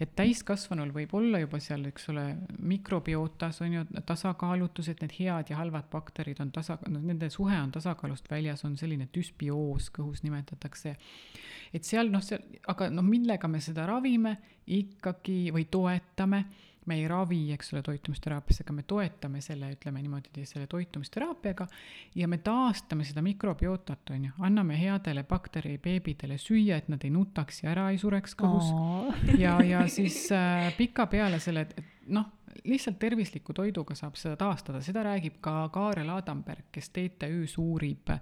[0.02, 2.26] et täiskasvanul võib olla juba seal, eks ole,
[2.60, 7.72] mikrobiotas on ju tasakaalutus, et need head ja halvad bakterid on tasa, nende suhe on
[7.74, 10.95] tasakaalust väljas, on selline düsbioos kõhus nimetatakse.
[11.74, 14.38] et seal noh, seal, aga noh, millega me seda ravime
[14.68, 16.45] ikkagi või toetame
[16.86, 21.68] me ei ravi, eks ole, toitumisteraapias, aga me toetame selle, ütleme niimoodi, selle toitumisteraapiaga
[22.20, 27.64] ja me taastame seda mikrobiotat, on ju, anname headele bakteribeebidele süüa, et nad ei nutaks
[27.64, 28.72] ja ära ei sureks kõhus
[29.40, 31.68] ja, ja siis äh, pikapeale selle,
[32.14, 32.32] noh,
[32.64, 38.14] lihtsalt tervisliku toiduga saab seda taastada, seda räägib ka Kaarel Adamberg, kes TTÜ-s uurib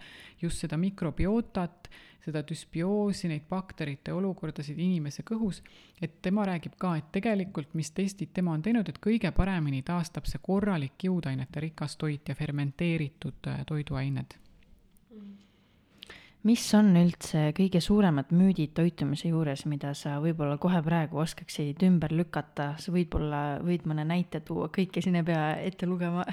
[0.42, 1.90] just seda mikrobiotat,
[2.26, 5.64] seda düsbioosi, neid bakterite olukordasid inimese kõhus,
[6.02, 10.30] et tema räägib ka, et tegelikult, mis testid tema on teinud, et kõige paremini taastab
[10.30, 14.38] see korralik jõudainete rikas toit ja fermenteeritud äh, toiduained
[16.48, 22.14] mis on üldse kõige suuremad müüdid toitumise juures, mida sa võib-olla kohe praegu oskaksid ümber
[22.16, 26.26] lükata, sa võib-olla võid mõne näite tuua, kõike siin ei pea ette lugema.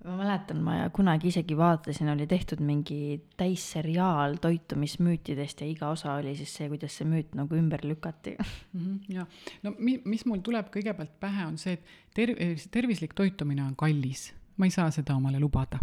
[0.00, 6.32] Ma mäletan, ma kunagi isegi vaatasin, oli tehtud mingi täisseriaal toitumismüütidest ja iga osa oli
[6.38, 8.32] siis see, kuidas see müüt nagu ümber lükati.
[8.40, 9.26] -hmm, ja
[9.62, 11.84] no mi-, mis mul tuleb kõigepealt pähe, on see, et
[12.16, 12.32] ter-,
[12.72, 15.82] tervislik toitumine on kallis, ma ei saa seda omale lubada.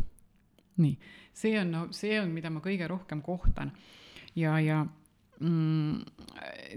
[0.82, 0.98] Nii,
[1.38, 3.74] see on, no see on, mida ma kõige rohkem kohtan
[4.38, 4.82] ja, ja
[5.40, 6.00] mm,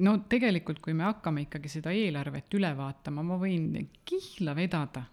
[0.05, 3.73] no tegelikult, kui me hakkame ikkagi seda eelarvet üle vaatama, ma võin
[4.09, 5.07] kihla vedada,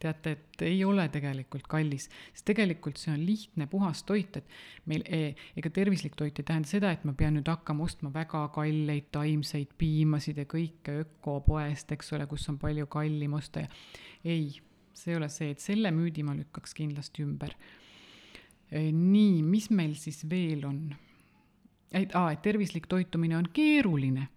[0.00, 5.04] teate, et ei ole tegelikult kallis, sest tegelikult see on lihtne, puhas toit, et meil
[5.04, 9.10] e, ega tervislik toit ei tähenda seda, et ma pean nüüd hakkama ostma väga kalleid
[9.14, 13.72] taimseid piimasid ja kõike ökopoest, eks ole, kus on palju kallim osta ja
[14.24, 14.54] ei,
[14.96, 17.54] see ei ole see, et selle müüdi ma lükkaks kindlasti ümber.
[18.72, 20.82] Nii, mis meil siis veel on?
[21.90, 24.28] et aa, et tervislik toitumine on keeruline.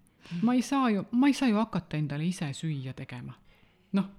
[0.41, 3.33] ma ei saa ju, ma ei saa ju hakata endale ise süüa tegema.
[3.93, 4.09] noh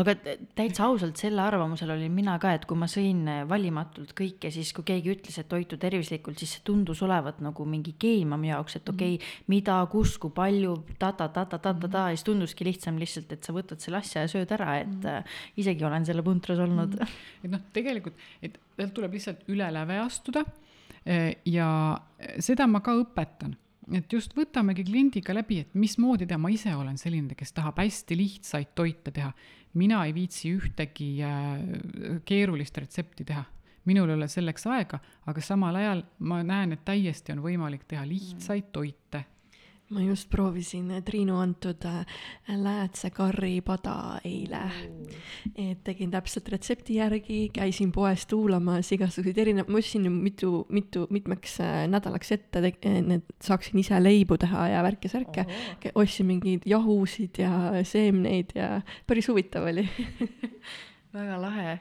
[0.00, 0.14] aga
[0.58, 4.86] täitsa ausalt, selle arvamusel olin mina ka, et kui ma sõin valimatult kõike, siis kui
[4.88, 8.88] keegi ütles, et toitu tervislikult, siis see tundus olevat nagu mingi geim mu jaoks, et
[8.92, 13.56] okei okay,, mida, kus, kui palju ta, ta-ta-ta-ta-ta-ta ja siis tunduski lihtsam lihtsalt, et sa
[13.56, 16.96] võtad selle asja ja sööd ära, et äh, isegi olen selle puntras olnud.
[17.44, 20.46] et noh, tegelikult, et sealt tuleb lihtsalt üle läve astuda
[21.08, 21.68] Eh, ja
[22.42, 23.54] seda ma ka õpetan,
[23.96, 28.18] et just võtamegi kliendiga läbi, et mismoodi teha, ma ise olen selline, kes tahab hästi
[28.18, 29.30] lihtsaid toite teha.
[29.74, 33.44] Mina ei viitsi ühtegi äh, keerulist retsepti teha.
[33.88, 38.04] Minul ei ole selleks aega, aga samal ajal ma näen, et täiesti on võimalik teha
[38.04, 39.24] lihtsaid toite
[39.90, 42.04] ma just proovisin Triinu antud äh,
[42.48, 44.60] läätse karripada eile.
[45.56, 51.58] et tegin täpselt retsepti järgi, käisin poes tuulamas igasuguseid erinevaid, ma ostsin mitu, mitu, mitmeks
[51.64, 55.46] äh, nädalaks ette, need saaksin ise leibu teha ja värke-särke
[55.94, 57.52] ostsin mingeid jahusid ja
[57.82, 59.88] seemneid ja päris huvitav oli.
[61.16, 61.78] Väga lahe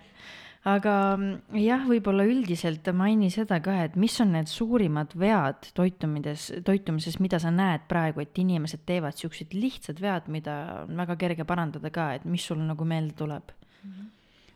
[0.65, 6.49] aga mm, jah, võib-olla üldiselt maini seda ka, et mis on need suurimad vead toitumides,
[6.67, 11.47] toitumises, mida sa näed praegu, et inimesed teevad siuksed lihtsad vead, mida on väga kerge
[11.47, 13.53] parandada ka, et mis sul nagu meelde tuleb?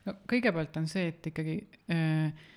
[0.05, 1.59] no kõigepealt on see, et ikkagi
[1.93, 2.47] äh,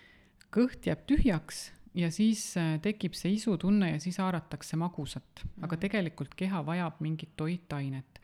[0.54, 5.82] kõht jääb tühjaks ja siis äh, tekib see isutunne ja siis haaratakse magusat, aga mhm.
[5.84, 8.22] tegelikult keha vajab mingit toitainet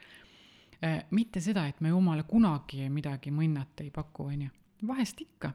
[0.82, 1.05] äh,.
[1.10, 4.56] mitte seda, et me jumala kunagi midagi mõnnat ei paku, on ju
[4.86, 5.52] vahest ikka,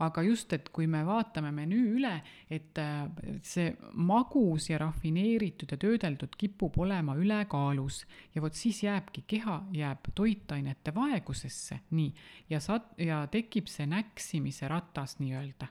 [0.00, 2.12] aga just, et kui me vaatame menüü üle,
[2.50, 3.02] et äh,
[3.44, 8.04] see magus ja rafineeritud ja töödeldud kipub olema ülekaalus.
[8.34, 12.14] Ja vot siis jääbki, keha jääb toitainete vaegusesse, nii,
[12.50, 15.68] ja sa, ja tekib see näksimise ratas nii-öelda.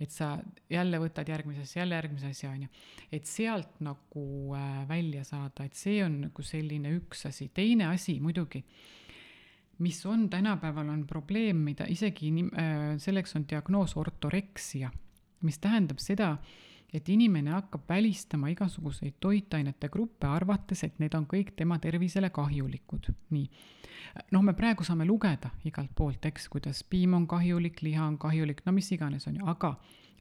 [0.00, 0.38] Et sa
[0.72, 2.70] jälle võtad järgmise asja, jälle järgmise asja, on ju.
[3.12, 8.16] et sealt nagu äh, välja saada, et see on nagu selline üks asi, teine asi
[8.24, 8.64] muidugi
[9.80, 14.90] mis on tänapäeval, on probleem, mida isegi äh, selleks on diagnoos ortoreksia,
[15.42, 16.34] mis tähendab seda,
[16.92, 23.08] et inimene hakkab välistama igasuguseid toitainete gruppe, arvates, et need on kõik tema tervisele kahjulikud.
[23.30, 23.46] nii.
[24.32, 28.64] noh, me praegu saame lugeda igalt poolt, eks, kuidas piim on kahjulik, liha on kahjulik,
[28.66, 29.76] no mis iganes, on ju, aga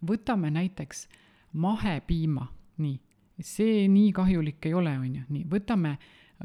[0.06, 1.08] võtame näiteks
[1.54, 3.00] mahepiima, nii,
[3.42, 5.98] see nii kahjulik ei ole, on ju, nii, võtame,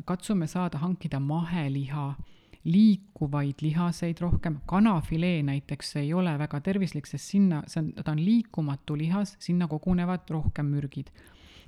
[0.05, 2.15] katsume saada hankida maheliha
[2.65, 8.23] liikuvaid lihaseid rohkem, kanafilee näiteks ei ole väga tervislik, sest sinna, see on, ta on
[8.25, 11.13] liikumatu lihas, sinna kogunevad rohkem mürgid.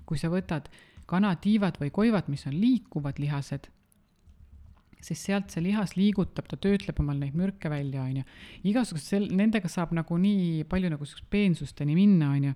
[0.07, 0.69] kui sa võtad
[1.11, 3.67] kanatiivad või koivad, mis on liikuvad lihased,
[5.03, 8.27] siis sealt see lihas liigutab, ta töötleb omal neid mürke välja, on ju.
[8.71, 12.55] igasugused sel-, nendega saab nagu nii palju nagu peensusteni minna, on ju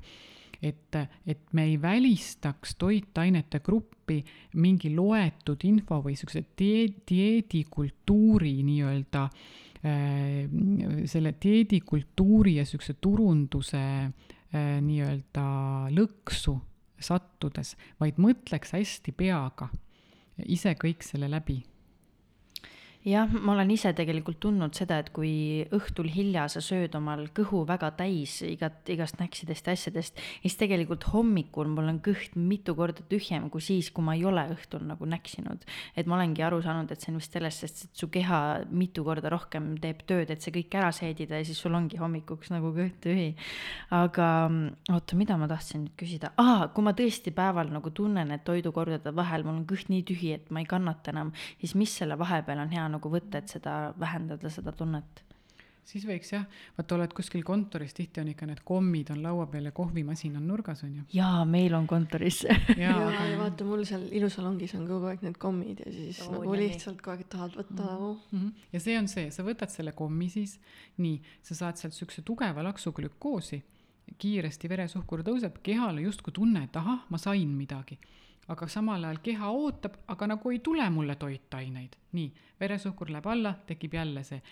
[0.63, 0.97] et,
[1.27, 4.21] et me ei välistaks toitainete gruppi
[4.61, 14.81] mingi loetud info või siukse dieedi, dieedikultuuri nii-öelda äh, selle dieedikultuuri ja siukse turunduse äh,
[14.85, 15.47] nii-öelda
[15.97, 16.59] lõksu
[17.01, 19.71] sattudes, vaid mõtleks hästi peaga
[20.47, 21.61] ise kõik selle läbi
[23.07, 27.63] jah, ma olen ise tegelikult tundnud seda, et kui õhtul hilja sa sööd omal kõhu
[27.69, 33.05] väga täis igat, igast näksidest ja asjadest, siis tegelikult hommikul mul on kõht mitu korda
[33.09, 35.65] tühjem kui siis, kui ma ei ole õhtul nagu näksinud.
[35.97, 39.33] et ma olengi aru saanud, et see on vist sellest, sest su keha mitu korda
[39.33, 43.01] rohkem teeb tööd, et see kõik ära seedida ja siis sul ongi hommikuks nagu kõht
[43.01, 43.33] tühi.
[43.97, 44.29] aga
[44.93, 49.17] oota, mida ma tahtsin nüüd küsida ah,, kui ma tõesti päeval nagu tunnen, et toidukordade
[49.17, 51.33] vahel mul on kõht nii tühi, et ma ei kannata enam,
[51.63, 55.25] siis mis selle vahepeal on hea nagu võtta, et seda vähendada, seda tunnet?
[55.91, 56.45] siis võiks jah,
[56.77, 60.47] vaata oled kuskil kontoris, tihti on ikka need kommid on laua peal ja kohvimasin on
[60.51, 61.07] nurgas, on ju.
[61.17, 63.25] jaa, meil on kontoris ja, aga...
[63.31, 67.01] ja vaata, mul seal ilusalongis on kogu aeg need kommid ja siis oh, nagu lihtsalt
[67.03, 68.39] kogu aeg tahad võtta nagu mm.
[68.39, 68.69] -hmm.
[68.77, 70.59] ja see on see, sa võtad selle kommi siis,
[71.03, 73.63] nii, sa saad sealt siukse tugeva laksu glükoosi,
[74.21, 77.99] kiiresti veresuhkur tõuseb, kehal justkui tunne, et ahah, ma sain midagi
[78.51, 81.97] aga samal ajal keha ootab, aga nagu ei tule mulle toitaineid.
[82.13, 84.43] nii, veresuhkur läheb alla, tekib jälle see.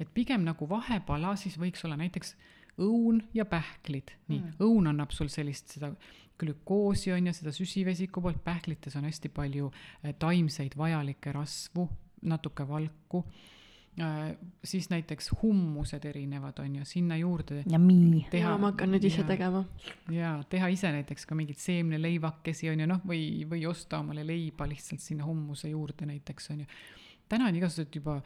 [0.00, 2.34] et pigem nagu vahepala siis võiks olla näiteks
[2.82, 5.92] õun ja pähklid, nii mm., õun annab sul sellist seda
[6.38, 9.70] glükoosi on ju, seda süsivesiku poolt, pähklites on hästi palju
[10.02, 11.86] eh, taimseid vajalikke rasvu,
[12.26, 13.22] natuke valku
[14.64, 17.62] siis näiteks hummused erinevad, on ju, sinna juurde
[18.42, 19.64] ja ma hakkan nüüd ise ja- tegema.
[20.10, 24.66] ja teha ise näiteks ka mingeid seemneleivakesi on ju noh, või, või osta omale leiba
[24.66, 26.66] lihtsalt sinna hummuse juurde näiteks on ju.
[27.28, 28.18] täna on igasuguseid juba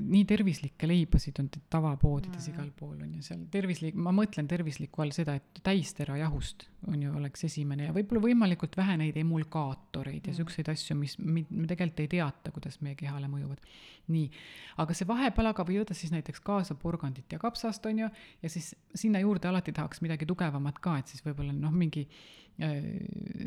[0.00, 5.10] nii tervislikke leibasid on tavapoodides igal pool on ju seal tervislik, ma mõtlen tervisliku all
[5.16, 10.68] seda, et täisterajahust on ju, oleks esimene ja võib-olla võimalikult vähe neid emulgaatoreid ja siukseid
[10.68, 13.62] asju, mis mi- me tegelikult ei teata, kuidas meie kehale mõjuvad.
[14.12, 14.30] nii,
[14.82, 18.08] aga see vahepalaga või võtta siis näiteks kaasa porgandit ja kapsast on ju,
[18.42, 22.90] ja siis sinna juurde alati tahaks midagi tugevamat ka, et siis võib-olla noh, mingi äh,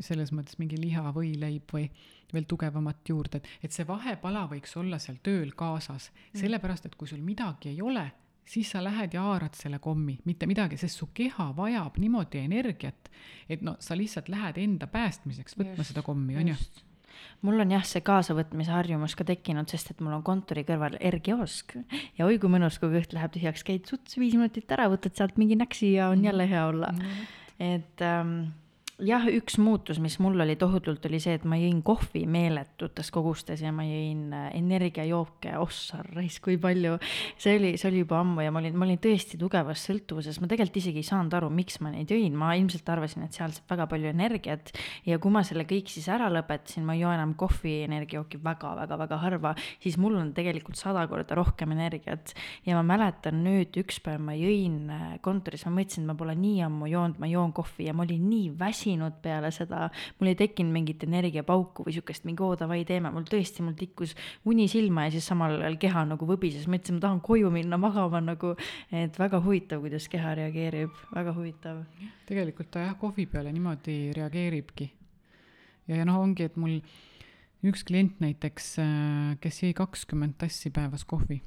[0.06, 1.88] selles mõttes mingi liha või leib või
[2.34, 6.98] veel tugevamat juurde, et, et see vahepala võiks olla seal tööl kaasas mm., sellepärast et
[7.00, 8.10] kui sul midagi ei ole,
[8.50, 13.10] siis sa lähed ja haarad selle kommi, mitte midagi, sest su keha vajab niimoodi energiat,
[13.50, 16.60] et no sa lihtsalt lähed enda päästmiseks võtma Just, seda kommi, on ju.
[17.46, 21.76] Mul on jah see kaasavõtmise harjumus ka tekkinud, sest et mul on kontori kõrval R-kiosk
[22.20, 25.40] ja oi kui mõnus, kui kõht läheb tühjaks, käid suts viis minutit ära, võtad sealt
[25.42, 26.94] mingi näksi ja on jälle hea olla.
[27.60, 28.52] et ähm,
[29.06, 33.62] jah, üks muutus, mis mul oli tohutult, oli see, et ma jõin kohvi meeletutes kogustes
[33.64, 36.98] ja ma jõin äh, energiajooke, ossa raisk kui palju.
[37.40, 40.50] see oli, see oli juba ammu ja ma olin, ma olin tõesti tugevas sõltuvuses, ma
[40.52, 43.72] tegelikult isegi ei saanud aru, miks ma neid jõin, ma ilmselt arvasin, et seal saab
[43.76, 44.74] väga palju energiat
[45.08, 49.22] ja kui ma selle kõik siis ära lõpetasin, ma ei joo enam kohvi energiajooki väga-väga-väga
[49.24, 52.36] harva, siis mul on tegelikult sada korda rohkem energiat.
[52.68, 56.36] Ja ma mäletan nüüd üks päev ma jõin äh, kontoris, ma mõtlesin, et ma pole
[56.40, 58.89] nii ammu joonud, ma joon kohvi ja ma olin nii väsinud
[59.24, 59.90] peale seda,
[60.20, 64.16] mul ei tekkinud mingit energiapauku või siukest mingi oo davai teeme, mul tõesti, mul tikkus
[64.50, 67.80] uni silma ja siis samal ajal keha nagu võbises, ma ütlesin, ma tahan koju minna
[67.82, 68.56] magama nagu,
[68.92, 71.84] et väga huvitav, kuidas keha reageerib, väga huvitav.
[72.30, 74.90] tegelikult ta jah, kohvi peale niimoodi reageeribki.
[75.88, 76.80] ja, ja noh, ongi, et mul
[77.66, 78.74] üks klient näiteks,
[79.44, 81.42] kes jõi kakskümmend tassi päevas kohvi,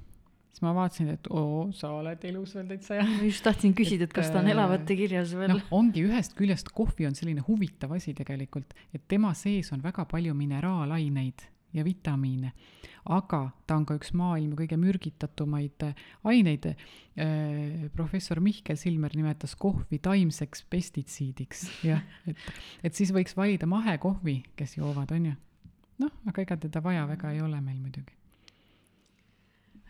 [0.53, 3.09] siis ma vaatasin, et oo, sa oled elus veel täitsa jah.
[3.09, 6.37] ma just tahtsin küsida, et kas ta on äh, elavate kirjas veel noh, ongi ühest
[6.39, 11.85] küljest kohvi on selline huvitav asi tegelikult, et tema sees on väga palju mineraalaineid ja
[11.87, 12.53] vitamiine,
[13.17, 16.75] aga ta on ka üks maailma kõige mürgitatumaid äh, aineid.
[17.97, 22.49] professor Mihkel Silmer nimetas kohvi taimseks pestitsiidiks, jah, et,
[22.85, 25.39] et siis võiks valida mahekohvi, kes joovad, on ju.
[26.05, 28.22] noh, aga ega teda vaja väga ei ole meil muidugi.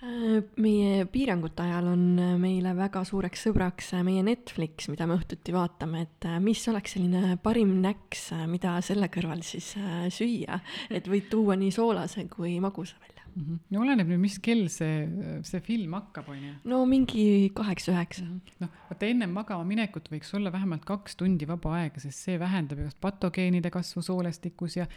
[0.02, 5.14] Äh, meie piirangute ajal on äh, meile väga suureks sõbraks äh, meie Netflix, mida me
[5.14, 10.58] õhtuti vaatame, et äh, mis oleks selline parim näks, mida selle kõrval siis äh, süüa,
[10.90, 13.22] et võid tuua nii soolase kui magusa välja.
[13.70, 15.06] no oleneb nüüd, mis kell see,
[15.46, 18.26] see film hakkab, on ju no mingi kaheksa-üheksa.
[18.58, 22.82] noh, vaata ennem magama minekut võiks olla vähemalt kaks tundi vaba aega, sest see vähendab
[22.82, 24.90] igast patogeenide kasvu soolestikus ja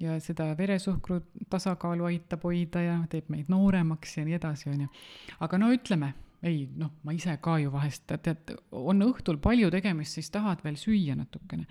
[0.00, 4.88] ja seda veresuhkru tasakaalu aitab hoida ja teeb meid nooremaks ja nii edasi, on ju.
[5.46, 6.12] aga no ütleme,
[6.44, 10.76] ei noh, ma ise ka ju vahest, tead, on õhtul palju tegemist, siis tahad veel
[10.80, 11.68] süüa natukene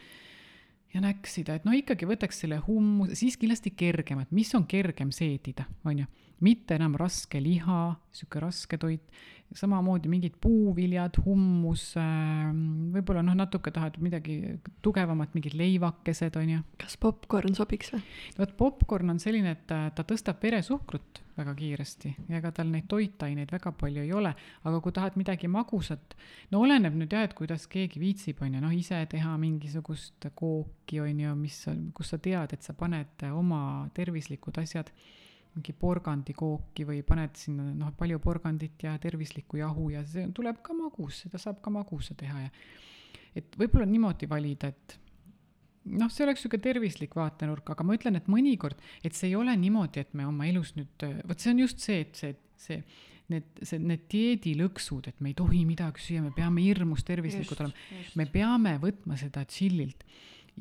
[0.93, 5.65] ja näksida, et no ikkagi võtaks selle hummus, siis kindlasti kergemat, mis on kergem seedida,
[5.89, 6.09] on ju,
[6.43, 7.83] mitte enam raske liha,
[8.13, 9.05] sihuke raske toit,
[9.53, 12.49] samamoodi mingid puuviljad, hummus äh,,
[12.95, 14.37] võib-olla noh, natuke tahad midagi
[14.85, 16.63] tugevamat, mingid leivakesed, on ju.
[16.81, 18.01] kas popkorn sobiks või?
[18.39, 22.87] vot popkorn on selline, et ta, ta tõstab veresuhkrut väga kiiresti ja ega tal neid
[22.89, 24.33] toitaineid väga palju ei ole,
[24.63, 26.17] aga kui tahad midagi magusat,
[26.53, 31.01] no oleneb nüüd jah, et kuidas keegi viitsib, on ju, noh ise teha mingisugust kooki,
[31.03, 31.59] on ju, mis,
[31.97, 34.89] kus sa tead, et sa paned oma tervislikud asjad
[35.53, 40.75] mingi porgandikooki või paned sinna noh, palju porgandit ja tervislikku jahu ja see tuleb ka
[40.77, 42.51] magus, seda saab ka magusa teha ja
[43.37, 44.97] et võib-olla niimoodi valida, et
[45.93, 49.55] noh, see oleks niisugune tervislik vaatenurk, aga ma ütlen, et mõnikord, et see ei ole
[49.59, 52.79] niimoodi, et me oma elus nüüd, vot see on just see, et see, see
[53.33, 58.07] need, see, need dieedilõksud, et me ei tohi midagi süüa, me peame hirmus tervislikud olema,
[58.19, 60.05] me peame võtma seda chill'ilt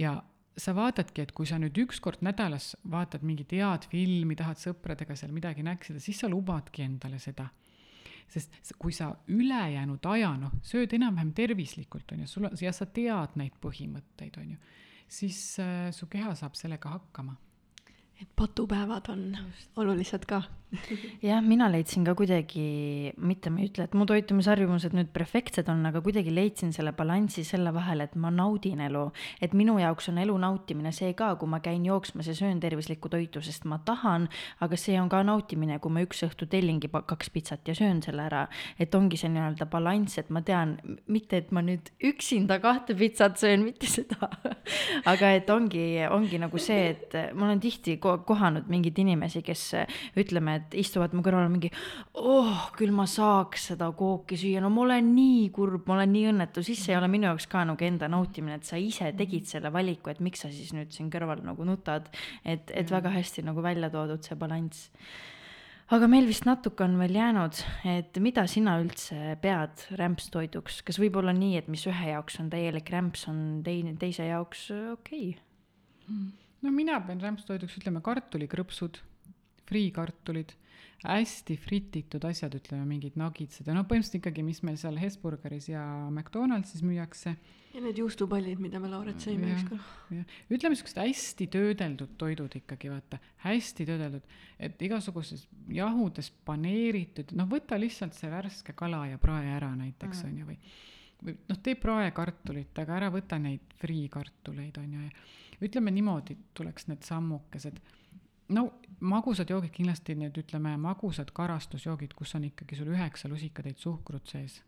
[0.01, 0.17] ja
[0.57, 5.17] sa vaatadki, et kui sa nüüd üks kord nädalas vaatad mingit head filmi, tahad sõpradega
[5.17, 7.49] seal midagi näksida, siis sa lubadki endale seda
[8.33, 12.87] sest kui sa ülejäänud aja noh, sööd enam-vähem tervislikult on ju, sul on ja sa
[12.89, 14.61] tead neid põhimõtteid on ju,
[15.13, 17.37] siis äh, su keha saab sellega hakkama.
[18.21, 19.37] Et patupäevad on
[19.77, 20.43] olulised ka.
[21.29, 25.83] jah, mina leidsin ka kuidagi, mitte ma ei ütle, et mu toitumisharjumused nüüd perfektsed on,
[25.89, 29.03] aga kuidagi leidsin selle balansi selle vahel, et ma naudin elu.
[29.45, 33.11] et minu jaoks on elu nautimine see ka, kui ma käin jooksmas ja söön tervislikku
[33.13, 34.29] toitu, sest ma tahan,
[34.65, 38.25] aga see on ka nautimine, kui ma üks õhtu tellingi kaks pitsat ja söön selle
[38.31, 38.47] ära.
[38.81, 43.37] et ongi see nii-öelda balanss, et ma tean, mitte et ma nüüd üksinda kahte pitsat
[43.37, 44.31] söön, mitte seda,
[45.13, 49.65] aga et ongi, ongi nagu see, et ma olen tihti kohanud mingeid inimesi, kes
[50.21, 51.73] ütleme, et istuvad mu kõrval mingi,
[52.19, 56.29] oh, küll ma saaks seda kooki süüa, no ma olen nii kurb, ma olen nii
[56.33, 59.49] õnnetu, siis see ei ole minu jaoks ka nagu enda nautimine, et sa ise tegid
[59.51, 62.11] selle valiku, et miks sa siis nüüd siin kõrval nagu nutad.
[62.45, 64.91] et, et väga hästi nagu välja toodud see balanss
[65.93, 67.59] aga meil vist natuke on veel jäänud,
[67.89, 72.49] et mida sina üldse pead rämpstoiduks, kas võib olla nii, et mis ühe jaoks on
[72.53, 76.42] täielik rämps, on teine, teise jaoks äh, okei okay.?
[76.63, 79.01] No mina pean rämpstoiduks, ütleme kartulikrõpsud,
[79.69, 80.55] friikartulid,
[81.03, 85.83] hästi frititud asjad, ütleme mingid nagitsad ja noh, põhimõtteliselt ikkagi, mis meil seal Hesburgeris ja
[86.13, 87.35] McDonaldsis müüakse.
[87.73, 90.31] ja need juustupallid, mida me Lauret sõime ükskord.
[90.53, 97.81] ütleme siuksed hästi töödeldud toidud ikkagi vaata, hästi töödeldud, et igasuguses jahudes paneeritud, noh, võta
[97.81, 100.59] lihtsalt see värske kala ja prae ära näiteks on ju, või
[101.23, 106.89] või noh, tee praekartulit, aga ära võta neid friikartuleid on ju, ja ütleme niimoodi, tuleks
[106.91, 107.79] need sammukesed
[108.53, 108.67] no
[109.03, 114.61] magusad joogid kindlasti need, ütleme, magusad karastusjoogid, kus on ikkagi sul üheksa lusikatäit suhkrut sees.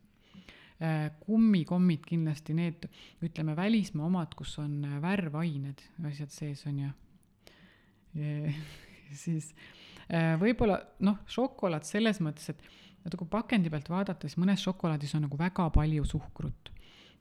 [0.83, 2.89] Äh, kummikommid kindlasti need,
[3.25, 6.93] ütleme, välismaa omad, kus on äh, värvained, asjad sees on ju.
[9.25, 9.53] siis
[10.09, 15.29] äh, võib-olla noh, šokolaad selles mõttes, et natuke pakendi pealt vaadata, siis mõnes šokolaadis on
[15.29, 16.74] nagu väga palju suhkrut.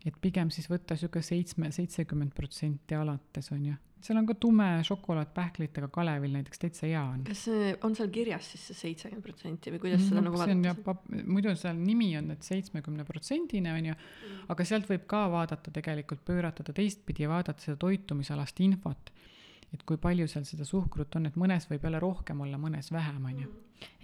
[0.06, 4.68] Et pigem siis võtta sihuke seitsme, seitsekümmend protsenti alates on ju seal on ka tume
[4.86, 7.24] šokolaad pähklitega Kalevil näiteks täitsa hea on.
[7.28, 11.04] kas see on seal kirjas siis see seitsekümmend protsenti või kuidas seda no, nagu jah,
[11.24, 15.72] muidu seal nimi on, et seitsmekümne protsendine on ju mm., aga sealt võib ka vaadata
[15.76, 19.14] tegelikult, pöörata ta teistpidi ja vaadata seda toitumisalast infot.
[19.74, 23.24] Et kui palju seal seda suhkrut on, et mõnes võib jälle rohkem olla, mõnes vähem,
[23.26, 23.52] on ju.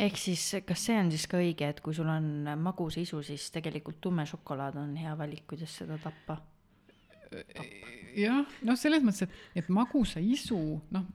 [0.08, 3.50] ehk siis, kas see on siis ka õige, et kui sul on magus isu, siis
[3.56, 6.42] tegelikult tume šokolaad on hea valik, kuidas seda tappa?
[8.18, 10.60] jah, noh, selles mõttes, et, et magusa isu,
[10.96, 11.06] noh,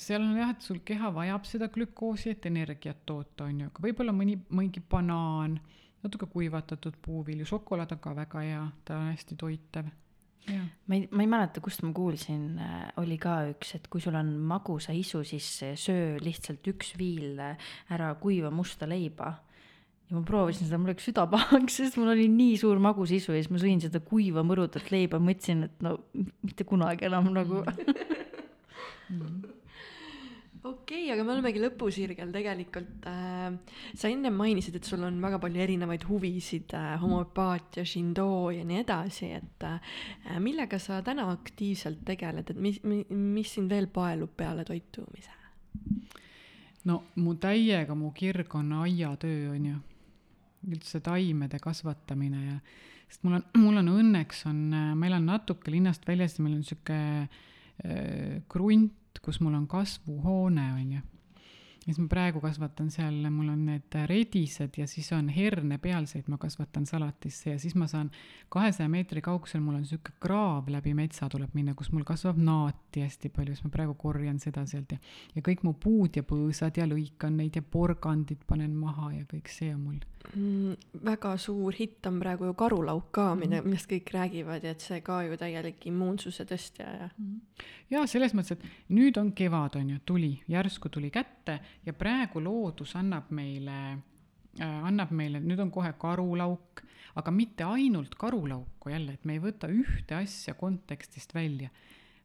[0.00, 3.84] seal on jah, et sul keha vajab seda glükoosi, et energiat toota, on ju, aga
[3.84, 5.58] võib-olla mõni, mingi banaan,
[6.02, 9.90] natuke kuivatatud puuvilju, šokolaad on ka väga hea, ta on hästi toitev.
[10.50, 14.16] Ma ei, ma ei mäleta, kust ma kuulsin, äh, oli ka üks, et kui sul
[14.18, 15.46] on magusa isu, siis
[15.78, 19.32] söö lihtsalt üks viil ära kuiva musta leiba.
[20.10, 23.40] Ja ma proovisin seda, mul läks süda pahaks, sest mul oli nii suur magusisu ja
[23.40, 25.96] siis ma sõin seda kuiva mõrutat leiba, mõtlesin, et no
[26.42, 27.62] mitte kunagi enam nagu
[30.62, 33.48] okei okay,, aga me olemegi lõpusirgel tegelikult äh,.
[33.98, 38.82] sa ennem mainisid, et sul on väga palju erinevaid huvisid äh,, homöopaatia, Shindo ja nii
[38.84, 39.94] edasi, et äh,
[40.42, 42.78] millega sa täna aktiivselt tegeled, et mis,
[43.10, 45.34] mis sind veel paelub peale toitumise?
[46.86, 49.76] no mu täiega, mu kirg on aiatöö, on ju
[50.72, 52.56] üldse taimede kasvatamine ja
[53.08, 54.60] sest mul on, mul on õnneks on,
[54.96, 60.72] ma elan natuke linnast väljas ja meil on sihuke äh, krunt, kus mul on kasvuhoone,
[60.72, 61.00] on ju
[61.82, 66.86] siis ma praegu kasvatan seal, mul on need redised ja siis on hernepealseid, ma kasvatan
[66.86, 68.10] salatisse ja siis ma saan
[68.52, 73.02] kahesaja meetri kaugusel, mul on sihuke kraav läbi metsa tuleb minna, kus mul kasvab naati
[73.06, 75.02] hästi palju, siis ma praegu korjan seda sealt ja,
[75.34, 79.50] ja kõik mu puud ja põõsad ja lõikan neid ja porgandid panen maha ja kõik
[79.50, 80.00] see on mul
[80.34, 80.76] mm,.
[81.04, 83.68] väga suur hitt on praegu ju karulauk ka, mille, mm.
[83.68, 87.64] millest kõik räägivad ja et see ka ju täielik immuunsuse tõstja ja mm..
[87.94, 92.42] ja selles mõttes, et nüüd on kevad, on ju, tuli, järsku tuli kätte ja praegu
[92.42, 96.84] loodus annab meile äh,, annab meile, nüüd on kohe karulauk,
[97.16, 101.70] aga mitte ainult karulauku jälle, et me ei võta ühte asja kontekstist välja.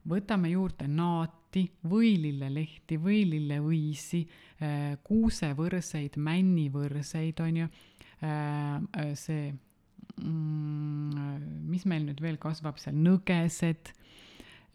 [0.07, 4.21] Võtame juurde naati, võilillelehti, võililleõisi,
[4.63, 7.69] äh, kuusevõrseid, männivõrseid, on ju,
[8.19, 9.51] Äh, see,
[10.23, 13.91] mm, mis meil nüüd veel kasvab seal, nõgesed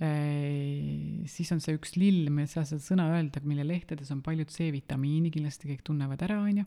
[0.02, 4.48] siis on see üks lill, ma ei saa seda sõna öelda, mille lehtedes on palju
[4.50, 6.64] C-vitamiini, kindlasti kõik tunnevad ära, on ju.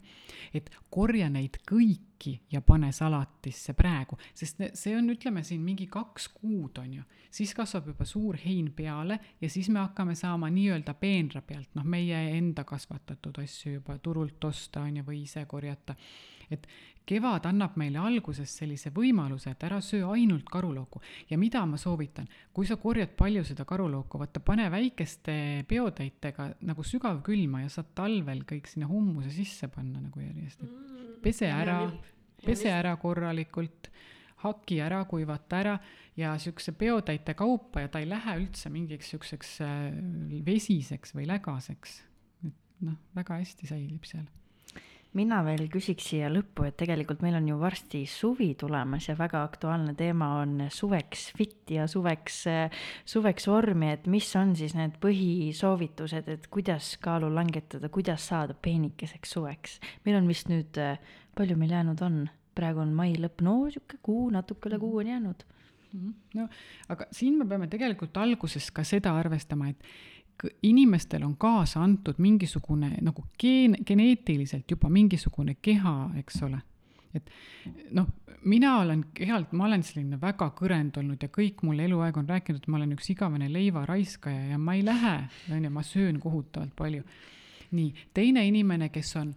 [0.55, 6.29] et korja neid kõiki ja pane salatisse praegu, sest see on, ütleme siin mingi kaks
[6.37, 7.03] kuud, on ju.
[7.33, 11.83] siis kasvab juba suur hein peale ja siis me hakkame saama nii-öelda peenra pealt, noh,
[11.83, 15.97] meie enda kasvatatud asju juba turult osta, on ju, või ise korjata
[16.53, 16.67] et
[17.05, 22.27] kevad annab meile alguses sellise võimaluse, et ära söö ainult karulauku ja mida ma soovitan,
[22.53, 25.37] kui sa korjad palju seda karulauku, vaata pane väikeste
[25.69, 31.19] peotäitega nagu sügavkülma ja saad talvel kõik sinna hummuse sisse panna nagu järjest, et mm.
[31.25, 31.79] pese ära,
[32.45, 33.91] pese ära korralikult
[34.45, 35.75] haki ära, kuivata ära
[36.17, 39.91] ja siukse peotäite kaupa ja ta ei lähe üldse mingiks siukseks äh,
[40.45, 42.01] vesiseks või lägaseks.
[42.45, 44.27] et noh, väga hästi säilib seal
[45.15, 49.43] mina veel küsiks siia lõppu, et tegelikult meil on ju varsti suvi tulemas ja väga
[49.47, 52.43] aktuaalne teema on suveks fit ja suveks,
[53.07, 59.35] suveks vormi, et mis on siis need põhisoovitused, et kuidas kaalu langetada, kuidas saada peenikeseks
[59.37, 59.79] suveks.
[60.05, 60.79] meil on vist nüüd,
[61.35, 62.23] palju meil jäänud on,
[62.55, 65.45] praegu on mai lõpp, no sihuke kuu, natuke üle kuu on jäänud
[65.95, 66.11] Mhm.
[66.35, 66.47] no
[66.91, 69.77] aga siin me peame tegelikult alguses ka seda arvestama, et
[70.63, 76.61] inimestel on kaasa antud mingisugune nagu geen-, geneetiliselt juba mingisugune keha, eks ole.
[77.15, 77.29] et
[77.95, 78.07] noh,
[78.43, 82.63] mina olen kehalt, ma olen selline väga kõrend olnud ja kõik mulle eluaeg on rääkinud,
[82.63, 85.15] et ma olen üks igavene leivaraiskaja ja ma ei lähe,
[85.51, 87.03] on ju, ma söön kohutavalt palju.
[87.71, 89.33] nii, teine inimene, kes on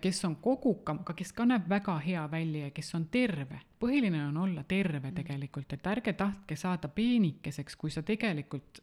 [0.00, 4.20] kes on kogukam, aga kes ka näeb väga hea välja ja kes on terve põhiline
[4.28, 8.82] on olla terve tegelikult, et ärge tahtke saada peenikeseks, kui sa tegelikult,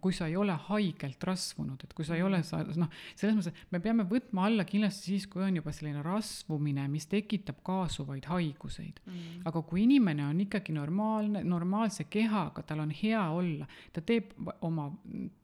[0.00, 3.52] kui sa ei ole haigelt rasvunud, et kui sa ei ole sa noh, selles mõttes,
[3.52, 8.28] et me peame võtma alla kindlasti siis, kui on juba selline rasvumine, mis tekitab kaasuvaid
[8.30, 9.02] haiguseid.
[9.06, 9.44] Mm..
[9.48, 14.32] aga kui inimene on ikkagi normaalne, normaalse kehaga, tal on hea olla, ta teeb
[14.66, 14.88] oma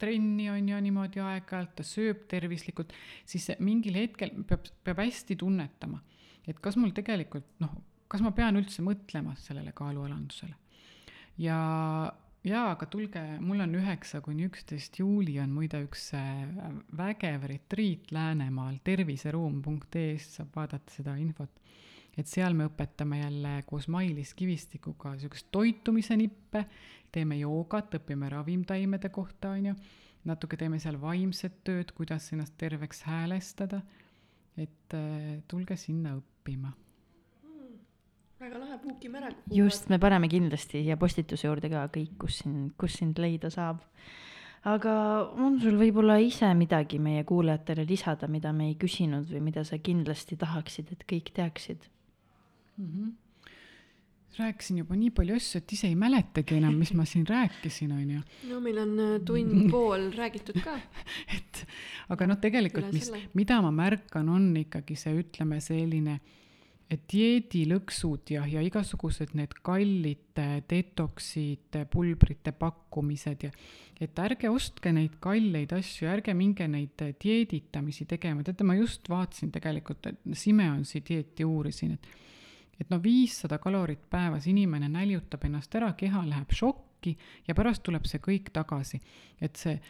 [0.01, 2.93] trenni, on ju, niimoodi aeg-ajalt, ta sööb tervislikult,
[3.29, 6.01] siis mingil hetkel peab, peab hästi tunnetama,
[6.49, 7.75] et kas mul tegelikult noh,
[8.13, 10.59] kas ma pean üldse mõtlema sellele kaalualandusele?
[11.41, 11.57] ja,
[12.45, 16.43] jaa, aga tulge, mul on üheksa kuni üksteist juuli on muide üks äh,
[16.99, 21.51] vägev retriit Läänemaal, terviseruum.ee-st saab vaadata seda infot.
[22.19, 26.67] et seal me õpetame jälle koos Mailis Kivistikuga niisugust toitumise nippe,
[27.13, 29.75] teeme joogat, õpime ravimtaimede kohta, on ju,
[30.29, 33.81] natuke teeme seal vaimset tööd, kuidas ennast terveks häälestada,
[34.61, 36.77] et äh, tulge sinna õppima
[38.43, 39.31] väga lahe, bookime ära.
[39.55, 43.83] just, me paneme kindlasti siia postituse juurde ka kõik, kus sind, kus sind leida saab.
[44.67, 44.93] aga
[45.43, 49.79] on sul võib-olla ise midagi meie kuulajatele lisada, mida me ei küsinud või mida sa
[49.79, 51.91] kindlasti tahaksid, et kõik teaksid
[52.79, 52.87] mm?
[52.87, 53.19] -hmm
[54.33, 58.11] rääkisin juba nii palju asju, et ise ei mäletagi enam, mis ma siin rääkisin, on
[58.15, 58.21] ju.
[58.49, 60.79] no meil on äh, tund pool räägitud ka
[61.37, 61.67] et
[62.09, 66.42] aga noh, tegelikult, mis, mida ma märkan, on ikkagi see, ütleme, selline äh,
[67.13, 73.53] dieedilõksud ja, ja igasugused need kallid detoksid, pulbrite pakkumised ja
[74.03, 79.53] et ärge ostke neid kalleid asju, ärge minge neid dieeditamisi tegema, teate, ma just vaatasin
[79.55, 82.11] tegelikult, et Simeonsi dieeti uurisin, et
[82.83, 87.19] et no viissada kalorit päevas, inimene näljutab ennast ära, keha läheb šokki, äkki
[87.49, 89.01] ja pärast tuleb see kõik tagasi.
[89.41, 89.81] et see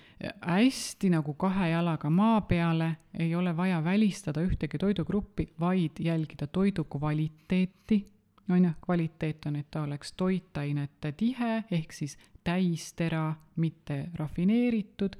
[0.40, 6.84] hästi nagu kahe jalaga maa peale, ei ole vaja välistada ühtegi toidugruppi, vaid jälgida toidu
[6.84, 8.06] kvaliteeti,
[8.50, 15.16] on ju, kvaliteet on, et ta oleks toitainete tihe, ehk siis täistera, mitte rafineeritud,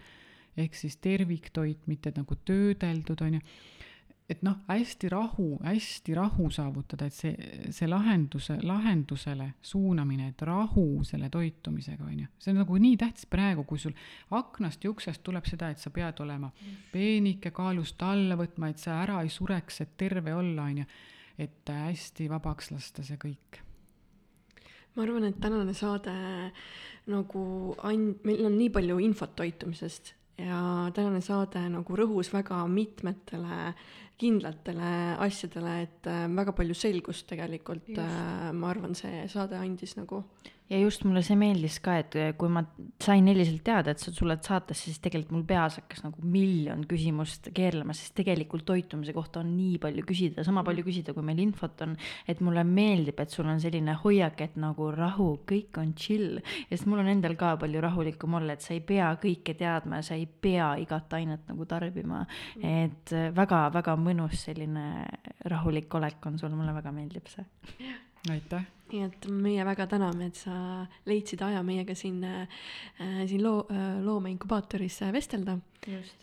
[0.57, 3.41] ehk siis terviktoit, mitte nagu töödeldud, on ju
[4.33, 10.87] et noh, hästi rahu, hästi rahu saavutada, et see, see lahenduse, lahendusele suunamine, et rahu
[11.07, 12.29] selle toitumisega, on ju.
[12.39, 13.97] see on nagu nii tähtis praegu, kui sul
[14.39, 16.53] aknast ja uksest tuleb seda, et sa pead olema
[16.93, 20.89] peenike kaalust alla võtma, et sa ära ei sureks, et terve olla, on ju.
[21.43, 23.63] et hästi vabaks lasta see kõik
[24.95, 26.13] ma arvan, et tänane saade
[27.11, 27.45] nagu
[27.89, 30.61] and-, meil on nii palju infot toitumisest ja
[30.95, 33.75] tänane saade nagu rõhus väga mitmetele
[34.23, 34.91] kindlatele
[35.25, 40.23] asjadele, et äh, väga palju selgust tegelikult, äh, ma arvan, see saade andis nagu
[40.73, 42.63] ja just mulle see meeldis ka, et eh, kui ma
[43.03, 47.51] sain Eliselt teada, et sa tuled saatesse, siis tegelikult mul peas hakkas nagu miljon küsimust
[47.55, 51.85] keerlema, sest tegelikult toitumise kohta on nii palju küsida, sama palju küsida, kui meil infot
[51.85, 51.97] on.
[52.29, 56.41] et mulle meeldib, et sul on selline hoiak, et nagu rahu, kõik on chill.
[56.41, 60.01] ja siis mul on endal ka palju rahulikum olla, et sa ei pea kõike teadma
[60.01, 62.25] ja sa ei pea igat ainet nagu tarbima.
[62.63, 64.87] et väga-väga mõnus selline
[65.51, 67.45] rahulik olek on sul, mulle väga meeldib see.
[68.31, 68.65] aitäh.
[68.93, 72.49] Nii et meie väga täname, et sa leidsid aja meiega siin äh,,
[73.27, 75.59] siin loo äh,, loomeinkubaatoris vestelda.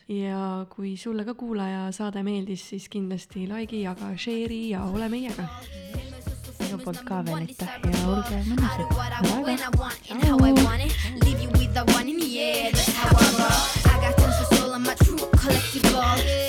[0.08, 5.50] ja kui sulle ka kuulaja saade meeldis, siis kindlasti like'i, jaga, share'i ja ole meiega.
[6.60, 9.00] minu poolt ka veel aitäh ja olge mõnusad.
[15.80, 16.49] Famous, also